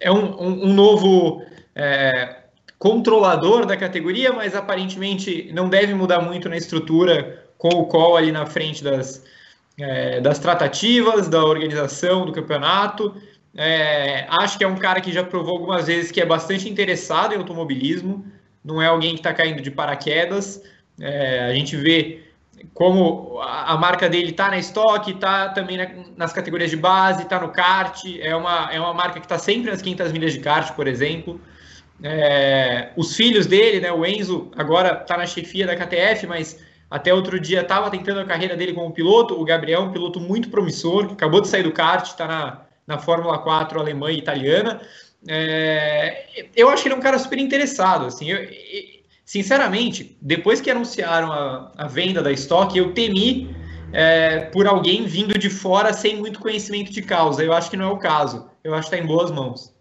[0.00, 2.44] é um, um, um, novo é,
[2.78, 8.32] controlador da categoria, mas aparentemente não deve mudar muito na estrutura com o call ali
[8.32, 9.22] na frente das,
[9.78, 13.14] é, das tratativas, da organização do campeonato.
[13.54, 17.34] É, acho que é um cara que já provou algumas vezes que é bastante interessado
[17.34, 18.24] em automobilismo,
[18.64, 20.62] não é alguém que está caindo de paraquedas.
[21.00, 22.24] É, a gente vê
[22.74, 27.40] como a, marca dele está na estoque, está também na, nas categorias de base, está
[27.40, 30.74] no kart, é uma, é uma marca que está sempre nas 500 milhas de kart,
[30.74, 31.40] por exemplo.
[32.02, 37.12] É, os filhos dele, né, o Enzo, agora está na chefia da KTF, mas até
[37.12, 39.38] outro dia estava tentando a carreira dele como piloto.
[39.38, 42.62] O Gabriel é um piloto muito promissor, que acabou de sair do kart, está na,
[42.86, 44.80] na Fórmula 4 alemã e italiana.
[45.26, 48.06] É, eu acho que ele é um cara super interessado.
[48.06, 48.38] Assim, eu,
[49.24, 53.54] sinceramente, depois que anunciaram a, a venda da estoque, eu temi
[53.92, 57.44] é, por alguém vindo de fora sem muito conhecimento de causa.
[57.44, 58.48] Eu acho que não é o caso.
[58.64, 59.74] Eu acho que está em boas mãos.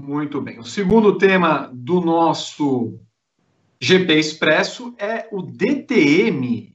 [0.00, 0.58] Muito bem.
[0.58, 2.98] O segundo tema do nosso
[3.80, 6.74] GP Expresso é o DTM,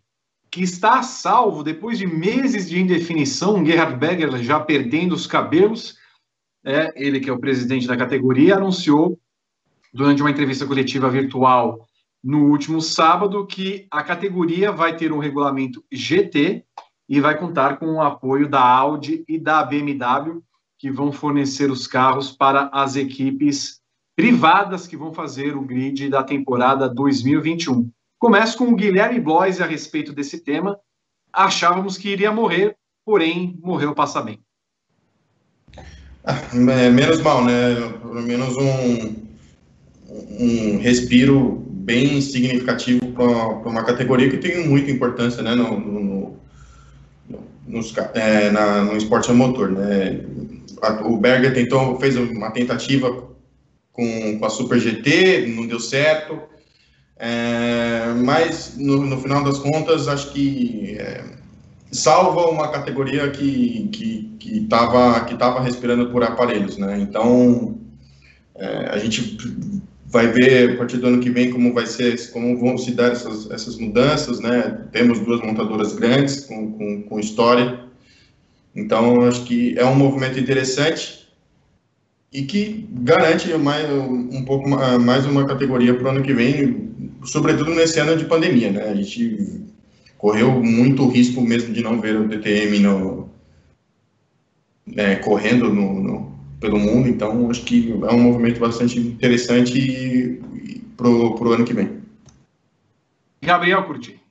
[0.52, 3.66] que está a salvo depois de meses de indefinição.
[3.66, 5.98] Gerhard Berger já perdendo os cabelos.
[6.64, 9.20] É, ele, que é o presidente da categoria, anunciou
[9.92, 11.88] durante uma entrevista coletiva virtual
[12.24, 16.64] no último sábado que a categoria vai ter um regulamento GT
[17.10, 20.44] e vai contar com o apoio da Audi e da BMW,
[20.78, 23.81] que vão fornecer os carros para as equipes
[24.22, 27.90] privadas que vão fazer o grid da temporada 2021.
[28.20, 30.78] Começo com o Guilherme Blois a respeito desse tema.
[31.34, 34.40] Achávamos que iria morrer, porém morreu passa bem.
[36.24, 37.74] Ah, é, menos mal, né?
[38.00, 39.16] Pelo menos um,
[40.40, 43.26] um respiro bem significativo para
[43.68, 46.38] uma categoria que tem muita importância né, no, no,
[47.28, 49.72] no, nos, é, na, no esporte a motor.
[49.72, 50.24] Né?
[51.06, 53.31] o Berger tentou, fez uma tentativa
[54.02, 56.42] com, com a Super GT, não deu certo,
[57.18, 61.24] é, mas no, no, final das contas, acho que é,
[61.92, 63.88] salva uma categoria que
[64.42, 66.78] estava que que que tava respirando por aparelhos.
[66.78, 67.00] Né?
[67.00, 67.78] Então,
[68.56, 69.38] é, a gente
[70.08, 73.12] vai ver a partir do ano que vem como vai ser, como vão se dar
[73.12, 74.80] essas, essas mudanças, né?
[74.92, 77.80] Temos duas montadoras grandes com, com, com história,
[78.76, 81.21] então acho que é um movimento interessante
[82.32, 86.90] e que garante mais um pouco mais uma categoria para o ano que vem,
[87.26, 88.84] sobretudo nesse ano de pandemia, né?
[88.90, 89.66] A gente
[90.18, 93.30] correu muito risco mesmo de não ver o DTM no,
[94.86, 100.40] né, correndo no, no pelo mundo, então acho que é um movimento bastante interessante
[100.96, 102.02] para o ano que vem.
[103.42, 104.22] Gabriel Curti.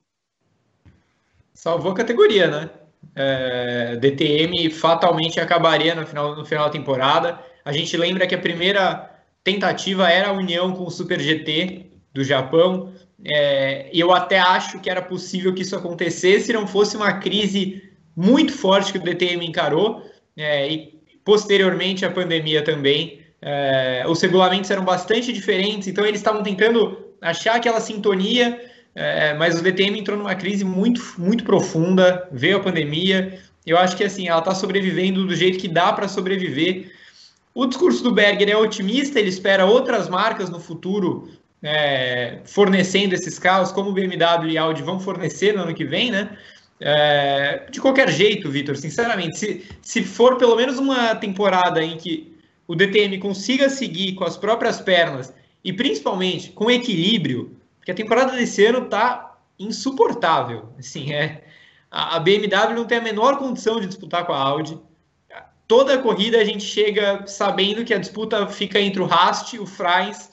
[1.53, 2.71] Salvou a categoria, né?
[3.15, 7.50] É, DTM fatalmente acabaria no final, no final da temporada.
[7.65, 9.11] A gente lembra que a primeira
[9.43, 12.93] tentativa era a união com o Super GT do Japão.
[13.25, 17.83] É, eu até acho que era possível que isso acontecesse se não fosse uma crise
[18.17, 20.03] muito forte que o DTM encarou.
[20.37, 23.21] É, e posteriormente à pandemia também.
[23.43, 28.61] É, os regulamentos eram bastante diferentes, então eles estavam tentando achar aquela sintonia,
[28.95, 33.39] é, mas o DTM entrou numa crise muito, muito profunda, veio a pandemia.
[33.65, 36.91] Eu acho que assim, ela está sobrevivendo do jeito que dá para sobreviver.
[37.55, 41.29] O discurso do Berger é otimista, ele espera outras marcas no futuro
[41.63, 46.11] é, fornecendo esses carros, como o BMW e Audi vão fornecer no ano que vem,
[46.11, 46.37] né?
[46.81, 52.35] É, de qualquer jeito, Vitor, sinceramente, se, se for pelo menos uma temporada em que
[52.67, 58.33] o DTM consiga seguir com as próprias pernas e principalmente com equilíbrio, porque a temporada
[58.33, 60.71] desse ano tá insuportável.
[60.79, 61.45] Assim, é,
[61.91, 64.79] a, a BMW não tem a menor condição de disputar com a Audi.
[65.71, 69.65] Toda a corrida a gente chega sabendo que a disputa fica entre o Rast, o
[69.65, 70.29] Fries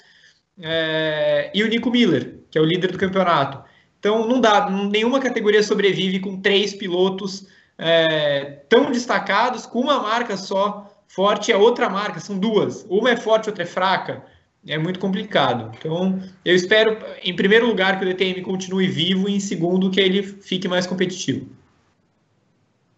[0.59, 3.63] é, e o Nico Miller, que é o líder do campeonato.
[3.99, 7.45] Então não dá, nenhuma categoria sobrevive com três pilotos
[7.77, 12.83] é, tão destacados, com uma marca só forte e a outra marca, são duas.
[12.89, 14.25] Uma é forte, outra é fraca.
[14.67, 15.71] É muito complicado.
[15.77, 20.01] Então, eu espero, em primeiro lugar, que o DTM continue vivo e, em segundo, que
[20.01, 21.47] ele fique mais competitivo.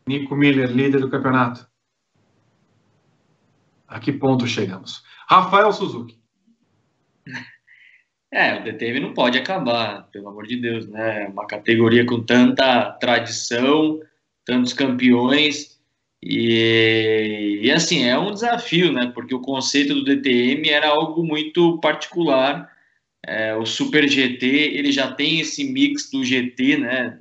[0.07, 1.68] Nico Miller, líder do campeonato.
[3.89, 5.03] A que ponto chegamos?
[5.27, 6.17] Rafael Suzuki.
[8.31, 11.27] É, o DTM não pode acabar, pelo amor de Deus, né?
[11.29, 13.99] Uma categoria com tanta tradição,
[14.45, 15.79] tantos campeões,
[16.21, 19.11] e, e assim, é um desafio, né?
[19.13, 22.69] Porque o conceito do DTM era algo muito particular.
[23.25, 27.17] É, o Super GT, ele já tem esse mix do GT, né?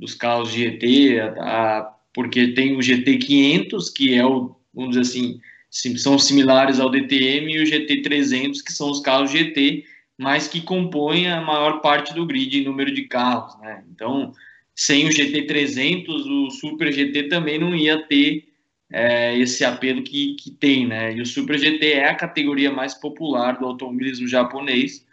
[0.00, 5.02] Dos carros GT, a, a, porque tem o GT 500, que é o, vamos dizer
[5.02, 5.40] assim,
[5.72, 9.84] são similares ao DTM, e o GT 300, que são os carros GT,
[10.18, 13.82] mas que compõem a maior parte do grid em número de carros, né?
[13.90, 14.32] Então,
[14.74, 18.48] sem o GT300, o Super GT também não ia ter
[18.92, 21.14] é, esse apelo que, que tem, né?
[21.16, 25.06] E o Super GT é a categoria mais popular do automobilismo japonês.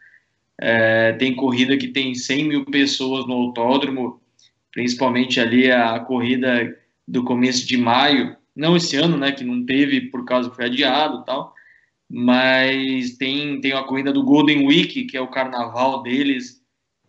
[0.61, 4.21] É, tem corrida que tem 100 mil pessoas no autódromo,
[4.73, 6.77] principalmente ali a corrida
[7.07, 10.65] do começo de maio, não esse ano, né, que não teve por causa que foi
[10.65, 11.53] adiado tal,
[12.09, 16.59] mas tem, tem a corrida do Golden Week, que é o carnaval deles,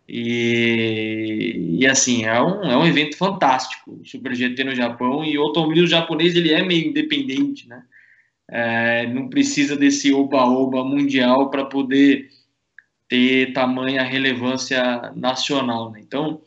[0.07, 5.37] e, e assim, é um, é um evento fantástico, o Super GT no Japão, e
[5.37, 7.83] o automobilismo japonês ele é meio independente, né?
[8.49, 12.29] É, não precisa desse oba-oba mundial para poder
[13.07, 16.01] ter tamanha relevância nacional, né?
[16.01, 16.41] Então,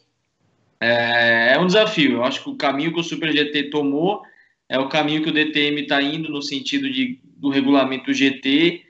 [0.79, 2.13] é, é um desafio.
[2.13, 4.23] Eu acho que o caminho que o Super GT tomou
[4.69, 8.83] é o caminho que o DTM está indo no sentido de, do regulamento GT,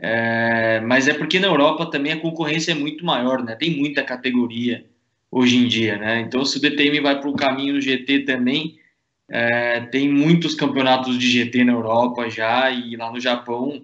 [0.00, 3.56] é, mas é porque na Europa também a concorrência é muito maior, né?
[3.56, 4.86] Tem muita categoria
[5.30, 6.20] hoje em dia, né?
[6.20, 8.78] Então, se o DTM vai para o caminho do GT também,
[9.28, 13.82] é, tem muitos campeonatos de GT na Europa já e lá no Japão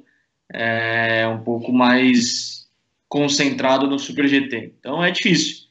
[0.53, 2.67] é um pouco mais
[3.09, 4.73] concentrado no Super GT.
[4.79, 5.65] Então é difícil.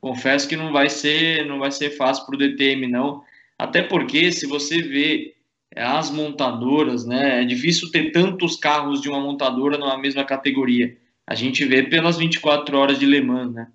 [0.00, 3.22] Confesso que não vai ser, não vai ser fácil para o DTM não.
[3.58, 5.34] Até porque se você vê
[5.76, 10.96] as montadoras, né, é difícil ter tantos carros de uma montadora numa mesma categoria.
[11.26, 13.68] A gente vê pelas 24 horas de Le Mans, né?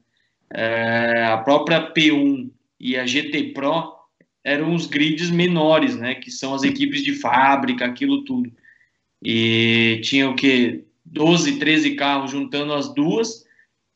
[0.51, 2.49] É, a própria P1
[2.79, 3.93] e a GT Pro
[4.43, 6.15] eram os grids menores, né?
[6.15, 8.51] Que são as equipes de fábrica, aquilo tudo.
[9.23, 13.45] E tinha o que 12, 13 carros juntando as duas,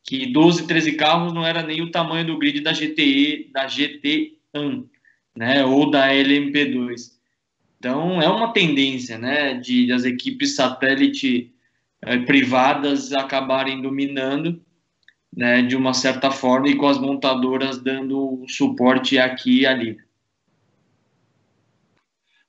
[0.03, 4.85] que 12, 13 carros não era nem o tamanho do grid da GTE, da GT1,
[5.37, 5.63] né?
[5.63, 7.11] Ou da LMP2.
[7.77, 9.53] Então é uma tendência, né?
[9.53, 11.53] De as equipes satélite
[12.01, 14.61] eh, privadas acabarem dominando
[15.37, 19.97] né, de uma certa forma e com as montadoras dando suporte aqui e ali.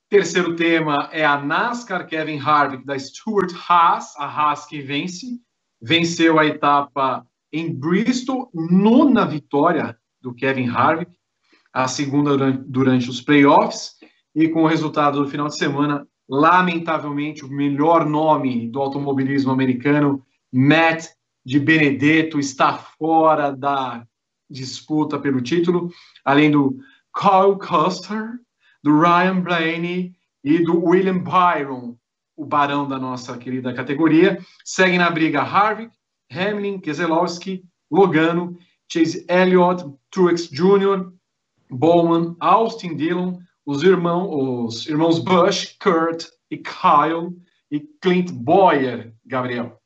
[0.09, 5.39] Terceiro tema é a NASCAR Kevin Harvick da Stuart Haas, a Haas que vence,
[5.82, 11.12] venceu a etapa em Bristol, nona vitória do Kevin Harvick,
[11.79, 13.93] a segunda durante, durante os playoffs,
[14.35, 20.21] e com o resultado do final de semana, lamentavelmente o melhor nome do automobilismo americano,
[20.53, 21.07] Matt
[21.47, 24.05] de Benedetto, está fora da
[24.51, 25.89] disputa pelo título,
[26.25, 26.79] além do
[27.17, 28.41] Kyle Custer,
[28.83, 31.97] do Ryan Blaney e do William Byron,
[32.37, 34.41] o barão da nossa querida categoria.
[34.65, 35.93] Seguem na briga Harvick,
[36.33, 41.17] Hamlin, Keselowski, Logano, Chase Elliott, Truex Jr.,
[41.70, 47.36] Bowman, Austin Dillon, os, irmão, os irmãos Bush, Kurt e Kyle
[47.70, 49.78] e Clint Boyer, Gabriel.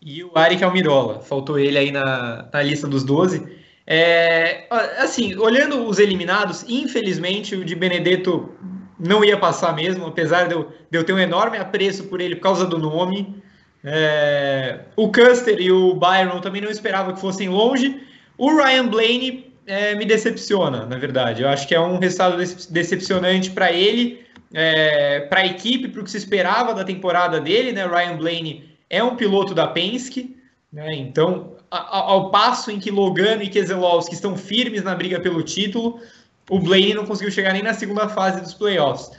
[0.00, 3.58] E o Arik Almirola, faltou ele aí na, na lista dos 12.
[3.86, 4.66] É,
[4.98, 8.54] assim, olhando os eliminados, infelizmente o de Benedetto
[8.98, 12.36] não ia passar mesmo, apesar de eu, de eu ter um enorme apreço por ele
[12.36, 13.42] por causa do nome.
[13.82, 18.02] É, o Custer e o Byron também não esperava que fossem longe.
[18.36, 21.42] O Ryan Blaney é, me decepciona, na verdade.
[21.42, 22.38] Eu acho que é um resultado
[22.70, 27.70] decepcionante para ele, é, para a equipe, para o que se esperava da temporada dele.
[27.70, 27.86] Né?
[27.86, 30.36] Ryan Blaney é um piloto da Penske,
[30.72, 30.94] né?
[30.94, 36.00] então ao passo em que Logano e Keselowski estão firmes na briga pelo título,
[36.48, 39.10] o Blaney não conseguiu chegar nem na segunda fase dos playoffs.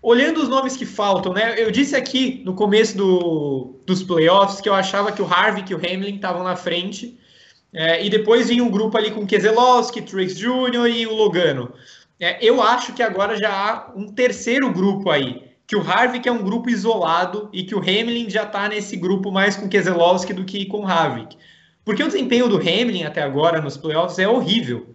[0.00, 1.54] Olhando os nomes que faltam, né?
[1.58, 5.74] Eu disse aqui no começo do, dos playoffs que eu achava que o Harvick e
[5.74, 7.18] o Hamlin estavam na frente.
[7.72, 10.86] É, e depois vinha um grupo ali com Keselowski, Truex Jr.
[10.88, 11.72] e o Logano.
[12.18, 15.46] É, eu acho que agora já há um terceiro grupo aí.
[15.66, 19.30] Que o Harvick é um grupo isolado e que o Hamlin já está nesse grupo
[19.30, 21.36] mais com Keselowski do que com Harvick.
[21.84, 24.94] Porque o desempenho do Hamlin até agora nos playoffs é horrível.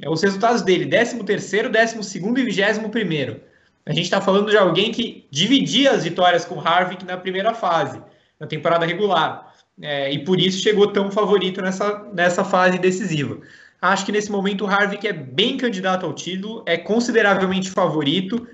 [0.00, 3.40] É os resultados dele, 13 terceiro, 12 segundo e 21 primeiro.
[3.84, 8.02] A gente está falando de alguém que dividia as vitórias com Harvick na primeira fase,
[8.38, 9.45] na temporada regular.
[9.80, 13.38] É, e por isso chegou tão favorito nessa, nessa fase decisiva.
[13.80, 18.46] Acho que nesse momento o Harvick é bem candidato ao título, é consideravelmente favorito.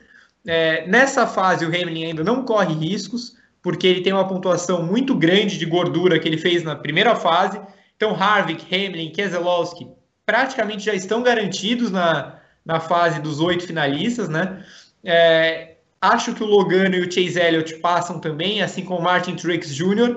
[0.45, 5.15] É, nessa fase o Hamlin ainda não corre riscos, porque ele tem uma pontuação muito
[5.15, 7.61] grande de gordura que ele fez na primeira fase.
[7.97, 9.87] Então, Harvick, Hamlin, Keselowski
[10.27, 14.65] praticamente já estão garantidos na, na fase dos oito finalistas, né?
[15.05, 19.75] É, acho que o Logano e o Chase Elliott passam também, assim como Martin Truex
[19.75, 20.17] Jr.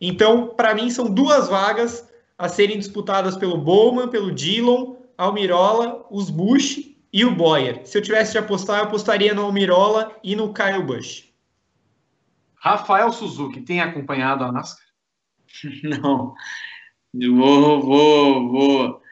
[0.00, 6.30] Então, para mim, são duas vagas a serem disputadas pelo Bowman, pelo Dillon, Almirola, os
[6.30, 7.86] Bush e o Boyer.
[7.86, 11.32] Se eu tivesse de apostar, eu apostaria no Almirola e no Kyle Busch.
[12.56, 14.86] Rafael Suzuki tem acompanhado a NASCAR?
[15.84, 16.34] Não.
[17.14, 19.02] Vou, vou, vou,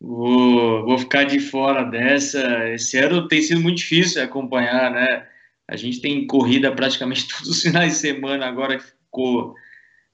[0.00, 2.70] vou, vou ficar de fora dessa.
[2.70, 5.26] Esse ano tem sido muito difícil acompanhar, né?
[5.68, 9.54] A gente tem corrida praticamente todos os finais de semana agora que ficou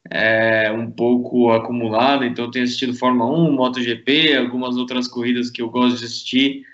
[0.09, 5.69] é, um pouco acumulado, então tenho assistido Fórmula 1, MotoGP, algumas outras corridas que eu
[5.69, 6.65] gosto de assistir,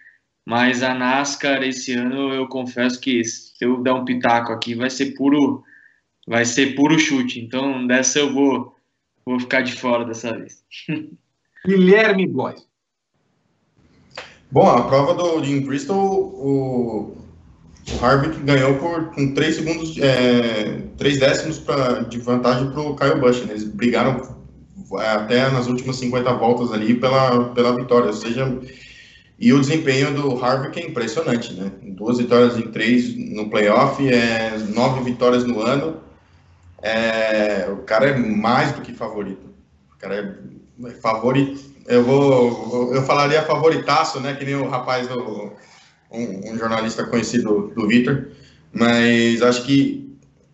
[0.47, 4.91] mas a NASCAR esse ano eu confesso que se eu der um pitaco aqui vai
[4.91, 5.65] ser puro
[6.27, 7.41] vai ser puro chute.
[7.41, 8.75] Então, dessa eu vou,
[9.25, 10.65] vou ficar de fora dessa vez.
[11.65, 12.67] Guilherme Blois.
[14.51, 17.17] Bom, a prova do, de Bristol, o,
[17.93, 22.97] o Harvick ganhou por com 3 segundos, é, 3 décimos pra, de vantagem para o
[22.97, 23.43] Kyle Busch.
[23.45, 23.51] Né?
[23.51, 24.37] Eles brigaram
[24.95, 28.09] até nas últimas 50 voltas ali pela, pela vitória.
[28.09, 28.59] Ou seja,
[29.39, 31.71] e o desempenho do Harvick é impressionante, né?
[31.83, 36.01] Duas vitórias em três no playoff, é, nove vitórias no ano.
[36.83, 39.47] É, o cara é mais do que favorito.
[39.95, 40.41] O cara
[40.85, 41.61] é favorito.
[41.87, 44.35] Eu vou, eu falaria favoritaço, né?
[44.35, 45.53] Que nem o rapaz do
[46.11, 48.29] um, um jornalista conhecido do Vitor,
[48.73, 50.07] mas acho que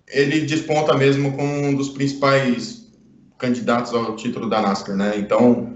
[0.09, 2.83] ele desponta mesmo como um dos principais
[3.39, 5.15] candidatos ao título da NASCAR, né?
[5.17, 5.73] Então,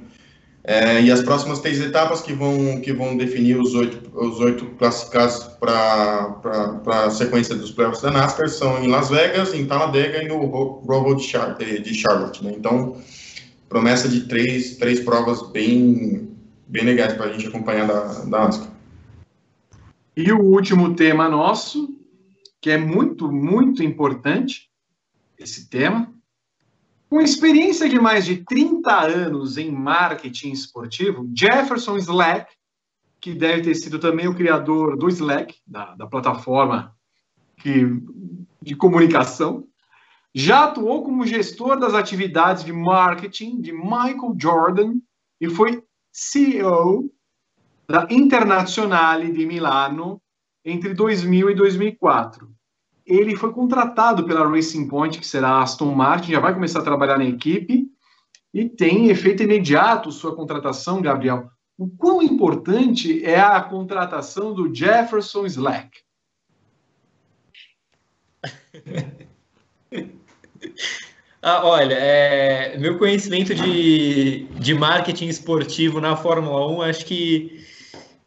[0.62, 4.66] é, e as próximas três etapas que vão, que vão definir os oito, os oito
[4.78, 10.28] classificados para a sequência dos playoffs da NASCAR são em Las Vegas, em Talladega e
[10.28, 12.44] no Roval de, Char de Charlotte.
[12.44, 12.52] Né?
[12.56, 12.96] Então,
[13.68, 16.30] promessa de três, três provas bem,
[16.66, 18.75] bem legais para a gente acompanhar da, da NASCAR.
[20.16, 21.94] E o último tema nosso,
[22.58, 24.70] que é muito, muito importante,
[25.38, 26.10] esse tema,
[27.10, 32.50] com experiência de mais de 30 anos em marketing esportivo, Jefferson Slack,
[33.20, 36.96] que deve ter sido também o criador do Slack, da, da plataforma
[37.58, 37.84] que,
[38.62, 39.66] de comunicação,
[40.34, 44.94] já atuou como gestor das atividades de marketing de Michael Jordan
[45.38, 47.10] e foi CEO
[47.88, 50.20] da Internazionale de Milano
[50.64, 52.56] entre 2000 e 2004
[53.06, 57.16] ele foi contratado pela Racing Point, que será Aston Martin, já vai começar a trabalhar
[57.16, 57.86] na equipe
[58.52, 61.48] e tem efeito imediato sua contratação, Gabriel.
[61.78, 66.00] O quão importante é a contratação do Jefferson Slack?
[71.40, 77.64] ah, olha, é, meu conhecimento de, de marketing esportivo na Fórmula 1 acho que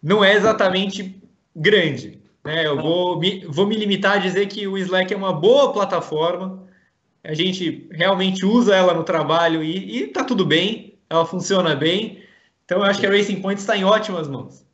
[0.01, 1.21] não é exatamente
[1.55, 2.19] grande.
[2.43, 2.65] Né?
[2.65, 6.67] Eu vou me, vou me limitar a dizer que o Slack é uma boa plataforma,
[7.23, 12.23] a gente realmente usa ela no trabalho e, está tudo bem, ela funciona bem.
[12.63, 14.65] Então eu acho que a Racing Point está em ótimas mãos.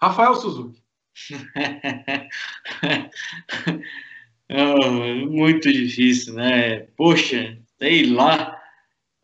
[0.00, 0.82] Rafael Suzuki.
[4.50, 4.90] oh,
[5.30, 6.80] muito difícil, né?
[6.96, 8.60] Poxa, sei lá,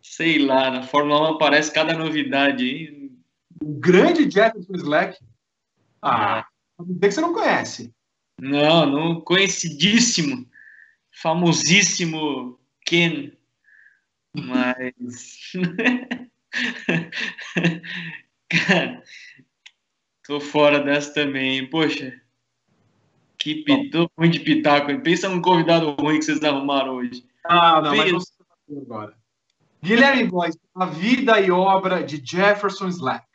[0.01, 2.67] sei lá, na Fórmula 1 aparece cada novidade.
[2.67, 3.00] Hein?
[3.63, 5.19] O grande Jefferson Slack
[6.03, 6.47] ah,
[6.81, 7.95] dizer que você não conhece.
[8.41, 10.49] Não, não conhecidíssimo,
[11.11, 13.33] famosíssimo Ken,
[14.35, 15.53] mas
[18.49, 19.03] cara,
[20.25, 21.69] tô fora dessa também.
[21.69, 22.19] Poxa,
[23.37, 24.99] que pitou ruim de pitaco.
[25.03, 27.25] Pensa num convidado ruim que vocês arrumaram hoje.
[27.45, 28.13] Ah, não, Fez...
[28.13, 28.25] mas
[28.69, 29.21] não agora.
[29.83, 33.30] Guilherme Boys, a vida e obra de Jefferson Slack.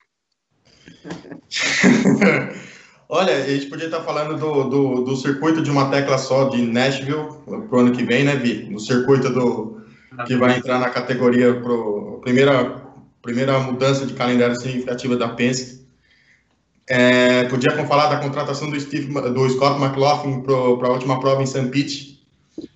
[3.08, 6.62] Olha, a gente podia estar falando do, do, do, circuito de uma tecla só de
[6.64, 8.68] Nashville para o ano que vem, né, Vi?
[8.70, 9.82] No circuito do
[10.26, 11.74] que vai entrar na categoria para
[12.22, 12.84] primeira
[13.22, 15.84] primeira mudança de calendário significativa da Penske.
[16.88, 21.48] É, podia falar da contratação do, Steve, do Scott McLaughlin para a última prova em
[21.48, 21.68] St.
[21.70, 22.24] Pete.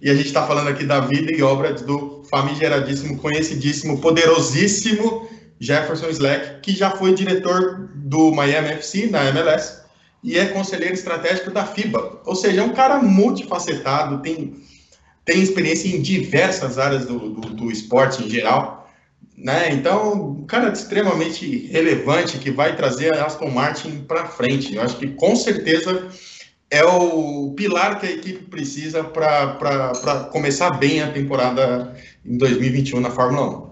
[0.01, 5.29] E a gente está falando aqui da vida e obra do famigeradíssimo, conhecidíssimo, poderosíssimo
[5.59, 9.79] Jefferson Slack, que já foi diretor do Miami FC na MLS
[10.23, 12.21] e é conselheiro estratégico da FIBA.
[12.25, 14.55] Ou seja, é um cara multifacetado, tem,
[15.25, 18.89] tem experiência em diversas áreas do, do, do esporte em geral.
[19.37, 19.71] Né?
[19.71, 24.75] Então, um cara extremamente relevante que vai trazer a Aston Martin para frente.
[24.75, 26.09] Eu acho que com certeza
[26.69, 31.95] é o pilar que a equipe precisa para começar bem a temporada
[32.25, 33.68] em 2021 na Fórmula 1.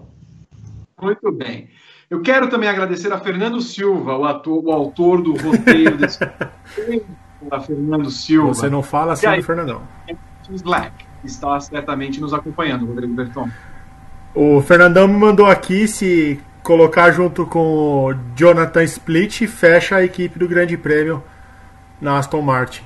[1.00, 1.68] Muito bem.
[2.10, 6.18] Eu quero também agradecer a Fernando Silva, o, ator, o autor do roteiro desse
[7.50, 8.48] a Fernando Silva.
[8.54, 9.82] Você não fala assim do Fernandão.
[10.50, 13.48] Slack, está certamente nos acompanhando, Rodrigo Berton.
[14.34, 20.38] O Fernandão me mandou aqui se colocar junto com o Jonathan Split fecha a equipe
[20.38, 21.22] do Grande Prêmio
[22.00, 22.82] na Aston Martin.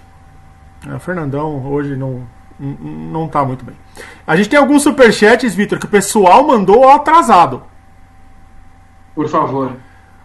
[0.94, 2.26] O Fernandão hoje não,
[2.58, 3.76] não tá muito bem.
[4.26, 7.62] A gente tem alguns superchats, Vitor, que o pessoal mandou atrasado.
[9.14, 9.76] Por favor.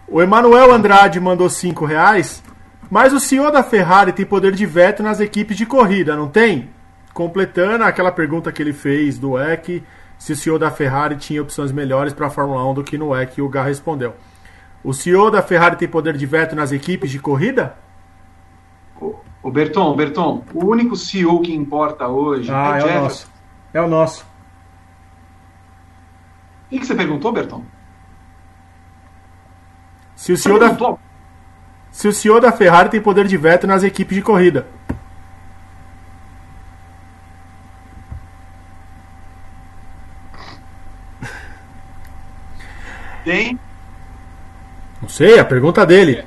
[0.06, 2.42] O Emanuel Andrade mandou 5 reais.
[2.90, 6.70] Mas o senhor da Ferrari tem poder de veto nas equipes de corrida, não tem?
[7.12, 9.82] Completando aquela pergunta que ele fez do EC,
[10.18, 13.14] se o senhor da Ferrari tinha opções melhores para a Fórmula 1 do que no
[13.14, 14.14] EC, o Gar respondeu.
[14.82, 17.76] O senhor da Ferrari tem poder de veto nas equipes de corrida?
[19.42, 23.30] O Berton, Berton, o único CEO que importa hoje ah, é, é o nosso.
[23.74, 24.24] É o nosso.
[26.66, 27.62] O que, que você perguntou, Berton?
[30.18, 30.76] Se o senhor da,
[31.92, 34.66] se o senhor da Ferrari tem poder de veto nas equipes de corrida.
[43.24, 43.56] Tem?
[45.00, 46.26] Não sei, a pergunta dele.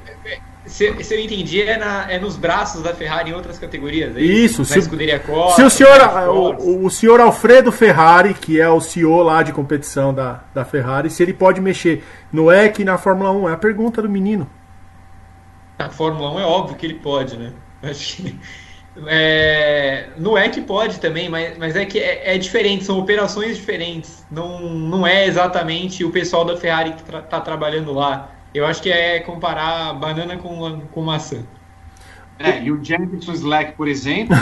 [0.72, 4.15] Se, se eu entendi, é, na, é, nos braços da Ferrari em outras categorias.
[4.15, 5.99] É isso, isso se, escuderia Costa, se o senhor,
[6.30, 11.10] o, o, senhor Alfredo Ferrari, que é o CEO lá de competição da, da Ferrari,
[11.10, 14.49] se ele pode mexer no EC e na Fórmula 1, é a pergunta do menino.
[15.77, 17.52] Na Fórmula 1 é óbvio que ele pode, né?
[17.84, 18.39] Acho que
[19.07, 23.57] é, no é que pode também, mas, mas é que é, é, diferente, são operações
[23.57, 24.26] diferentes.
[24.31, 28.41] Não, não é exatamente o pessoal da Ferrari que está tra trabalhando lá.
[28.53, 31.44] Eu acho que é comparar banana com, com maçã.
[32.38, 34.36] É, e o Jefferson Slack, por exemplo,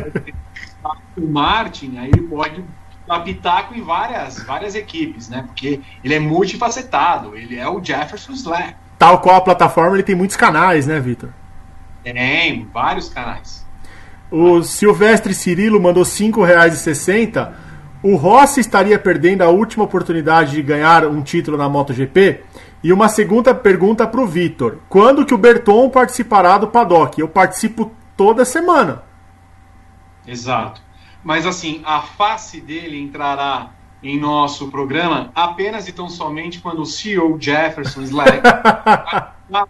[1.16, 2.62] o Martin, aí ele pode
[3.06, 5.44] dar pitaco em várias, várias equipes, né?
[5.46, 8.74] Porque ele é multifacetado, ele é o Jefferson Slack.
[8.98, 11.30] Tal qual a plataforma, ele tem muitos canais, né, Vitor?
[12.02, 13.66] Tem, vários canais.
[14.30, 17.52] O Silvestre Cirilo mandou R$ 5,60.
[18.02, 22.40] O Rossi estaria perdendo a última oportunidade de ganhar um título na MotoGP?
[22.86, 24.78] E uma segunda pergunta para o Vitor.
[24.88, 27.20] Quando que o Berton participará do paddock?
[27.20, 29.02] Eu participo toda semana.
[30.24, 30.80] Exato.
[31.24, 36.86] Mas assim, a face dele entrará em nosso programa apenas e tão somente quando o
[36.86, 38.40] CEO Jefferson Slack
[39.50, 39.66] na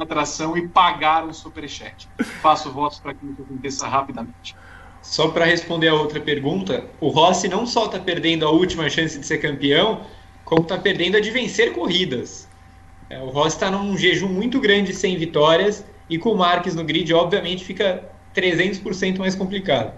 [0.00, 2.08] atração e pagar um superchat.
[2.40, 4.56] Faço votos para que isso aconteça rapidamente.
[5.02, 9.18] Só para responder a outra pergunta, o Rossi não só está perdendo a última chance
[9.18, 10.06] de ser campeão,
[10.46, 12.48] como está perdendo a de vencer corridas.
[13.14, 16.82] É, o Rossi está num jejum muito grande sem vitórias e com o Marques no
[16.82, 18.02] grid, obviamente, fica
[18.34, 19.92] 300% mais complicado.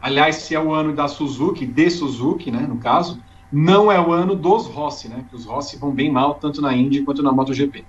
[0.00, 3.20] Aliás, se é o ano da Suzuki, de Suzuki, né, no caso,
[3.52, 5.24] não é o ano dos Rossi, né?
[5.28, 7.84] Que os Rossi vão bem mal tanto na Indy quanto na MotoGP.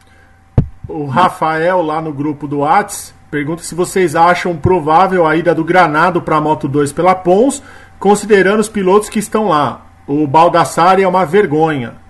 [0.89, 5.63] O Rafael, lá no grupo do Whats, pergunta se vocês acham provável a ida do
[5.63, 7.63] Granado para a Moto 2 pela Pons,
[7.97, 9.85] considerando os pilotos que estão lá.
[10.05, 12.08] O Baldassari é uma vergonha.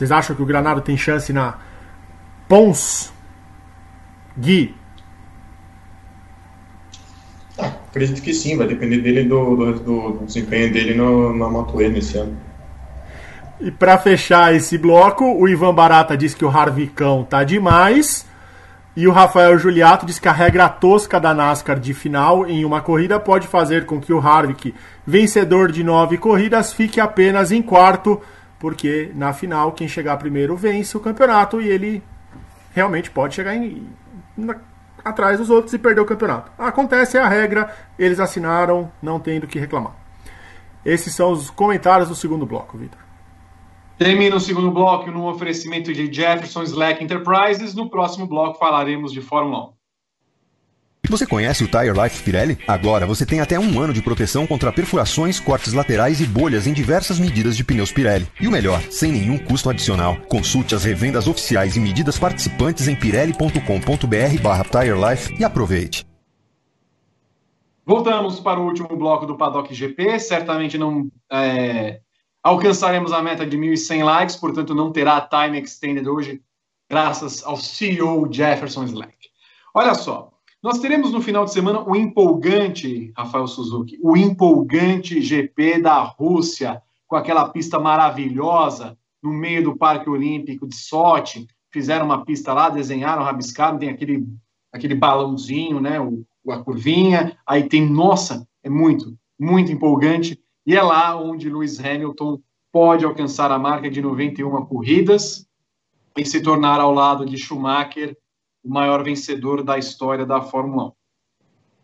[0.00, 1.58] Vocês acham que o Granado tem chance na
[2.48, 3.12] Pons?
[4.34, 4.74] Gui.
[7.58, 9.72] Ah, acredito que sim, vai depender dele do, do,
[10.14, 12.34] do desempenho dele no, na E nesse ano.
[13.60, 18.26] E para fechar esse bloco, o Ivan Barata diz que o Harvicão tá demais.
[18.96, 22.80] E o Rafael Juliato diz que a regra tosca da NASCAR de final em uma
[22.80, 24.74] corrida pode fazer com que o Harvick,
[25.06, 28.18] vencedor de nove corridas, fique apenas em quarto,
[28.60, 32.02] porque na final quem chegar primeiro vence o campeonato e ele
[32.72, 33.88] realmente pode chegar em,
[34.36, 34.56] na,
[35.02, 36.52] atrás dos outros e perder o campeonato.
[36.58, 39.96] Acontece, é a regra, eles assinaram, não tem do que reclamar.
[40.84, 43.00] Esses são os comentários do segundo bloco, Vitor.
[43.98, 47.74] Termina o segundo bloco no oferecimento de Jefferson Slack Enterprises.
[47.74, 49.79] No próximo bloco falaremos de Fórmula 1.
[51.08, 52.58] Você conhece o Tire Life Pirelli?
[52.68, 56.72] Agora você tem até um ano de proteção contra perfurações, cortes laterais e bolhas em
[56.72, 58.28] diversas medidas de pneus Pirelli.
[58.40, 60.16] E o melhor, sem nenhum custo adicional.
[60.28, 66.06] Consulte as revendas oficiais e medidas participantes em pirelli.com.br barra TireLife e aproveite.
[67.84, 70.20] Voltamos para o último bloco do Paddock GP.
[70.20, 72.00] Certamente não é,
[72.42, 76.42] Alcançaremos a meta de 1.100 likes, portanto não terá time extended hoje,
[76.88, 79.14] graças ao CEO Jefferson Slack.
[79.74, 80.32] Olha só,
[80.62, 86.82] nós teremos no final de semana o empolgante, Rafael Suzuki, o empolgante GP da Rússia,
[87.06, 91.46] com aquela pista maravilhosa no meio do Parque Olímpico de Sochi.
[91.70, 94.26] Fizeram uma pista lá, desenharam, rabiscaram, tem aquele,
[94.70, 100.38] aquele balãozinho, né, o, a curvinha, aí tem, nossa, é muito, muito empolgante.
[100.66, 102.38] E é lá onde Lewis Hamilton
[102.70, 105.46] pode alcançar a marca de 91 corridas
[106.16, 108.16] e se tornar ao lado de Schumacher
[108.62, 110.92] o maior vencedor da história da Fórmula 1.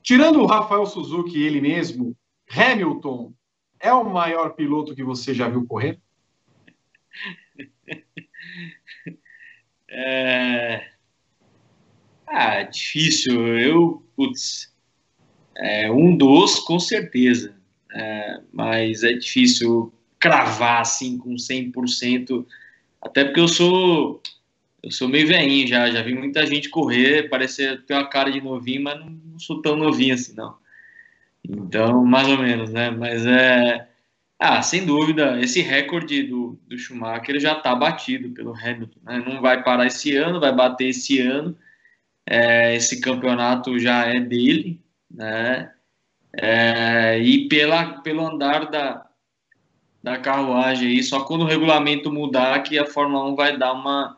[0.03, 2.17] Tirando o Rafael Suzuki ele mesmo,
[2.51, 3.33] Hamilton
[3.81, 6.01] é o maior piloto que você já viu correr?
[9.89, 10.85] É...
[12.27, 13.57] Ah, difícil.
[13.57, 14.75] Eu, putz,
[15.57, 17.57] é um dos, com certeza.
[17.95, 22.45] É, mas é difícil cravar assim com 100%,
[23.01, 24.21] até porque eu sou
[24.87, 28.41] eu sou meio velhinho já, já vi muita gente correr, parece ter uma cara de
[28.41, 30.57] novinho, mas não, não sou tão novinho assim, não.
[31.45, 32.91] Então, mais ou menos, né?
[32.91, 33.89] Mas é.
[34.39, 39.01] Ah, sem dúvida, esse recorde do, do Schumacher já está batido pelo Hamilton.
[39.03, 39.25] Né?
[39.27, 41.57] Não vai parar esse ano, vai bater esse ano.
[42.25, 44.81] É, esse campeonato já é dele,
[45.11, 45.73] né?
[46.33, 49.07] É, e pela, pelo andar da,
[50.01, 54.16] da carruagem aí, só quando o regulamento mudar que a Fórmula 1 vai dar uma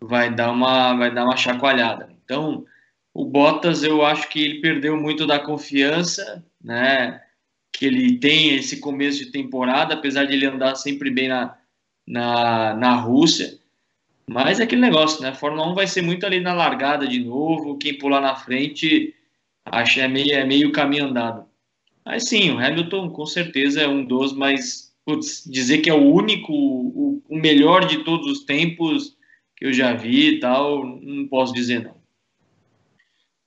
[0.00, 2.10] vai dar uma vai dar uma chacoalhada.
[2.24, 2.64] Então,
[3.12, 7.22] o Bottas eu acho que ele perdeu muito da confiança, né?
[7.72, 11.56] Que ele tem esse começo de temporada, apesar de ele andar sempre bem na,
[12.06, 13.58] na, na Rússia.
[14.26, 15.30] Mas é aquele negócio, né?
[15.30, 17.78] A Fórmula 1 vai ser muito ali na largada de novo.
[17.78, 19.14] Quem pular na frente,
[19.64, 21.44] acho é meio, é meio caminho andado.
[22.04, 26.12] Mas sim, o Hamilton com certeza é um dos, mas putz, dizer que é o
[26.12, 29.16] único, o, o melhor de todos os tempos
[29.60, 32.00] que eu já vi e tal, não posso dizer não.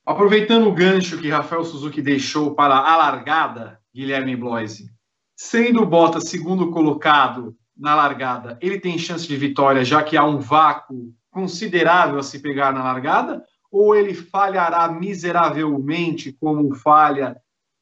[0.05, 4.91] Aproveitando o gancho que Rafael Suzuki deixou para a largada, Guilherme Bloise,
[5.35, 10.37] sendo Bottas segundo colocado na largada, ele tem chance de vitória, já que há um
[10.37, 13.43] vácuo considerável a se pegar na largada?
[13.71, 17.35] Ou ele falhará miseravelmente, como falha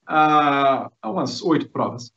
[0.08, 2.14] há umas oito provas?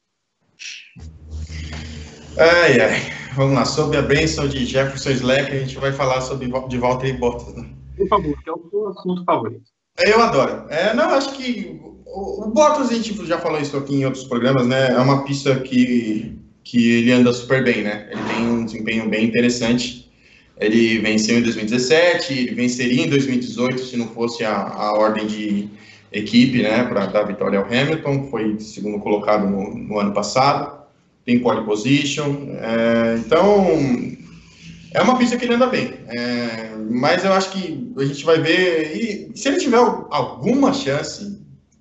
[2.38, 3.00] Ai, ai.
[3.34, 3.64] Vamos lá.
[3.64, 7.54] Sobre a benção de Jefferson Slack, a gente vai falar sobre de volta e Bottas,
[7.54, 7.68] né?
[7.96, 9.64] Por favor, que é o seu assunto favorito.
[10.04, 10.64] Eu adoro.
[10.68, 14.24] É, não, acho que o, o Bottas, a gente já falou isso aqui em outros
[14.24, 14.92] programas, né?
[14.92, 18.08] É uma pista que que ele anda super bem, né?
[18.10, 20.10] Ele tem um desempenho bem interessante.
[20.58, 25.68] Ele venceu em 2017, ele venceria em 2018 se não fosse a, a ordem de
[26.10, 28.28] equipe, né, para dar vitória ao Hamilton.
[28.30, 30.83] Foi segundo colocado no, no ano passado.
[31.24, 32.56] Tem pole position.
[32.60, 33.66] É, então,
[34.92, 35.94] é uma pista que ele anda bem.
[36.08, 38.96] É, mas eu acho que a gente vai ver.
[38.96, 41.40] E se ele tiver alguma chance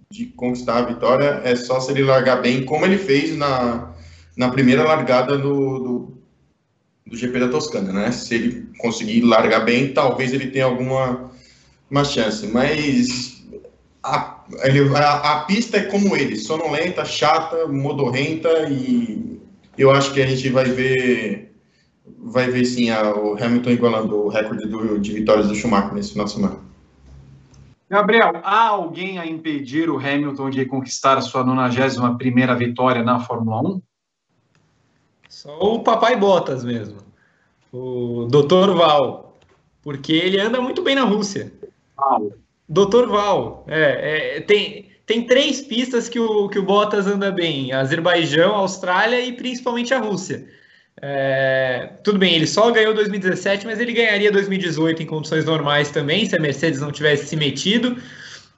[0.10, 3.94] de conquistar a vitória, é só se ele largar bem, como ele fez na,
[4.38, 6.18] na primeira largada do, do,
[7.08, 8.12] do, GP da Toscana, né?
[8.12, 11.32] Se ele conseguir largar bem, talvez ele tenha alguma
[11.90, 13.44] uma chance, mas
[14.02, 14.44] a,
[14.96, 19.33] a, a pista é como ele, sonolenta, chata, modorrenta e
[19.78, 21.54] eu acho que a gente vai ver
[22.18, 26.12] vai ver sim a, o Hamilton igualando o recorde do, de vitórias do Schumacher nesse
[26.12, 26.60] final de semana.
[27.90, 33.20] Gabriel, há alguém a impedir o Hamilton de conquistar a sua 91 primeira vitória na
[33.20, 33.82] Fórmula 1?
[35.30, 36.98] Só o papai Botas mesmo.
[37.72, 38.74] O Dr.
[38.76, 39.38] Val.
[39.82, 41.54] Porque ele anda muito bem na Rússia.
[41.96, 42.32] Val.
[42.68, 43.08] Dr.
[43.08, 43.64] Val.
[43.68, 49.20] É, é, tem, tem três pistas que o, que o Bottas anda bem: Azerbaijão, Austrália
[49.22, 50.48] e principalmente a Rússia.
[51.02, 56.26] É, tudo bem, ele só ganhou 2017, mas ele ganharia 2018 em condições normais também,
[56.26, 57.98] se a Mercedes não tivesse se metido.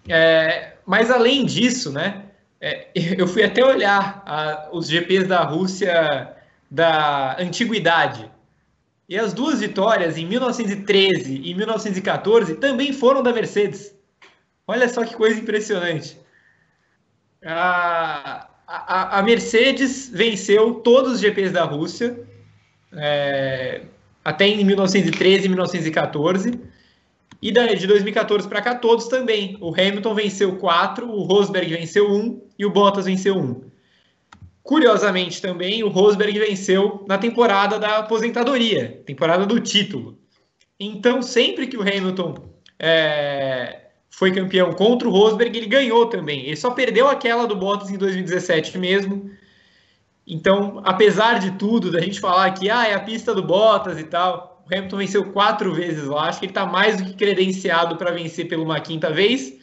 [0.07, 2.25] É, mas além disso, né,
[2.61, 6.35] é, eu fui até olhar a, os GPs da Rússia
[6.69, 8.29] da antiguidade.
[9.07, 13.95] E as duas vitórias, em 1913 e 1914, também foram da Mercedes.
[14.67, 16.19] Olha só que coisa impressionante.
[17.45, 22.19] A, a, a Mercedes venceu todos os GPs da Rússia,
[22.93, 23.83] é,
[24.23, 26.59] até em 1913 e 1914.
[27.41, 29.57] E daí, de 2014 para cá, todos também.
[29.61, 33.61] O Hamilton venceu quatro, o Rosberg venceu um e o Bottas venceu um.
[34.63, 40.17] Curiosamente também, o Rosberg venceu na temporada da aposentadoria, temporada do título.
[40.79, 42.33] Então, sempre que o Hamilton
[42.79, 43.84] é,
[44.15, 46.45] foi campeão contra o Rosberg, ele ganhou também.
[46.45, 49.29] Ele só perdeu aquela do Bottas em 2017 mesmo.
[50.25, 54.05] Então, apesar de tudo, da gente falar que ah, é a pista do Bottas e
[54.05, 56.29] tal, o Hamilton venceu quatro vezes lá.
[56.29, 59.53] Acho que ele está mais do que credenciado para vencer pela uma quinta vez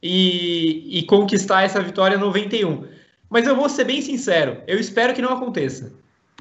[0.00, 2.84] e, e conquistar essa vitória 91.
[3.28, 5.92] Mas eu vou ser bem sincero, eu espero que não aconteça.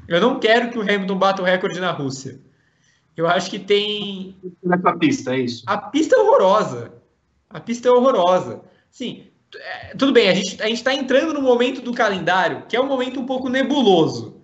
[0.08, 2.40] Eu não quero que o Hamilton bata o recorde na Rússia.
[3.18, 4.38] Eu acho que tem.
[4.64, 5.64] Nessa pista, é isso?
[5.66, 6.97] A pista é horrorosa.
[7.50, 8.62] A pista é horrorosa.
[8.90, 9.26] Sim,
[9.56, 12.88] é, tudo bem, a gente a está entrando no momento do calendário, que é um
[12.88, 14.42] momento um pouco nebuloso.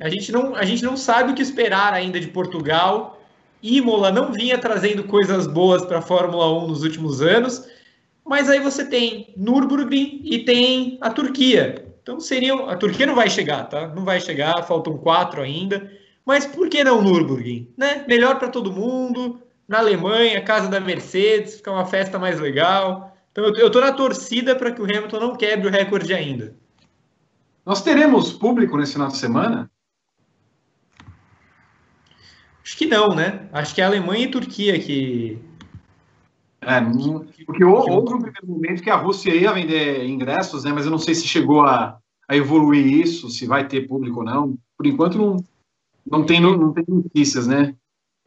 [0.00, 3.20] A gente não, a gente não sabe o que esperar ainda de Portugal.
[3.62, 7.66] Imola não vinha trazendo coisas boas para a Fórmula 1 nos últimos anos.
[8.24, 11.86] Mas aí você tem Nürburgring e tem a Turquia.
[12.02, 12.68] Então seriam.
[12.68, 13.88] A Turquia não vai chegar, tá?
[13.88, 15.90] Não vai chegar, faltam quatro ainda.
[16.24, 17.72] Mas por que não Nürburgring?
[17.76, 18.04] Né?
[18.06, 19.40] Melhor para todo mundo.
[19.68, 23.16] Na Alemanha, casa da Mercedes, fica uma festa mais legal.
[23.32, 26.56] Então eu, estou na torcida para que o Hamilton não quebre o recorde ainda.
[27.64, 29.70] Nós teremos público nesse final de semana?
[32.62, 33.48] Acho que não, né?
[33.52, 35.38] Acho que é Alemanha e Turquia que.
[36.60, 36.80] É,
[37.44, 40.72] porque houve um primeiro momento que a Rússia ia vender ingressos, né?
[40.72, 41.98] Mas eu não sei se chegou a,
[42.28, 44.58] a evoluir isso, se vai ter público ou não.
[44.76, 45.36] Por enquanto não,
[46.04, 47.74] não, tem, não, não tem notícias, né?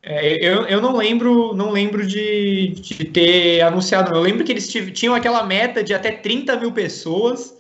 [0.02, 4.14] É, eu, eu não lembro não lembro de, de ter anunciado.
[4.14, 7.58] Eu lembro que eles tinham aquela meta de até 30 mil pessoas,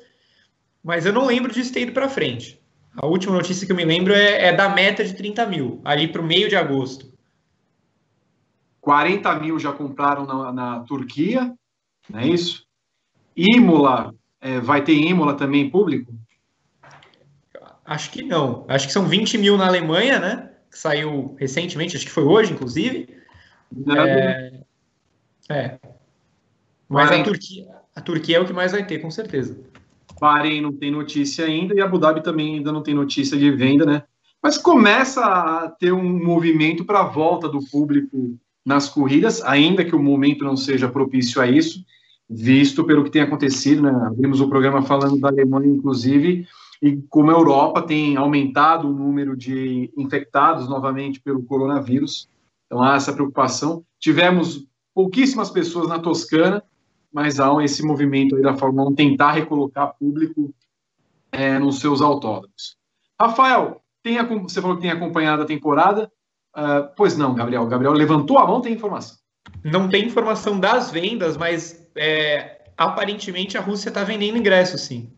[0.83, 2.59] mas eu não lembro disso ter ido para frente.
[2.95, 6.07] A última notícia que eu me lembro é, é da meta de 30 mil, ali
[6.07, 7.11] para o meio de agosto.
[8.81, 11.53] 40 mil já compraram na, na Turquia,
[12.09, 12.65] não é isso?
[13.35, 16.13] Imola, é, vai ter Imola também público?
[17.85, 18.65] Acho que não.
[18.67, 20.48] Acho que são 20 mil na Alemanha, né?
[20.69, 23.09] Que saiu recentemente, acho que foi hoje, inclusive.
[23.87, 24.59] É,
[25.49, 25.79] é.
[26.87, 29.59] Mas a Turquia, a Turquia é o que mais vai ter, com certeza.
[30.19, 33.85] Bahrein não tem notícia ainda e Abu Dhabi também ainda não tem notícia de venda,
[33.85, 34.03] né?
[34.41, 39.95] Mas começa a ter um movimento para a volta do público nas corridas, ainda que
[39.95, 41.83] o momento não seja propício a isso,
[42.29, 43.89] visto pelo que tem acontecido, né?
[43.89, 46.47] Abrimos o programa falando da Alemanha, inclusive,
[46.81, 52.29] e como a Europa tem aumentado o número de infectados novamente pelo coronavírus,
[52.65, 53.83] então há essa preocupação.
[53.99, 56.63] Tivemos pouquíssimas pessoas na Toscana,
[57.11, 60.53] mas há esse movimento aí da Fórmula 1 tentar recolocar público
[61.31, 62.77] é, nos seus autódromos.
[63.19, 66.09] Rafael, tem, você falou que tem acompanhado a temporada.
[66.55, 67.67] Uh, pois não, Gabriel.
[67.67, 69.17] Gabriel levantou a mão, tem informação.
[69.63, 75.11] Não tem informação das vendas, mas é, aparentemente a Rússia está vendendo ingressos, sim.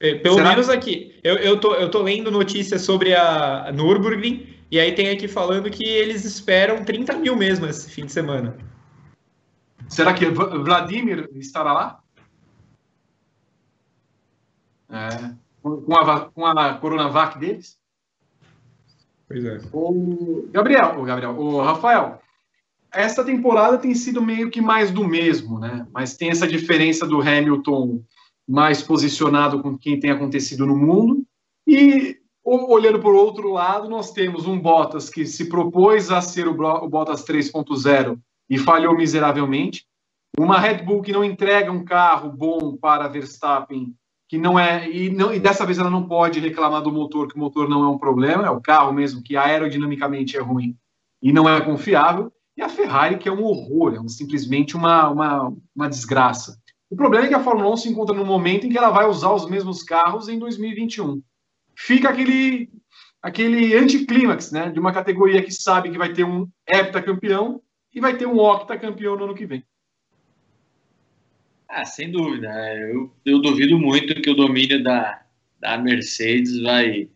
[0.00, 0.48] É, pelo Será?
[0.48, 1.14] menos aqui.
[1.22, 5.70] Eu, eu, tô, eu tô lendo notícias sobre a Nürburgring, e aí tem aqui falando
[5.70, 8.56] que eles esperam 30 mil mesmo esse fim de semana.
[9.88, 12.00] Será que Vladimir estará lá?
[14.88, 17.78] É, com, a, com a Coronavac deles?
[19.28, 19.60] Pois é.
[19.72, 22.20] O Gabriel, o Gabriel, o Rafael,
[22.92, 25.86] essa temporada tem sido meio que mais do mesmo, né?
[25.92, 28.02] Mas tem essa diferença do Hamilton
[28.50, 31.24] mais posicionado com quem tem acontecido no mundo
[31.64, 36.88] e olhando por outro lado, nós temos um Bottas que se propôs a ser o
[36.88, 38.18] Bottas 3.0
[38.48, 39.86] e falhou miseravelmente.
[40.36, 43.94] Uma Red Bull que não entrega um carro bom para Verstappen,
[44.28, 47.36] que não é e, não, e dessa vez ela não pode reclamar do motor, que
[47.36, 50.76] o motor não é um problema, é o carro mesmo que aerodinamicamente é ruim
[51.22, 52.32] e não é confiável.
[52.56, 56.58] E a Ferrari que é um horror, é um, simplesmente uma, uma, uma desgraça.
[56.90, 59.06] O problema é que a Fórmula 1 se encontra no momento em que ela vai
[59.06, 61.22] usar os mesmos carros em 2021.
[61.76, 62.68] Fica aquele
[63.22, 67.60] aquele anticlímax, né, de uma categoria que sabe que vai ter um heptacampeão
[67.94, 69.62] e vai ter um octacampeão no ano que vem.
[71.68, 72.48] Ah, sem dúvida.
[72.78, 75.22] Eu, eu duvido muito que o domínio da,
[75.60, 77.08] da Mercedes vai,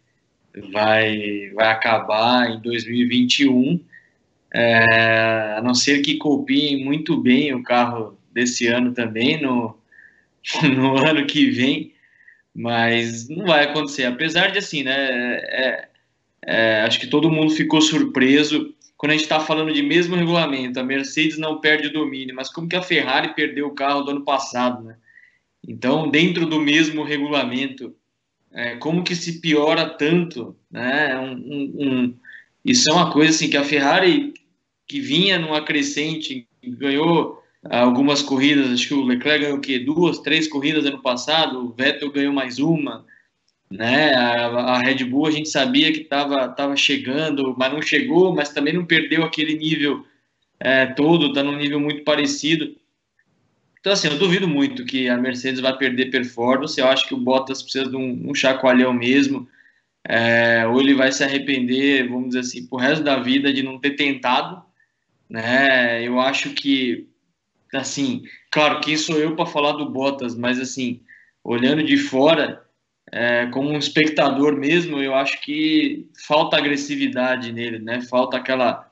[0.71, 3.83] vai, vai acabar em 2021,
[4.53, 9.79] é, a não ser que copiem muito bem o carro desse ano também, no,
[10.77, 11.95] no ano que vem,
[12.55, 14.05] mas não vai acontecer.
[14.05, 15.89] Apesar de, assim, né, é,
[16.45, 20.81] é, acho que todo mundo ficou surpreso quando a gente está falando de mesmo regulamento,
[20.81, 24.13] a Mercedes não perde o domínio, mas como que a Ferrari perdeu o carro do
[24.13, 24.97] ano passado, né?
[25.67, 27.95] Então, dentro do mesmo regulamento,
[28.51, 31.19] é, como que se piora tanto, né?
[31.19, 32.15] Um, um, um,
[32.65, 34.33] isso é uma coisa assim que a Ferrari
[34.87, 39.79] que vinha numa crescente ganhou algumas corridas, acho que o Leclerc ganhou o quê?
[39.79, 43.05] Duas, três corridas ano passado, o Vettel ganhou mais uma
[43.71, 44.15] né?
[44.15, 48.51] A, a, Red Bull a gente sabia que estava tava chegando, mas não chegou, mas
[48.51, 50.07] também não perdeu aquele nível
[50.61, 52.77] é, todo, está num nível muito parecido.
[53.81, 56.81] Então, assim, eu duvido muito que a Mercedes vai perder performance.
[56.81, 59.47] Eu acho que o Bottas precisa de um, um chacoalhão mesmo.
[60.07, 63.79] É, ou ele vai se arrepender, vamos dizer assim, pro resto da vida de não
[63.79, 64.63] ter tentado.
[65.29, 66.03] Né?
[66.03, 67.09] Eu acho que,
[67.81, 71.01] assim, claro, quem sou eu para falar do Bottas, mas assim,
[71.43, 72.65] olhando de fora,
[73.13, 78.01] é, como um espectador mesmo, eu acho que falta agressividade nele, né?
[78.03, 78.91] Falta aquela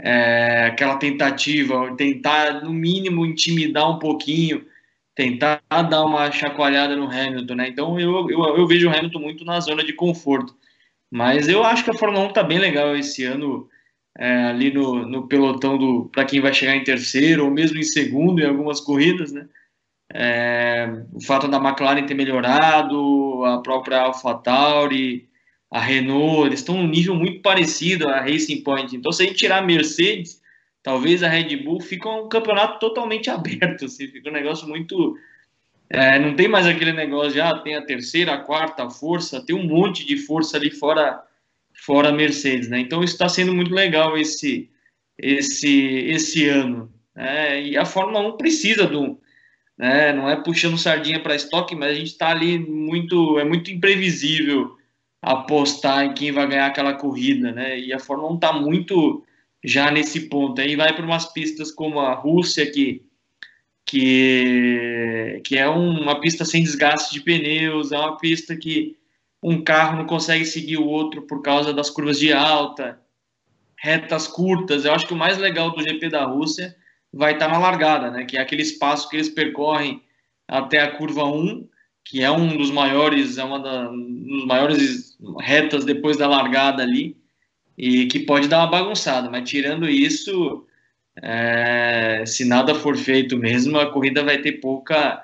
[0.00, 4.66] é, aquela tentativa, tentar no mínimo intimidar um pouquinho,
[5.14, 7.68] tentar dar uma chacoalhada no Hamilton, né?
[7.68, 10.54] Então eu, eu, eu vejo o Hamilton muito na zona de conforto.
[11.10, 13.68] Mas eu acho que a Fórmula 1 está bem legal esse ano,
[14.16, 17.82] é, ali no, no pelotão do para quem vai chegar em terceiro ou mesmo em
[17.82, 19.48] segundo em algumas corridas, né?
[20.12, 25.28] É, o fato da McLaren ter melhorado, a própria AlphaTauri,
[25.70, 28.94] a Renault, eles estão num nível muito parecido à Racing Point.
[28.94, 30.40] Então, se a gente tirar a Mercedes,
[30.82, 35.18] talvez a Red Bull fica um campeonato totalmente aberto, assim, fica um negócio muito...
[35.90, 39.54] É, não tem mais aquele negócio de, ah, tem a terceira, a quarta força, tem
[39.54, 41.22] um monte de força ali fora
[41.84, 42.80] fora a Mercedes, né?
[42.80, 44.70] Então, está sendo muito legal esse,
[45.18, 45.78] esse,
[46.08, 46.92] esse ano.
[47.14, 47.62] Né?
[47.62, 49.18] E a Fórmula 1 precisa um
[49.76, 50.12] né?
[50.12, 54.76] Não é puxando sardinha para estoque, mas a gente está ali muito, é muito imprevisível
[55.20, 57.78] apostar em quem vai ganhar aquela corrida, né?
[57.78, 59.24] E a Fórmula 1 está muito
[59.64, 60.60] já nesse ponto.
[60.60, 63.02] Aí vai para umas pistas como a Rússia que
[63.86, 68.96] que que é uma pista sem desgaste de pneus, é uma pista que
[69.44, 72.98] um carro não consegue seguir o outro por causa das curvas de alta,
[73.76, 74.84] retas curtas.
[74.84, 76.74] Eu acho que o mais legal do GP da Rússia
[77.12, 78.24] vai estar na largada, né?
[78.24, 80.02] Que é aquele espaço que eles percorrem
[80.48, 81.68] até a curva 1
[82.04, 87.16] que é um dos maiores, é uma da, dos maiores retas depois da largada ali,
[87.78, 90.66] e que pode dar uma bagunçada, mas tirando isso,
[91.22, 95.23] é, se nada for feito mesmo, a corrida vai ter pouca,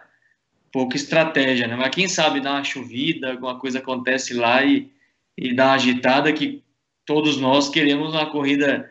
[0.73, 1.77] pouca estratégia, né?
[1.77, 4.91] Mas quem sabe dá uma chovida, alguma coisa acontece lá e,
[5.37, 6.63] e dá uma agitada que
[7.05, 8.89] todos nós queremos uma corrida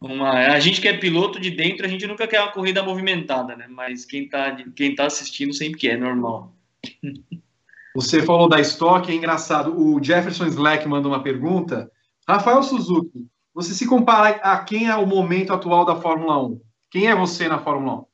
[0.00, 3.54] uma, a gente que é piloto de dentro, a gente nunca quer uma corrida movimentada,
[3.54, 3.66] né?
[3.68, 6.52] Mas quem está quem tá assistindo sempre quer, é normal.
[7.94, 9.78] Você falou da Stock, é engraçado.
[9.78, 11.90] O Jefferson Slack mandou uma pergunta.
[12.26, 16.60] Rafael Suzuki, você se compara a quem é o momento atual da Fórmula 1?
[16.90, 18.04] Quem é você na Fórmula 1?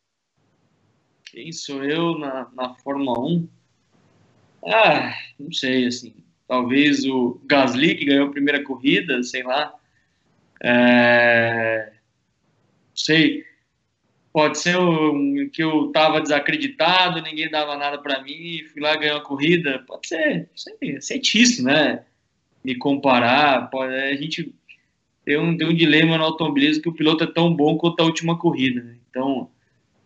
[1.31, 3.49] Quem sou eu na, na Fórmula 1?
[4.67, 6.15] Ah, não sei, assim.
[6.47, 9.75] Talvez o Gasly, que ganhou a primeira corrida, sei lá.
[10.63, 11.93] É,
[12.89, 13.49] não sei
[14.39, 19.17] pode ser um, que eu estava desacreditado, ninguém dava nada para mim, fui lá ganhar
[19.17, 22.05] uma corrida, pode ser, sei, cientista, né?
[22.65, 24.55] Me comparar, pode, a gente
[25.25, 28.05] tem um, tem um dilema no automobilismo que o piloto é tão bom quanto a
[28.05, 28.97] última corrida, né?
[29.11, 29.51] então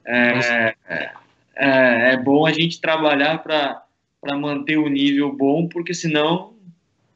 [0.04, 1.12] é, é,
[1.56, 3.84] é, é bom a gente trabalhar para
[4.36, 6.54] manter o nível bom, porque senão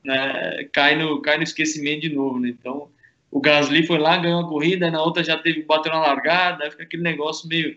[0.04, 2.48] né, cai, no, cai no esquecimento de novo, né?
[2.48, 2.88] Então
[3.30, 6.84] o Gasly foi lá, ganhou a corrida, na outra já teve bateu na largada, fica
[6.84, 7.76] aquele negócio meio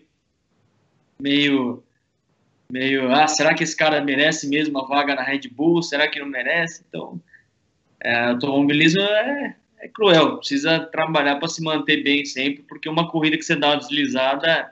[1.19, 1.83] meio
[2.71, 5.81] meio, ah, será que esse cara merece mesmo uma vaga na Red Bull?
[5.81, 6.83] Será que não merece?
[6.87, 7.19] Então,
[7.99, 13.37] é, automobilismo é, é cruel, precisa trabalhar para se manter bem sempre, porque uma corrida
[13.37, 14.71] que você dá uma deslizada,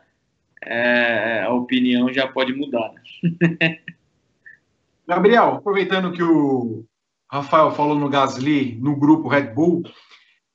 [0.70, 2.92] é, a opinião já pode mudar.
[2.94, 3.80] Né?
[5.08, 6.84] Gabriel, aproveitando que o
[7.32, 9.84] Rafael falou no Gasly, no grupo Red Bull,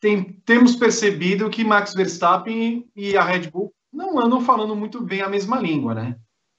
[0.01, 5.23] tem, temos percebido que Max Verstappen e a Red Bull não andam falando muito bem
[5.23, 6.17] a mesma língua, né?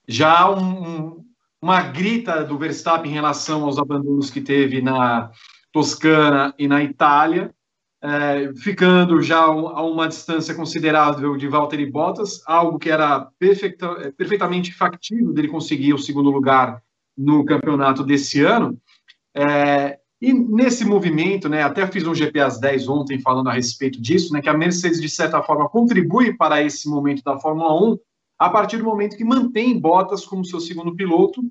[0.08, 1.26] Já um, um,
[1.62, 5.32] uma grita do Verstappen em relação aos abandonos que teve na
[5.72, 7.54] Toscana e na Itália,
[8.04, 14.74] é, ficando já a uma distância considerável de Valtteri Bottas, algo que era é, perfeitamente
[14.74, 16.84] factível dele conseguir o segundo lugar
[17.18, 18.78] no campeonato desse ano.
[19.34, 24.02] É, e nesse movimento, né, até fiz um GP às 10 ontem falando a respeito
[24.02, 27.98] disso, né, que a Mercedes, de certa forma, contribui para esse momento da Fórmula 1
[28.38, 31.42] a partir do momento que mantém Bottas como seu segundo piloto,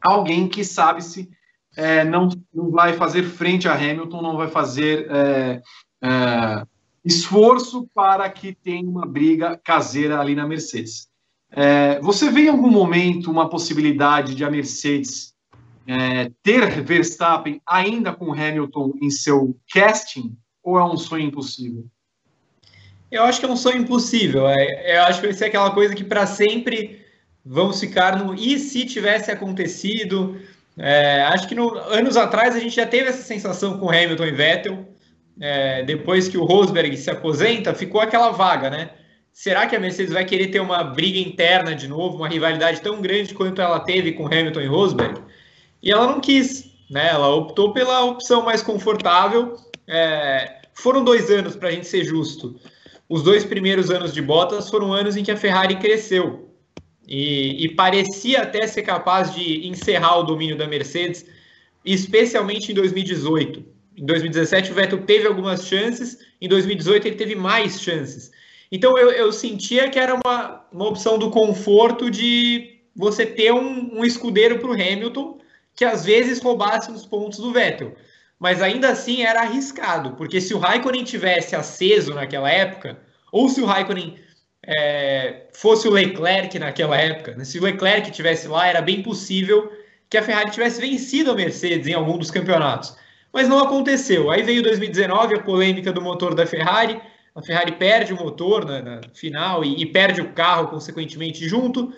[0.00, 1.28] alguém que sabe-se
[1.76, 5.60] é, não, não vai fazer frente a Hamilton, não vai fazer é,
[6.02, 6.66] é,
[7.04, 11.08] esforço para que tenha uma briga caseira ali na Mercedes.
[11.50, 15.34] É, você vê em algum momento uma possibilidade de a Mercedes
[15.86, 21.86] é, ter Verstappen ainda com Hamilton em seu casting ou é um sonho impossível?
[23.10, 24.46] Eu acho que é um sonho impossível.
[24.46, 27.02] É, eu acho que vai ser aquela coisa que para sempre
[27.42, 30.38] vamos ficar no e se tivesse acontecido.
[30.76, 34.32] É, acho que no, anos atrás a gente já teve essa sensação com Hamilton e
[34.32, 34.86] Vettel.
[35.40, 38.90] É, depois que o Rosberg se aposenta, ficou aquela vaga, né?
[39.32, 43.00] Será que a Mercedes vai querer ter uma briga interna de novo, uma rivalidade tão
[43.00, 45.22] grande quanto ela teve com Hamilton e Rosberg?
[45.80, 47.10] E ela não quis, né?
[47.10, 49.54] Ela optou pela opção mais confortável.
[49.86, 52.58] É, foram dois anos, para a gente ser justo.
[53.08, 56.48] Os dois primeiros anos de Bottas foram anos em que a Ferrari cresceu.
[57.06, 61.24] E, e, parecia até ser capaz de encerrar o domínio da Mercedes,
[61.82, 63.64] especialmente em 2018.
[63.98, 68.30] Em 2017, o Vettel teve algumas chances, em 2018, ele teve mais chances.
[68.70, 73.98] Então, eu, eu sentia que era uma, uma opção do conforto de você ter um,
[73.98, 75.38] um escudeiro para o Hamilton
[75.74, 77.94] que às vezes roubasse os pontos do Vettel.
[78.38, 82.98] Mas ainda assim era arriscado, porque se o Raikkonen tivesse aceso naquela época,
[83.32, 84.16] ou se o Raikkonen
[84.64, 87.44] é, fosse o Leclerc naquela época, né?
[87.44, 89.72] se o Leclerc tivesse lá, era bem possível
[90.10, 92.96] que a Ferrari tivesse vencido a Mercedes em algum dos campeonatos.
[93.32, 94.30] Mas não aconteceu.
[94.30, 97.00] Aí veio 2019, a polêmica do motor da Ferrari.
[97.34, 101.92] A Ferrari perde o motor na, na final e, e, perde o carro, consequentemente, junto.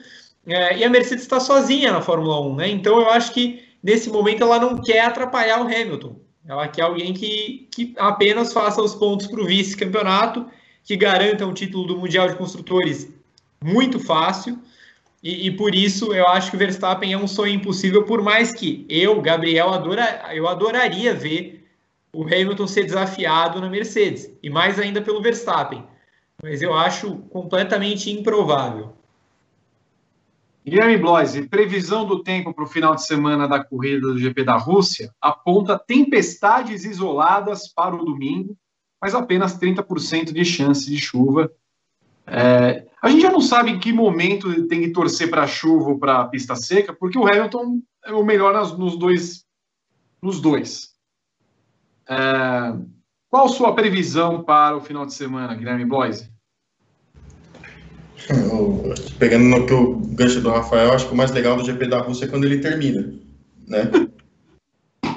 [0.47, 2.69] É, e a Mercedes está sozinha na Fórmula 1, né?
[2.69, 6.17] Então eu acho que nesse momento ela não quer atrapalhar o Hamilton.
[6.47, 10.47] Ela quer alguém que, que apenas faça os pontos para o vice-campeonato,
[10.83, 13.09] que garanta um título do Mundial de Construtores
[13.63, 14.59] muito fácil.
[15.23, 18.53] E, e, por isso eu acho que o Verstappen é um sonho impossível, por mais
[18.53, 21.67] que eu, Gabriel, adora, eu adoraria ver
[22.13, 25.85] o Hamilton ser desafiado na Mercedes, e mais ainda pelo Verstappen.
[26.43, 28.95] Mas eu acho completamente improvável.
[30.65, 34.57] Guilherme Bloise, previsão do tempo para o final de semana da corrida do GP da
[34.57, 38.57] Rússia aponta tempestades isoladas para o domingo,
[39.01, 41.51] mas apenas 30% de chance de chuva.
[42.27, 45.99] É, a gente já não sabe em que momento tem que torcer para chuva ou
[45.99, 49.45] para pista seca, porque o Hamilton é o melhor nas, nos dois.
[50.23, 50.91] Nos dois.
[52.09, 52.75] É,
[53.31, 56.29] qual sua previsão para o final de semana, Guilherme Bloise?
[59.19, 62.01] Pegando no que o gancho do Rafael, acho que o mais legal do GP da
[62.01, 63.15] Rússia é quando ele termina,
[63.67, 63.91] né?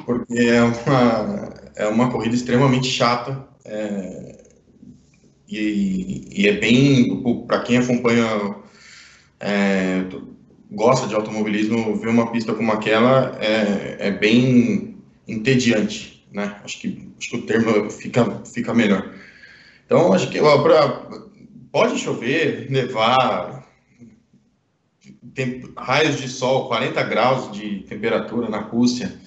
[0.05, 4.32] Porque é uma, é uma corrida extremamente chata é,
[5.59, 8.55] e, e, é bem, para quem acompanha,
[9.39, 10.03] é,
[10.71, 14.97] gosta de automobilismo, ver uma pista como aquela é, é bem
[15.27, 16.59] entediante, né?
[16.63, 19.13] Acho que, acho que o termo fica, fica melhor.
[19.85, 21.07] Então, acho que ó, pra,
[21.71, 23.63] pode chover, nevar,
[25.77, 29.19] raios de sol, 40 graus de temperatura na Rússia.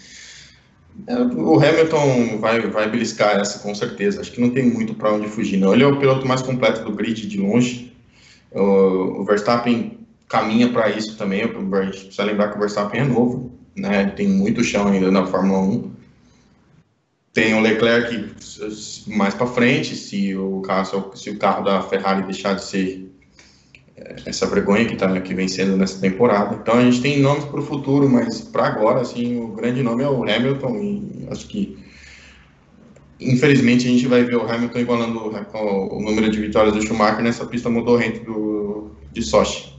[1.06, 4.20] É, o Hamilton vai, vai beliscar essa com certeza.
[4.20, 5.56] Acho que não tem muito para onde fugir.
[5.56, 5.72] Não.
[5.72, 7.92] Ele é o piloto mais completo do grid de longe.
[8.52, 9.98] O, Verstappen
[10.28, 11.42] caminha para isso também.
[11.42, 14.06] A gente precisa lembrar que o Verstappen é novo, né?
[14.16, 15.90] Tem muito chão ainda na Fórmula 1.
[17.32, 18.30] Tem o Leclerc
[19.08, 23.12] mais para frente, se o, carro, se o carro da Ferrari deixar de ser
[24.26, 26.56] essa vergonha que, tá, que vem sendo nessa temporada.
[26.56, 30.02] Então a gente tem nomes para o futuro, mas para agora, assim, o grande nome
[30.02, 31.78] é o Hamilton e acho que
[33.18, 37.22] infelizmente a gente vai ver o Hamilton igualando o, o número de vitórias do Schumacher
[37.22, 39.74] nessa pista modorrenta do, de Sochi.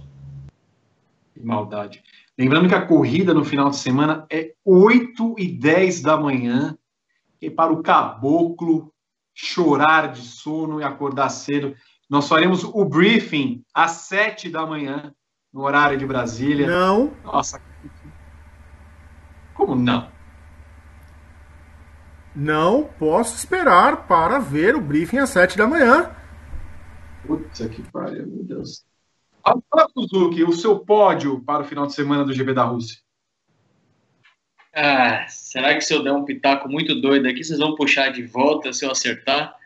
[1.34, 2.04] Que maldade.
[2.38, 6.78] Lembrando que a corrida no final de semana é 8 e 10 da manhã
[7.40, 8.92] que para o caboclo
[9.34, 11.76] chorar de sono e acordar cedo.
[12.10, 15.14] Nós faremos o briefing às sete da manhã,
[15.54, 16.66] no horário de Brasília.
[16.66, 17.14] Não.
[17.24, 17.62] Nossa.
[19.54, 20.10] Como não?
[22.34, 26.16] Não posso esperar para ver o briefing às sete da manhã.
[27.26, 28.86] Putz, que pariu, meu Deus.
[29.44, 33.00] Fala, Suzuki, o seu pódio para o final de semana do GB da Rússia.
[34.74, 38.24] Ah, será que se eu der um pitaco muito doido aqui, vocês vão puxar de
[38.24, 39.57] volta se eu acertar?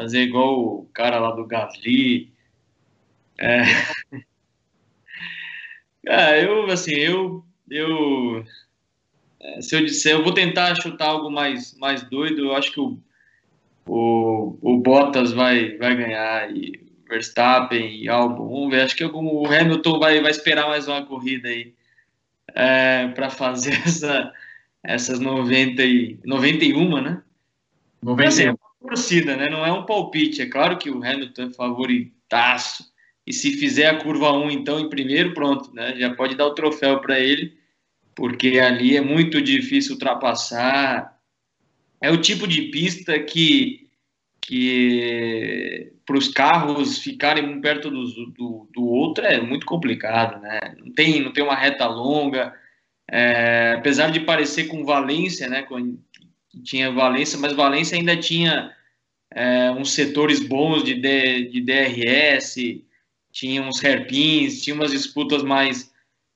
[0.00, 2.32] Fazer igual o cara lá do Gasly?
[3.38, 3.60] É...
[6.08, 8.42] ah, eu, assim, eu, eu,
[9.38, 12.46] é, se eu disser, eu vou tentar chutar algo mais, mais doido.
[12.46, 12.98] Eu acho que o,
[13.86, 18.48] o, o Bottas vai, vai ganhar e Verstappen e Albon.
[18.48, 18.80] Vamos ver.
[18.80, 21.74] Acho que o Hamilton vai, vai esperar mais uma corrida aí
[22.54, 24.32] é, para fazer essa
[24.82, 27.22] essas 90 e, 91, né?
[28.02, 28.56] 91.
[28.80, 29.48] Torcida, né?
[29.50, 30.40] Não é um palpite.
[30.42, 32.84] É claro que o Hamilton é favoritaço.
[33.26, 35.94] E se fizer a curva 1, então, em primeiro, pronto, né?
[35.96, 37.56] Já pode dar o troféu para ele,
[38.14, 41.18] porque ali é muito difícil ultrapassar.
[42.00, 43.88] É o tipo de pista que,
[44.40, 50.74] que para os carros ficarem um perto do, do, do outro é muito complicado, né?
[50.78, 52.54] Não tem, não tem uma reta longa,
[53.10, 55.98] é, apesar de parecer com Valência, né, com,
[56.62, 58.74] tinha Valência, mas Valência ainda tinha
[59.30, 62.82] é, uns setores bons de, de, DRS,
[63.30, 65.92] tinha uns hairpins, tinha umas disputas mais,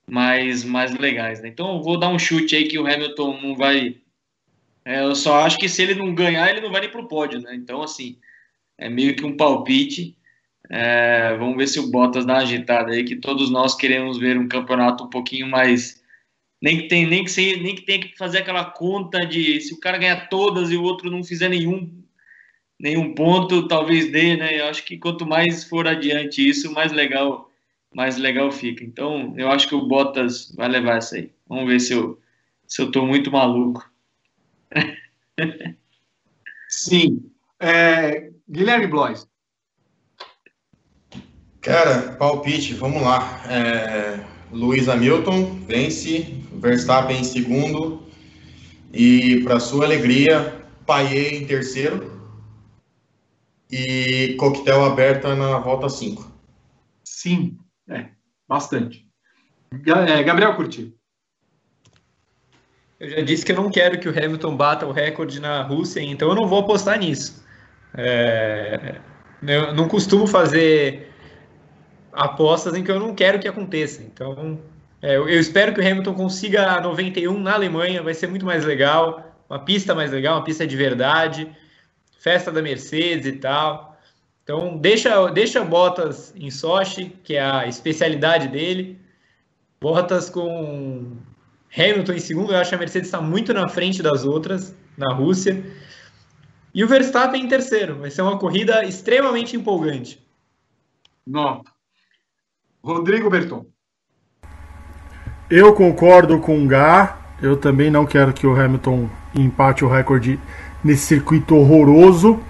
[0.07, 1.41] mais, mais legais.
[1.41, 1.49] Né?
[1.49, 3.97] Então, vou dar um chute aí que o Hamilton não vai.
[4.85, 7.09] É, eu só acho que se ele não ganhar, ele não vai nem para o
[7.09, 7.41] pódio.
[7.41, 7.55] Né?
[7.55, 8.17] Então, assim,
[8.79, 10.17] é meio que um palpite.
[10.71, 14.39] É, vamos ver se o Bottas dá uma agitada aí, que todos nós queremos ver
[14.39, 16.03] um campeonato um pouquinho mais
[16.65, 19.75] nem que, tem, nem, que ser, nem que tenha que fazer aquela conta de se
[19.75, 22.03] o cara ganhar todas e o outro não fizer nenhum,
[22.81, 24.61] nenhum ponto, talvez dê, né?
[24.61, 27.51] Eu acho que quanto mais for adiante isso, mais legal,
[27.95, 28.83] mais legal fica.
[28.83, 31.31] Então, eu acho que o Bottas vai levar essa aí.
[31.47, 32.19] Vamos ver se eu,
[32.67, 33.87] se eu tô muito maluco.
[36.67, 37.31] Sim.
[37.61, 39.29] É, Guilherme Blois.
[41.61, 43.43] Cara, palpite, vamos lá.
[43.51, 48.03] É, Luiz Hamilton vence, Verstappen em segundo
[48.91, 52.13] e, para sua alegria, Paier em terceiro
[53.71, 56.33] e coquetel aberta na volta 5.
[57.05, 57.59] Sim,
[57.89, 58.09] é,
[58.49, 59.07] bastante.
[59.73, 60.95] É, Gabriel Curti.
[62.99, 66.01] Eu já disse que eu não quero que o Hamilton bata o recorde na Rússia,
[66.01, 67.45] então eu não vou apostar nisso.
[67.95, 69.01] É,
[69.43, 71.13] eu não costumo fazer
[72.13, 74.03] apostas em que eu não quero que aconteça.
[74.03, 74.59] Então,
[75.05, 78.65] é, eu, espero que o Hamilton consiga a 91 na Alemanha, vai ser muito mais
[78.65, 81.55] legal, uma pista mais legal, uma pista de verdade,
[82.19, 84.01] festa da Mercedes e tal.
[84.43, 88.99] Então, deixa, deixa Bottas em Sochi, que é a especialidade dele.
[89.79, 91.19] Bottas com
[91.77, 95.13] Hamilton em segundo, eu acho que a Mercedes está muito na frente das outras na
[95.13, 95.63] Rússia.
[96.73, 97.99] E o Verstappen em terceiro.
[97.99, 100.27] Vai ser uma corrida extremamente empolgante.
[101.27, 101.71] Nota.
[102.83, 103.74] Rodrigo Berton.
[105.57, 107.17] Eu concordo com o Gá.
[107.41, 110.37] Eu também não quero que o Hamilton empate o recorde
[110.83, 112.41] nesse circuito horroroso.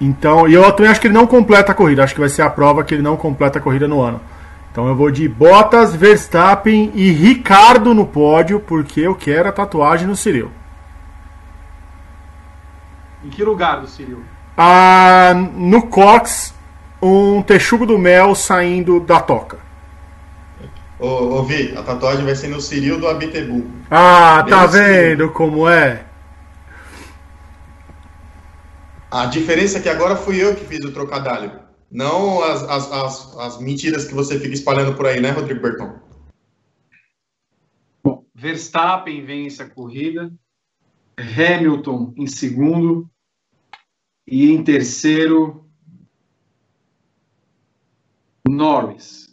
[0.00, 2.02] Então, e eu também acho que ele não completa a corrida.
[2.02, 4.20] Acho que vai ser a prova que ele não completa a corrida no ano.
[4.72, 10.08] Então eu vou de Bottas, Verstappen e Ricardo no pódio, porque eu quero a tatuagem
[10.08, 10.50] no Cyril.
[13.24, 14.24] Em que lugar do Cyril?
[14.58, 16.52] Ah, no Cox,
[17.00, 19.63] um texugo do mel saindo da toca.
[21.04, 23.70] Ô, ô Vi, a tatuagem vai ser no Ciril do Abitebu.
[23.90, 26.06] Ah, Bem tá vendo como é?
[29.10, 31.60] A diferença é que agora fui eu que fiz o trocadilho.
[31.90, 35.94] Não as, as, as, as mentiras que você fica espalhando por aí, né, Rodrigo Berton?
[38.02, 40.32] Bom, Verstappen vence a corrida.
[41.18, 43.10] Hamilton em segundo.
[44.26, 45.66] E em terceiro,
[48.48, 49.23] Norris.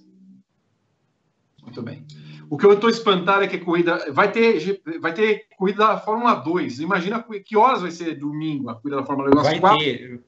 [1.72, 2.06] Muito bem.
[2.50, 4.12] O que eu estou espantado é que a corrida.
[4.12, 6.82] Vai ter, vai ter corrida da Fórmula 2.
[6.82, 9.48] Imagina que horas vai ser domingo a corrida da Fórmula 2?
[9.48, 9.80] Vai 4?
[9.80, 10.24] ter.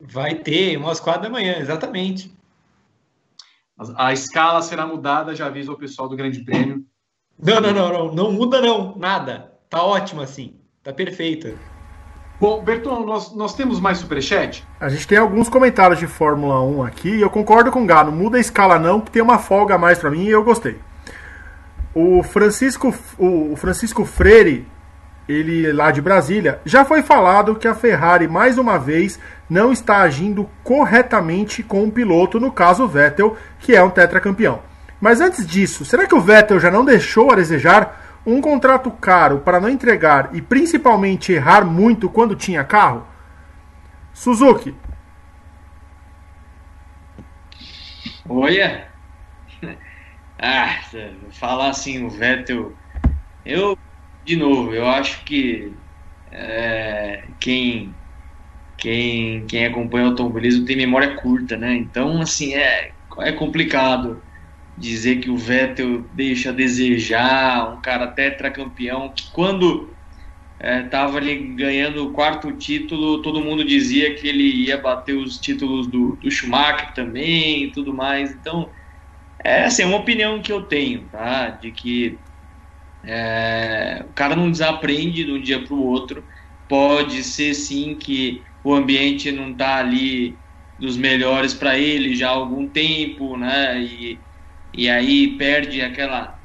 [0.00, 2.34] Vai ter, umas quatro da manhã, exatamente.
[3.78, 6.84] A, a escala será mudada, já avisa o pessoal do Grande Prêmio.
[7.38, 8.14] Não, não, não, não.
[8.14, 8.96] Não muda, não.
[8.96, 9.52] Nada.
[9.68, 10.56] Tá ótimo assim.
[10.82, 11.58] Tá perfeito.
[12.40, 14.66] Bom, Berton, nós, nós temos mais superchat?
[14.80, 18.10] A gente tem alguns comentários de Fórmula 1 aqui e eu concordo com o não
[18.10, 20.78] muda a escala não, que tem uma folga a mais para mim e eu gostei.
[21.94, 24.66] O Francisco, o Francisco Freire,
[25.28, 29.98] ele lá de Brasília, já foi falado que a Ferrari mais uma vez não está
[29.98, 34.60] agindo corretamente com o piloto, no caso Vettel, que é um tetracampeão.
[35.00, 38.03] Mas antes disso, será que o Vettel já não deixou a desejar?
[38.26, 43.06] Um contrato caro para não entregar e principalmente errar muito quando tinha carro?
[44.12, 44.74] Suzuki.
[48.28, 48.88] Olha.
[50.36, 50.80] Ah,
[51.30, 52.72] falar assim, o Vettel.
[53.46, 53.78] Eu,
[54.24, 55.72] de novo, eu acho que
[56.30, 57.94] é, quem,
[58.76, 61.74] quem, quem acompanha o automobilismo tem memória curta, né?
[61.76, 64.20] Então, assim, é, é complicado
[64.76, 69.96] dizer que o Vettel deixa a desejar, um cara tetracampeão, que quando
[70.60, 75.38] estava é, ali ganhando o quarto título, todo mundo dizia que ele ia bater os
[75.38, 78.32] títulos do, do Schumacher também e tudo mais.
[78.32, 78.72] Então,
[79.44, 81.50] é assim, é uma opinião que eu tenho, tá?
[81.50, 82.22] De que
[83.02, 86.26] é, o cara não desaprende de um dia para o outro.
[86.68, 90.42] Pode ser sim que o ambiente não está ali
[90.78, 93.82] dos melhores para ele já há algum tempo, né?
[93.82, 94.24] E,
[94.76, 96.38] e aí perde aquela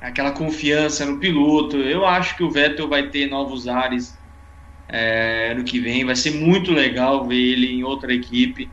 [0.00, 1.76] aquela confiança no piloto.
[1.76, 4.18] Eu acho que o Vettel vai ter novos ares
[4.88, 6.04] é, no que vem.
[6.04, 8.70] Vai ser muito legal ver ele em outra equipe.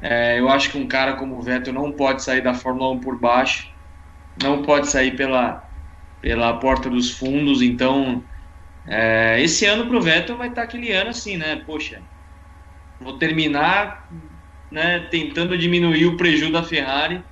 [0.00, 3.00] É, eu acho que um cara como o Vettel não pode sair da Fórmula 1
[3.00, 3.68] por baixo,
[4.42, 5.68] não pode sair pela,
[6.20, 7.62] pela porta dos fundos.
[7.62, 8.24] Então,
[8.86, 11.56] é, esse ano para o Vettel vai estar aquele ano assim, né?
[11.66, 12.00] Poxa,
[13.00, 14.08] vou terminar
[14.70, 17.22] né, tentando diminuir o prejuízo da Ferrari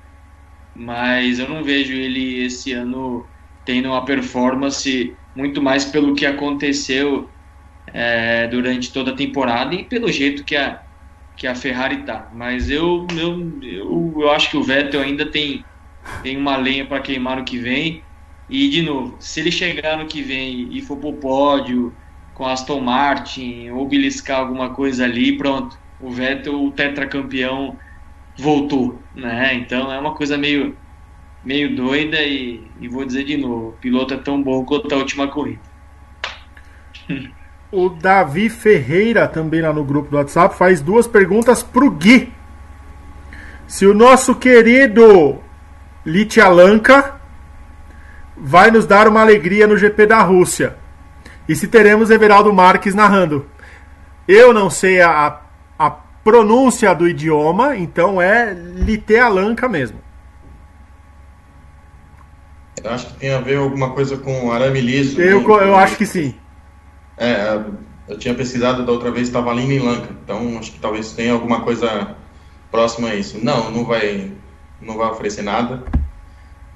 [0.78, 3.26] mas eu não vejo ele esse ano
[3.64, 7.28] tendo uma performance muito mais pelo que aconteceu
[7.92, 10.80] é, durante toda a temporada e pelo jeito que a,
[11.36, 12.30] que a Ferrari tá.
[12.32, 15.64] Mas eu, eu, eu, eu acho que o Vettel ainda tem,
[16.22, 18.02] tem uma lenha para queimar no que vem.
[18.48, 21.94] E, de novo, se ele chegar no que vem e for pro pódio
[22.34, 25.76] com Aston Martin ou beliscar alguma coisa ali, pronto.
[26.00, 27.76] O Vettel, o tetracampeão,
[28.39, 29.55] voltou, né?
[29.55, 30.77] Então é uma coisa meio,
[31.44, 34.98] meio doida e, e vou dizer de novo, o piloto é tão bom quanto a
[34.98, 35.60] última corrida.
[37.70, 42.32] O Davi Ferreira, também lá no grupo do WhatsApp, faz duas perguntas pro Gui.
[43.66, 45.39] Se o nosso querido
[46.06, 47.20] Litialanka
[48.35, 50.77] vai nos dar uma alegria no GP da Rússia.
[51.47, 53.44] E se teremos Everaldo Marques narrando.
[54.27, 55.39] Eu não sei a,
[55.78, 55.90] a
[56.23, 59.99] pronúncia do idioma, então é Litealanca mesmo.
[62.82, 65.20] Eu acho que tem a ver alguma coisa com arame liso.
[65.20, 65.69] Eu, né?
[65.69, 66.35] eu acho que sim.
[67.16, 67.61] É,
[68.09, 71.32] eu tinha pesquisado da outra vez, estava ali em Lanka, então acho que talvez tenha
[71.32, 72.15] alguma coisa
[72.70, 73.43] próxima a isso.
[73.43, 74.32] Não, não vai,
[74.81, 75.82] não vai oferecer nada.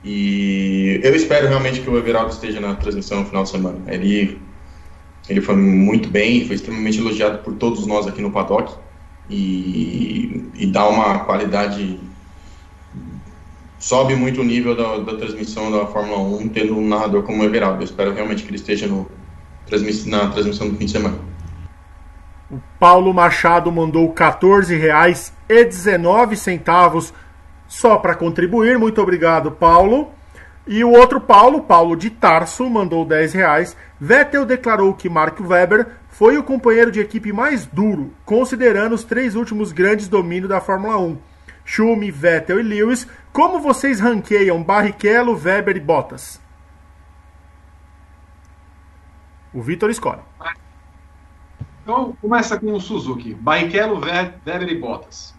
[0.05, 3.79] E eu espero realmente que o Everaldo esteja na transmissão no final de semana.
[3.87, 4.41] Ele,
[5.29, 8.75] ele foi muito bem, foi extremamente elogiado por todos nós aqui no paddock
[9.29, 11.99] e, e dá uma qualidade
[13.79, 17.45] sobe muito o nível da, da, transmissão da Fórmula 1 tendo um narrador como o
[17.45, 17.81] Everaldo.
[17.81, 19.11] Eu espero realmente que ele esteja no,
[20.07, 21.19] na transmissão do fim de semana.
[22.49, 25.33] O Paulo Machado mandou 14 reais
[26.37, 27.13] centavos
[27.67, 28.79] só para contribuir.
[28.79, 30.11] Muito obrigado, Paulo.
[30.67, 33.77] E o outro Paulo, Paulo de Tarso, mandou 10 reais.
[34.01, 35.89] Vettel declarou que Mark Webber
[36.23, 40.97] foi o companheiro de equipe mais duro, considerando os três últimos grandes domínios da Fórmula
[40.97, 41.19] 1.
[41.65, 43.09] Schumi, Vettel e Lewis.
[43.33, 46.41] Como vocês ranqueiam Barrichello, Weber e Bottas?
[49.53, 50.21] O Vitor escolhe.
[51.83, 53.35] Então, começa com o Suzuki.
[53.35, 55.35] Barrichello, Weber e Bottas.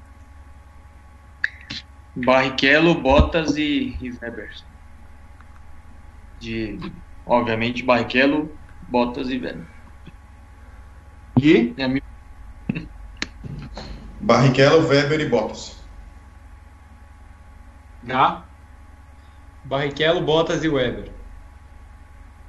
[2.14, 4.51] Barrichello, Bottas e, e Weber.
[6.41, 6.77] De,
[7.26, 8.51] obviamente, Barrichello,
[8.89, 9.73] Bottas e Weber.
[11.41, 11.73] E?
[11.77, 12.03] É minha...
[14.19, 15.77] Barrichello, Weber e Bottas.
[18.03, 18.43] Gá?
[19.64, 21.11] Barrichello, Bottas e Weber.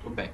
[0.03, 0.31] Tudo bem.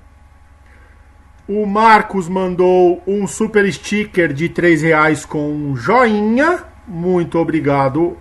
[1.49, 6.65] O Marcos mandou um super sticker de 3 reais com um joinha.
[6.87, 8.17] Muito obrigado,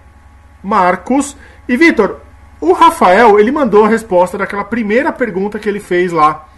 [0.64, 1.38] Marcos.
[1.68, 2.22] E Vitor,
[2.60, 6.49] o Rafael, ele mandou a resposta daquela primeira pergunta que ele fez lá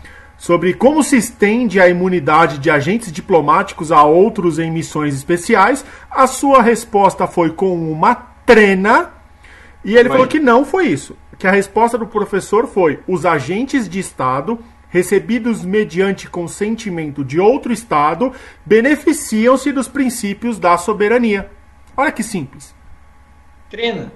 [0.42, 5.86] sobre como se estende a imunidade de agentes diplomáticos a outros em missões especiais.
[6.10, 9.12] A sua resposta foi com uma trena.
[9.86, 10.18] E ele Vai.
[10.18, 11.16] falou que não foi isso.
[11.38, 14.58] Que a resposta do professor foi: os agentes de Estado
[14.90, 18.34] recebidos mediante consentimento de outro Estado
[18.66, 21.52] beneficiam-se dos princípios da soberania.
[21.96, 22.74] Olha que simples.
[23.70, 24.12] Trena.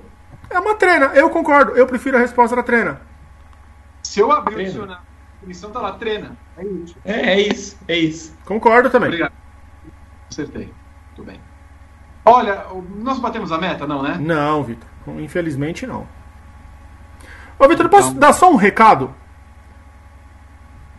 [0.50, 1.74] É uma trena, eu concordo.
[1.74, 3.00] Eu prefiro a resposta da trena.
[4.02, 6.38] Se eu abrir o dicionário, a definição tá lá, trena.
[6.58, 6.96] É isso.
[7.04, 8.38] É, é isso, é isso.
[8.46, 9.10] Concordo também.
[9.10, 9.34] Obrigado.
[10.30, 10.74] Acertei.
[11.16, 11.40] Tudo bem.
[12.26, 12.66] Olha,
[12.98, 14.18] nós batemos a meta, não, né?
[14.20, 14.88] Não, Vitor.
[15.20, 16.08] Infelizmente não.
[17.60, 17.90] Ô, Vitor, então...
[17.90, 19.14] posso dar só um recado?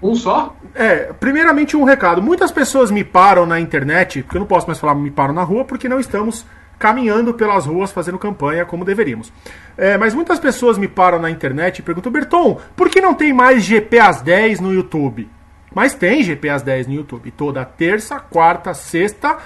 [0.00, 0.54] Um só?
[0.74, 2.22] É, primeiramente um recado.
[2.22, 5.42] Muitas pessoas me param na internet, porque eu não posso mais falar me param na
[5.42, 6.46] rua, porque não estamos
[6.78, 9.32] caminhando pelas ruas fazendo campanha como deveríamos.
[9.76, 13.32] É, mas muitas pessoas me param na internet e perguntam, Berton, por que não tem
[13.32, 15.28] mais GP às 10 no YouTube?
[15.74, 19.36] Mas tem GP às 10 no YouTube, toda terça, quarta, sexta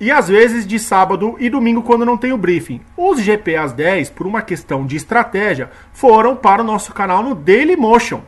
[0.00, 2.80] e às vezes de sábado e domingo quando não tem o briefing.
[2.96, 7.34] Os GP às 10, por uma questão de estratégia, foram para o nosso canal no
[7.34, 8.22] Dailymotion.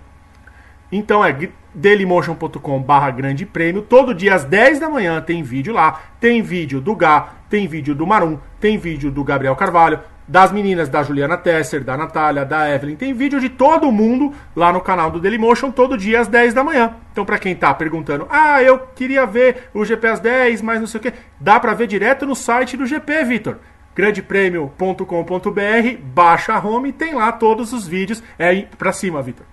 [0.91, 1.33] Então é
[1.75, 3.83] dailymotion.com barra grande prêmio.
[3.83, 6.01] Todo dia às 10 da manhã tem vídeo lá.
[6.21, 10.89] Tem vídeo do Gá, tem vídeo do Marum, tem vídeo do Gabriel Carvalho, das meninas
[10.89, 12.97] da Juliana Tesser, da Natália, da Evelyn.
[12.97, 16.63] Tem vídeo de todo mundo lá no canal do Dailymotion todo dia às 10 da
[16.63, 16.95] manhã.
[17.13, 20.87] Então para quem tá perguntando, ah, eu queria ver o GP às 10, mas não
[20.87, 23.57] sei o que, dá para ver direto no site do GP, Vitor
[23.95, 28.23] grandepremio.com.br, baixa a home tem lá todos os vídeos.
[28.39, 29.45] É para cima, Vitor.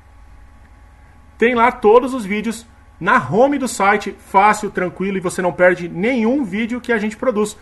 [1.38, 2.65] Tem lá todos os vídeos
[2.99, 7.15] na home do site, fácil, tranquilo e você não perde nenhum vídeo que a gente
[7.15, 7.57] produz.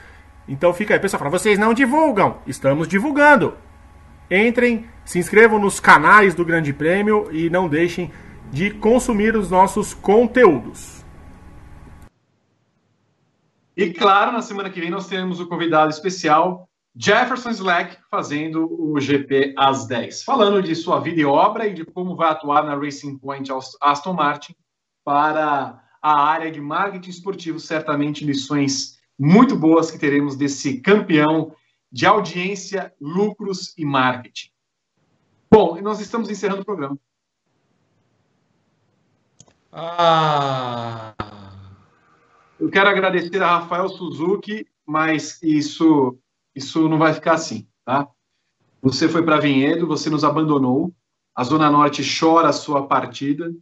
[0.48, 2.38] Então fica aí, pessoal, fala, vocês não divulgam?
[2.48, 3.58] Estamos divulgando.
[4.32, 8.12] Entrem, se inscrevam nos canais do Grande Prêmio e não deixem
[8.52, 11.04] de consumir os nossos conteúdos.
[13.76, 19.00] E claro, na semana que vem nós teremos o convidado especial Jefferson Slack fazendo o
[19.00, 22.76] GP às 10, falando de sua vida e obra e de como vai atuar na
[22.76, 23.52] Racing Point
[23.82, 24.56] Aston Martin
[25.04, 31.54] para a área de marketing esportivo, certamente lições muito boas que teremos desse campeão
[31.92, 34.50] de audiência, lucros e marketing.
[35.52, 36.98] Bom, nós estamos encerrando o programa.
[39.72, 41.14] Ah.
[42.58, 46.18] Eu quero agradecer a Rafael Suzuki, mas isso
[46.56, 48.08] isso não vai ficar assim, tá?
[48.82, 50.94] Você foi para Vinhedo, você nos abandonou,
[51.36, 53.54] a Zona Norte chora a sua partida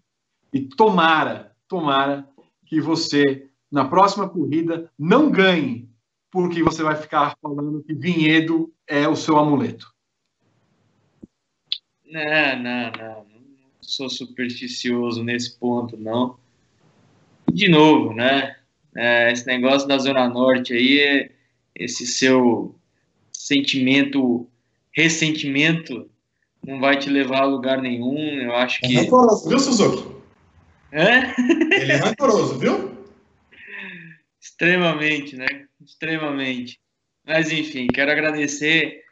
[0.53, 2.29] e tomara, tomara
[2.65, 5.89] que você na próxima corrida não ganhe,
[6.29, 9.91] porque você vai ficar falando que Vinhedo é o seu amuleto.
[12.05, 13.15] Não, não, não.
[13.23, 13.43] Não
[13.81, 16.37] sou supersticioso nesse ponto, não.
[17.51, 18.55] De novo, né?
[18.95, 21.31] É, esse negócio da Zona Norte aí, é
[21.75, 22.75] esse seu
[23.43, 24.49] sentimento,
[24.93, 26.09] ressentimento,
[26.65, 28.41] não vai te levar a lugar nenhum.
[28.41, 28.95] Eu acho que.
[28.95, 30.15] É rancoroso, viu, Suzuki?
[30.91, 31.33] É?
[31.81, 32.97] Ele é rancoroso, viu?
[34.39, 35.47] Extremamente, né?
[35.83, 36.79] Extremamente.
[37.25, 39.03] Mas, enfim, quero agradecer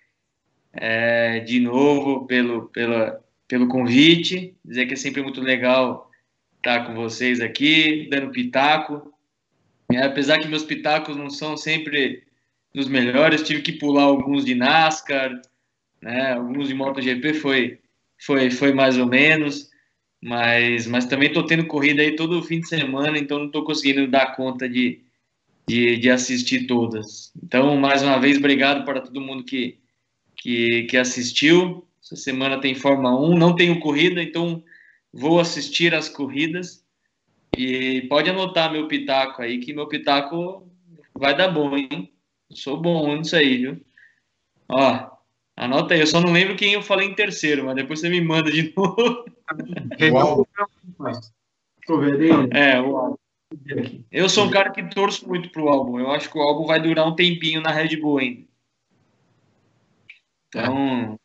[0.73, 6.09] é, de novo pelo, pela, pelo convite, dizer que é sempre muito legal
[6.57, 9.13] estar com vocês aqui, dando pitaco.
[9.91, 12.23] É, apesar que meus pitacos não são sempre
[12.73, 13.43] dos melhores.
[13.43, 15.41] Tive que pular alguns de NASCAR,
[16.01, 16.33] né?
[16.33, 17.79] Alguns de MotoGP foi
[18.19, 19.69] foi foi mais ou menos,
[20.21, 24.07] mas mas também estou tendo corrida aí todo fim de semana, então não estou conseguindo
[24.07, 25.01] dar conta de
[25.67, 27.31] de, de assistir todas.
[27.41, 29.79] Então, mais uma vez, obrigado para todo mundo que,
[30.35, 31.87] que, que assistiu.
[32.03, 34.63] Essa semana tem Fórmula 1, não tenho corrida, então
[35.13, 36.83] vou assistir as corridas.
[37.57, 40.67] E pode anotar meu pitaco aí, que meu pitaco
[41.13, 42.10] vai dar bom, hein?
[42.51, 43.81] Eu sou bom nisso aí, viu?
[44.69, 45.09] Ó,
[45.55, 48.19] anota aí, eu só não lembro quem eu falei em terceiro, mas depois você me
[48.19, 49.25] manda de novo.
[50.11, 50.47] Uau.
[52.51, 53.17] É, o álbum.
[54.11, 55.99] Eu sou um cara que torço muito pro álbum.
[55.99, 58.43] Eu acho que o álbum vai durar um tempinho na Red Bull ainda.
[60.49, 61.19] Então,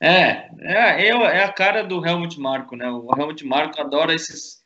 [0.00, 2.90] é, é, é a cara do Helmut Marko, né?
[2.90, 4.62] O Helmut Marko adora esses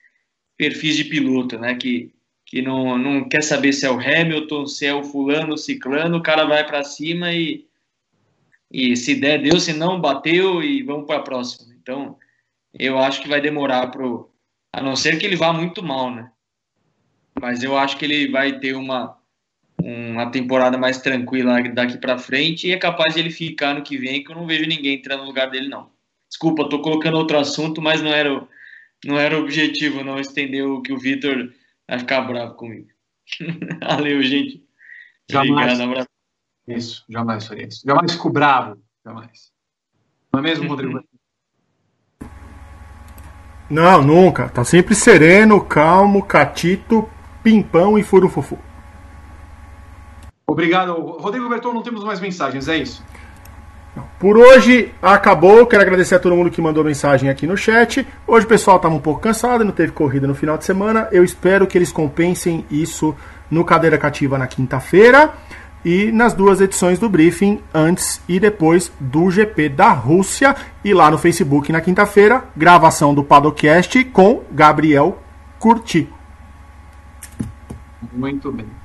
[0.56, 1.74] perfis de piloto, né?
[1.74, 2.14] Que,
[2.52, 6.18] que não, não quer saber se é o Hamilton, se é o fulano, o ciclano,
[6.18, 7.64] o cara vai para cima e,
[8.70, 11.74] e se der, deu, se não, bateu e vamos para a próxima.
[11.80, 12.18] Então,
[12.78, 14.30] eu acho que vai demorar pro,
[14.70, 16.30] a não ser que ele vá muito mal, né?
[17.40, 19.16] Mas eu acho que ele vai ter uma,
[19.82, 23.96] uma temporada mais tranquila daqui para frente e é capaz de ele ficar no que
[23.96, 25.88] vem, que eu não vejo ninguém entrando no lugar dele, não.
[26.28, 28.46] Desculpa, tô colocando outro assunto, mas não era,
[29.06, 31.50] não era o objetivo, não estender o que o Vitor
[31.88, 32.88] vai ficar bravo comigo.
[33.82, 34.64] Valeu, gente.
[35.30, 35.72] Jamais.
[35.72, 36.09] Obrigado, abraço.
[36.68, 37.82] Isso, jamais faria isso.
[37.84, 39.52] Jamais fico bravo, jamais.
[40.32, 41.02] Não é mesmo, Rodrigo?
[43.68, 44.50] Não, nunca.
[44.50, 47.09] Tá sempre sereno, calmo, catito,
[47.42, 48.59] pimpão e furufufu.
[50.46, 50.92] Obrigado.
[50.92, 53.02] Rodrigo Berton, não temos mais mensagens, é isso?
[54.19, 55.66] Por hoje acabou.
[55.66, 58.06] Quero agradecer a todo mundo que mandou mensagem aqui no chat.
[58.27, 61.09] Hoje o pessoal estava um pouco cansado, não teve corrida no final de semana.
[61.12, 63.14] Eu espero que eles compensem isso
[63.51, 65.35] no Cadeira Cativa na quinta-feira
[65.85, 70.55] e nas duas edições do briefing, antes e depois do GP da Rússia.
[70.85, 75.19] E lá no Facebook na quinta-feira, gravação do Padocast com Gabriel
[75.59, 76.09] Curti.
[78.12, 78.81] Muito bem.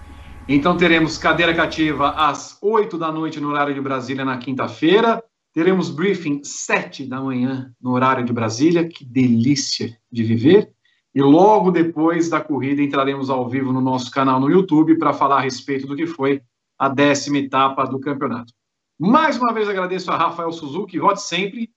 [0.49, 5.21] Então teremos cadeira cativa às 8 da noite no horário de Brasília na quinta-feira.
[5.53, 8.87] Teremos briefing 7 da manhã no horário de Brasília.
[8.87, 10.71] Que delícia de viver.
[11.13, 15.39] E logo depois da corrida entraremos ao vivo no nosso canal no YouTube para falar
[15.39, 16.41] a respeito do que foi
[16.79, 18.53] a décima etapa do campeonato.
[18.97, 21.69] Mais uma vez agradeço a Rafael Suzuki, vote sempre,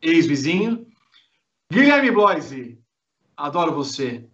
[0.00, 0.86] ex-vizinho.
[1.70, 2.78] Guilherme Bloise,
[3.36, 4.26] adoro você.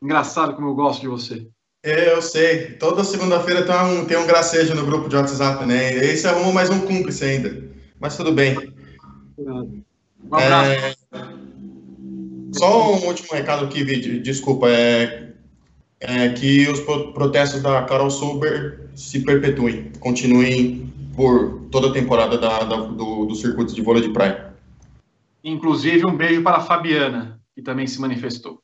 [0.00, 1.50] Engraçado como eu gosto de você.
[1.82, 2.72] É, eu sei.
[2.72, 5.96] Toda segunda-feira tem um, tem um gracejo no grupo de WhatsApp, né?
[5.96, 7.70] E aí você arruma mais um cúmplice ainda.
[7.98, 8.74] Mas tudo bem.
[9.38, 9.82] Um
[10.30, 10.70] abraço.
[10.70, 10.94] É...
[12.52, 14.22] Só um último recado aqui, vídeo.
[14.22, 14.68] Desculpa.
[14.68, 15.30] É
[16.00, 22.60] é, que os protestos da Carol Sober se perpetuem, continuem por toda a temporada da,
[22.60, 24.54] da, do, do circuito de vôlei de praia.
[25.44, 28.62] Inclusive, um beijo para a Fabiana, que também se manifestou.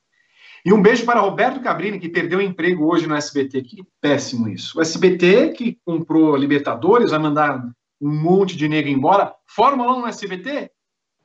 [0.66, 3.62] E um beijo para Roberto Cabrini, que perdeu emprego hoje no SBT.
[3.62, 4.76] Que péssimo isso.
[4.76, 7.64] O SBT, que comprou Libertadores, vai mandar
[8.00, 9.32] um monte de negro embora.
[9.46, 10.72] Fórmula 1 no SBT?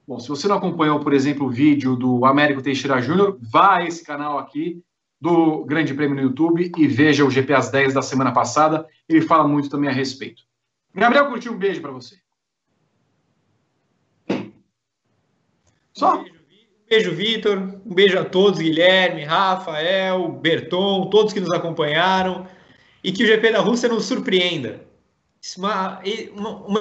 [0.07, 3.83] Bom, se você não acompanhou, por exemplo, o vídeo do Américo Teixeira Júnior, vá a
[3.83, 4.79] esse canal aqui,
[5.19, 8.87] do Grande Prêmio no YouTube e veja o GP às 10 da semana passada.
[9.09, 10.43] Ele fala muito também a respeito.
[10.93, 12.15] Gabriel Curtiu, um beijo para você.
[15.93, 16.23] Só?
[16.91, 17.57] Um beijo, Vitor.
[17.85, 22.45] Um beijo a todos, Guilherme, Rafael, Berton, todos que nos acompanharam.
[23.03, 24.81] E que o GP da Rússia nos surpreenda.
[25.57, 26.01] Uma,
[26.35, 26.79] uma, uma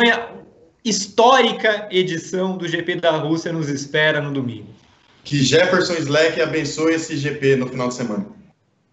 [0.85, 4.81] histórica edição do GP da Rússia nos espera no domingo
[5.25, 8.27] que Jefferson Slack abençoe esse GP no final de semana.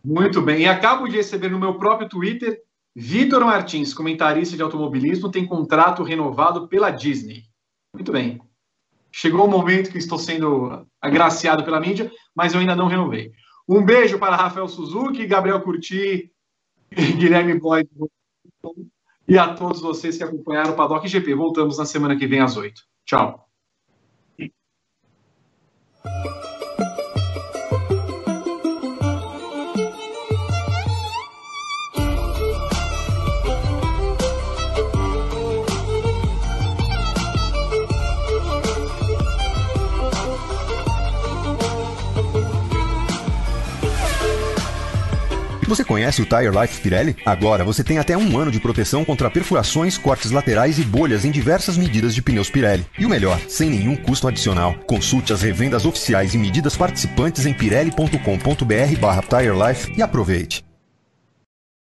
[0.04, 0.62] Muito bem.
[0.62, 2.62] E acabo de receber no meu próprio Twitter,
[2.96, 7.44] Vitor Martins, comentarista de automobilismo, tem contrato renovado pela Disney.
[7.94, 8.40] Muito bem.
[9.18, 13.32] Chegou o momento que estou sendo agraciado pela mídia, mas eu ainda não renovei.
[13.68, 16.32] Um beijo para Rafael Suzuki, Gabriel Curti,
[17.18, 17.90] Guilherme Boyd
[19.28, 21.34] e a todos vocês que acompanharam o Paddock GP.
[21.34, 22.80] Voltamos na semana que vem às 8.
[23.06, 23.50] Tchau.
[45.68, 47.16] Você conhece o Tire Life Pirelli?
[47.26, 51.32] Agora você tem até um ano de proteção contra perfurações, cortes laterais e bolhas em
[51.32, 52.86] diversas medidas de pneus Pirelli.
[52.98, 54.76] E o melhor, sem nenhum custo adicional.
[54.88, 60.67] Consulte as revendas oficiais e medidas participantes em pirelli.com.br barra Tire Life e aproveite.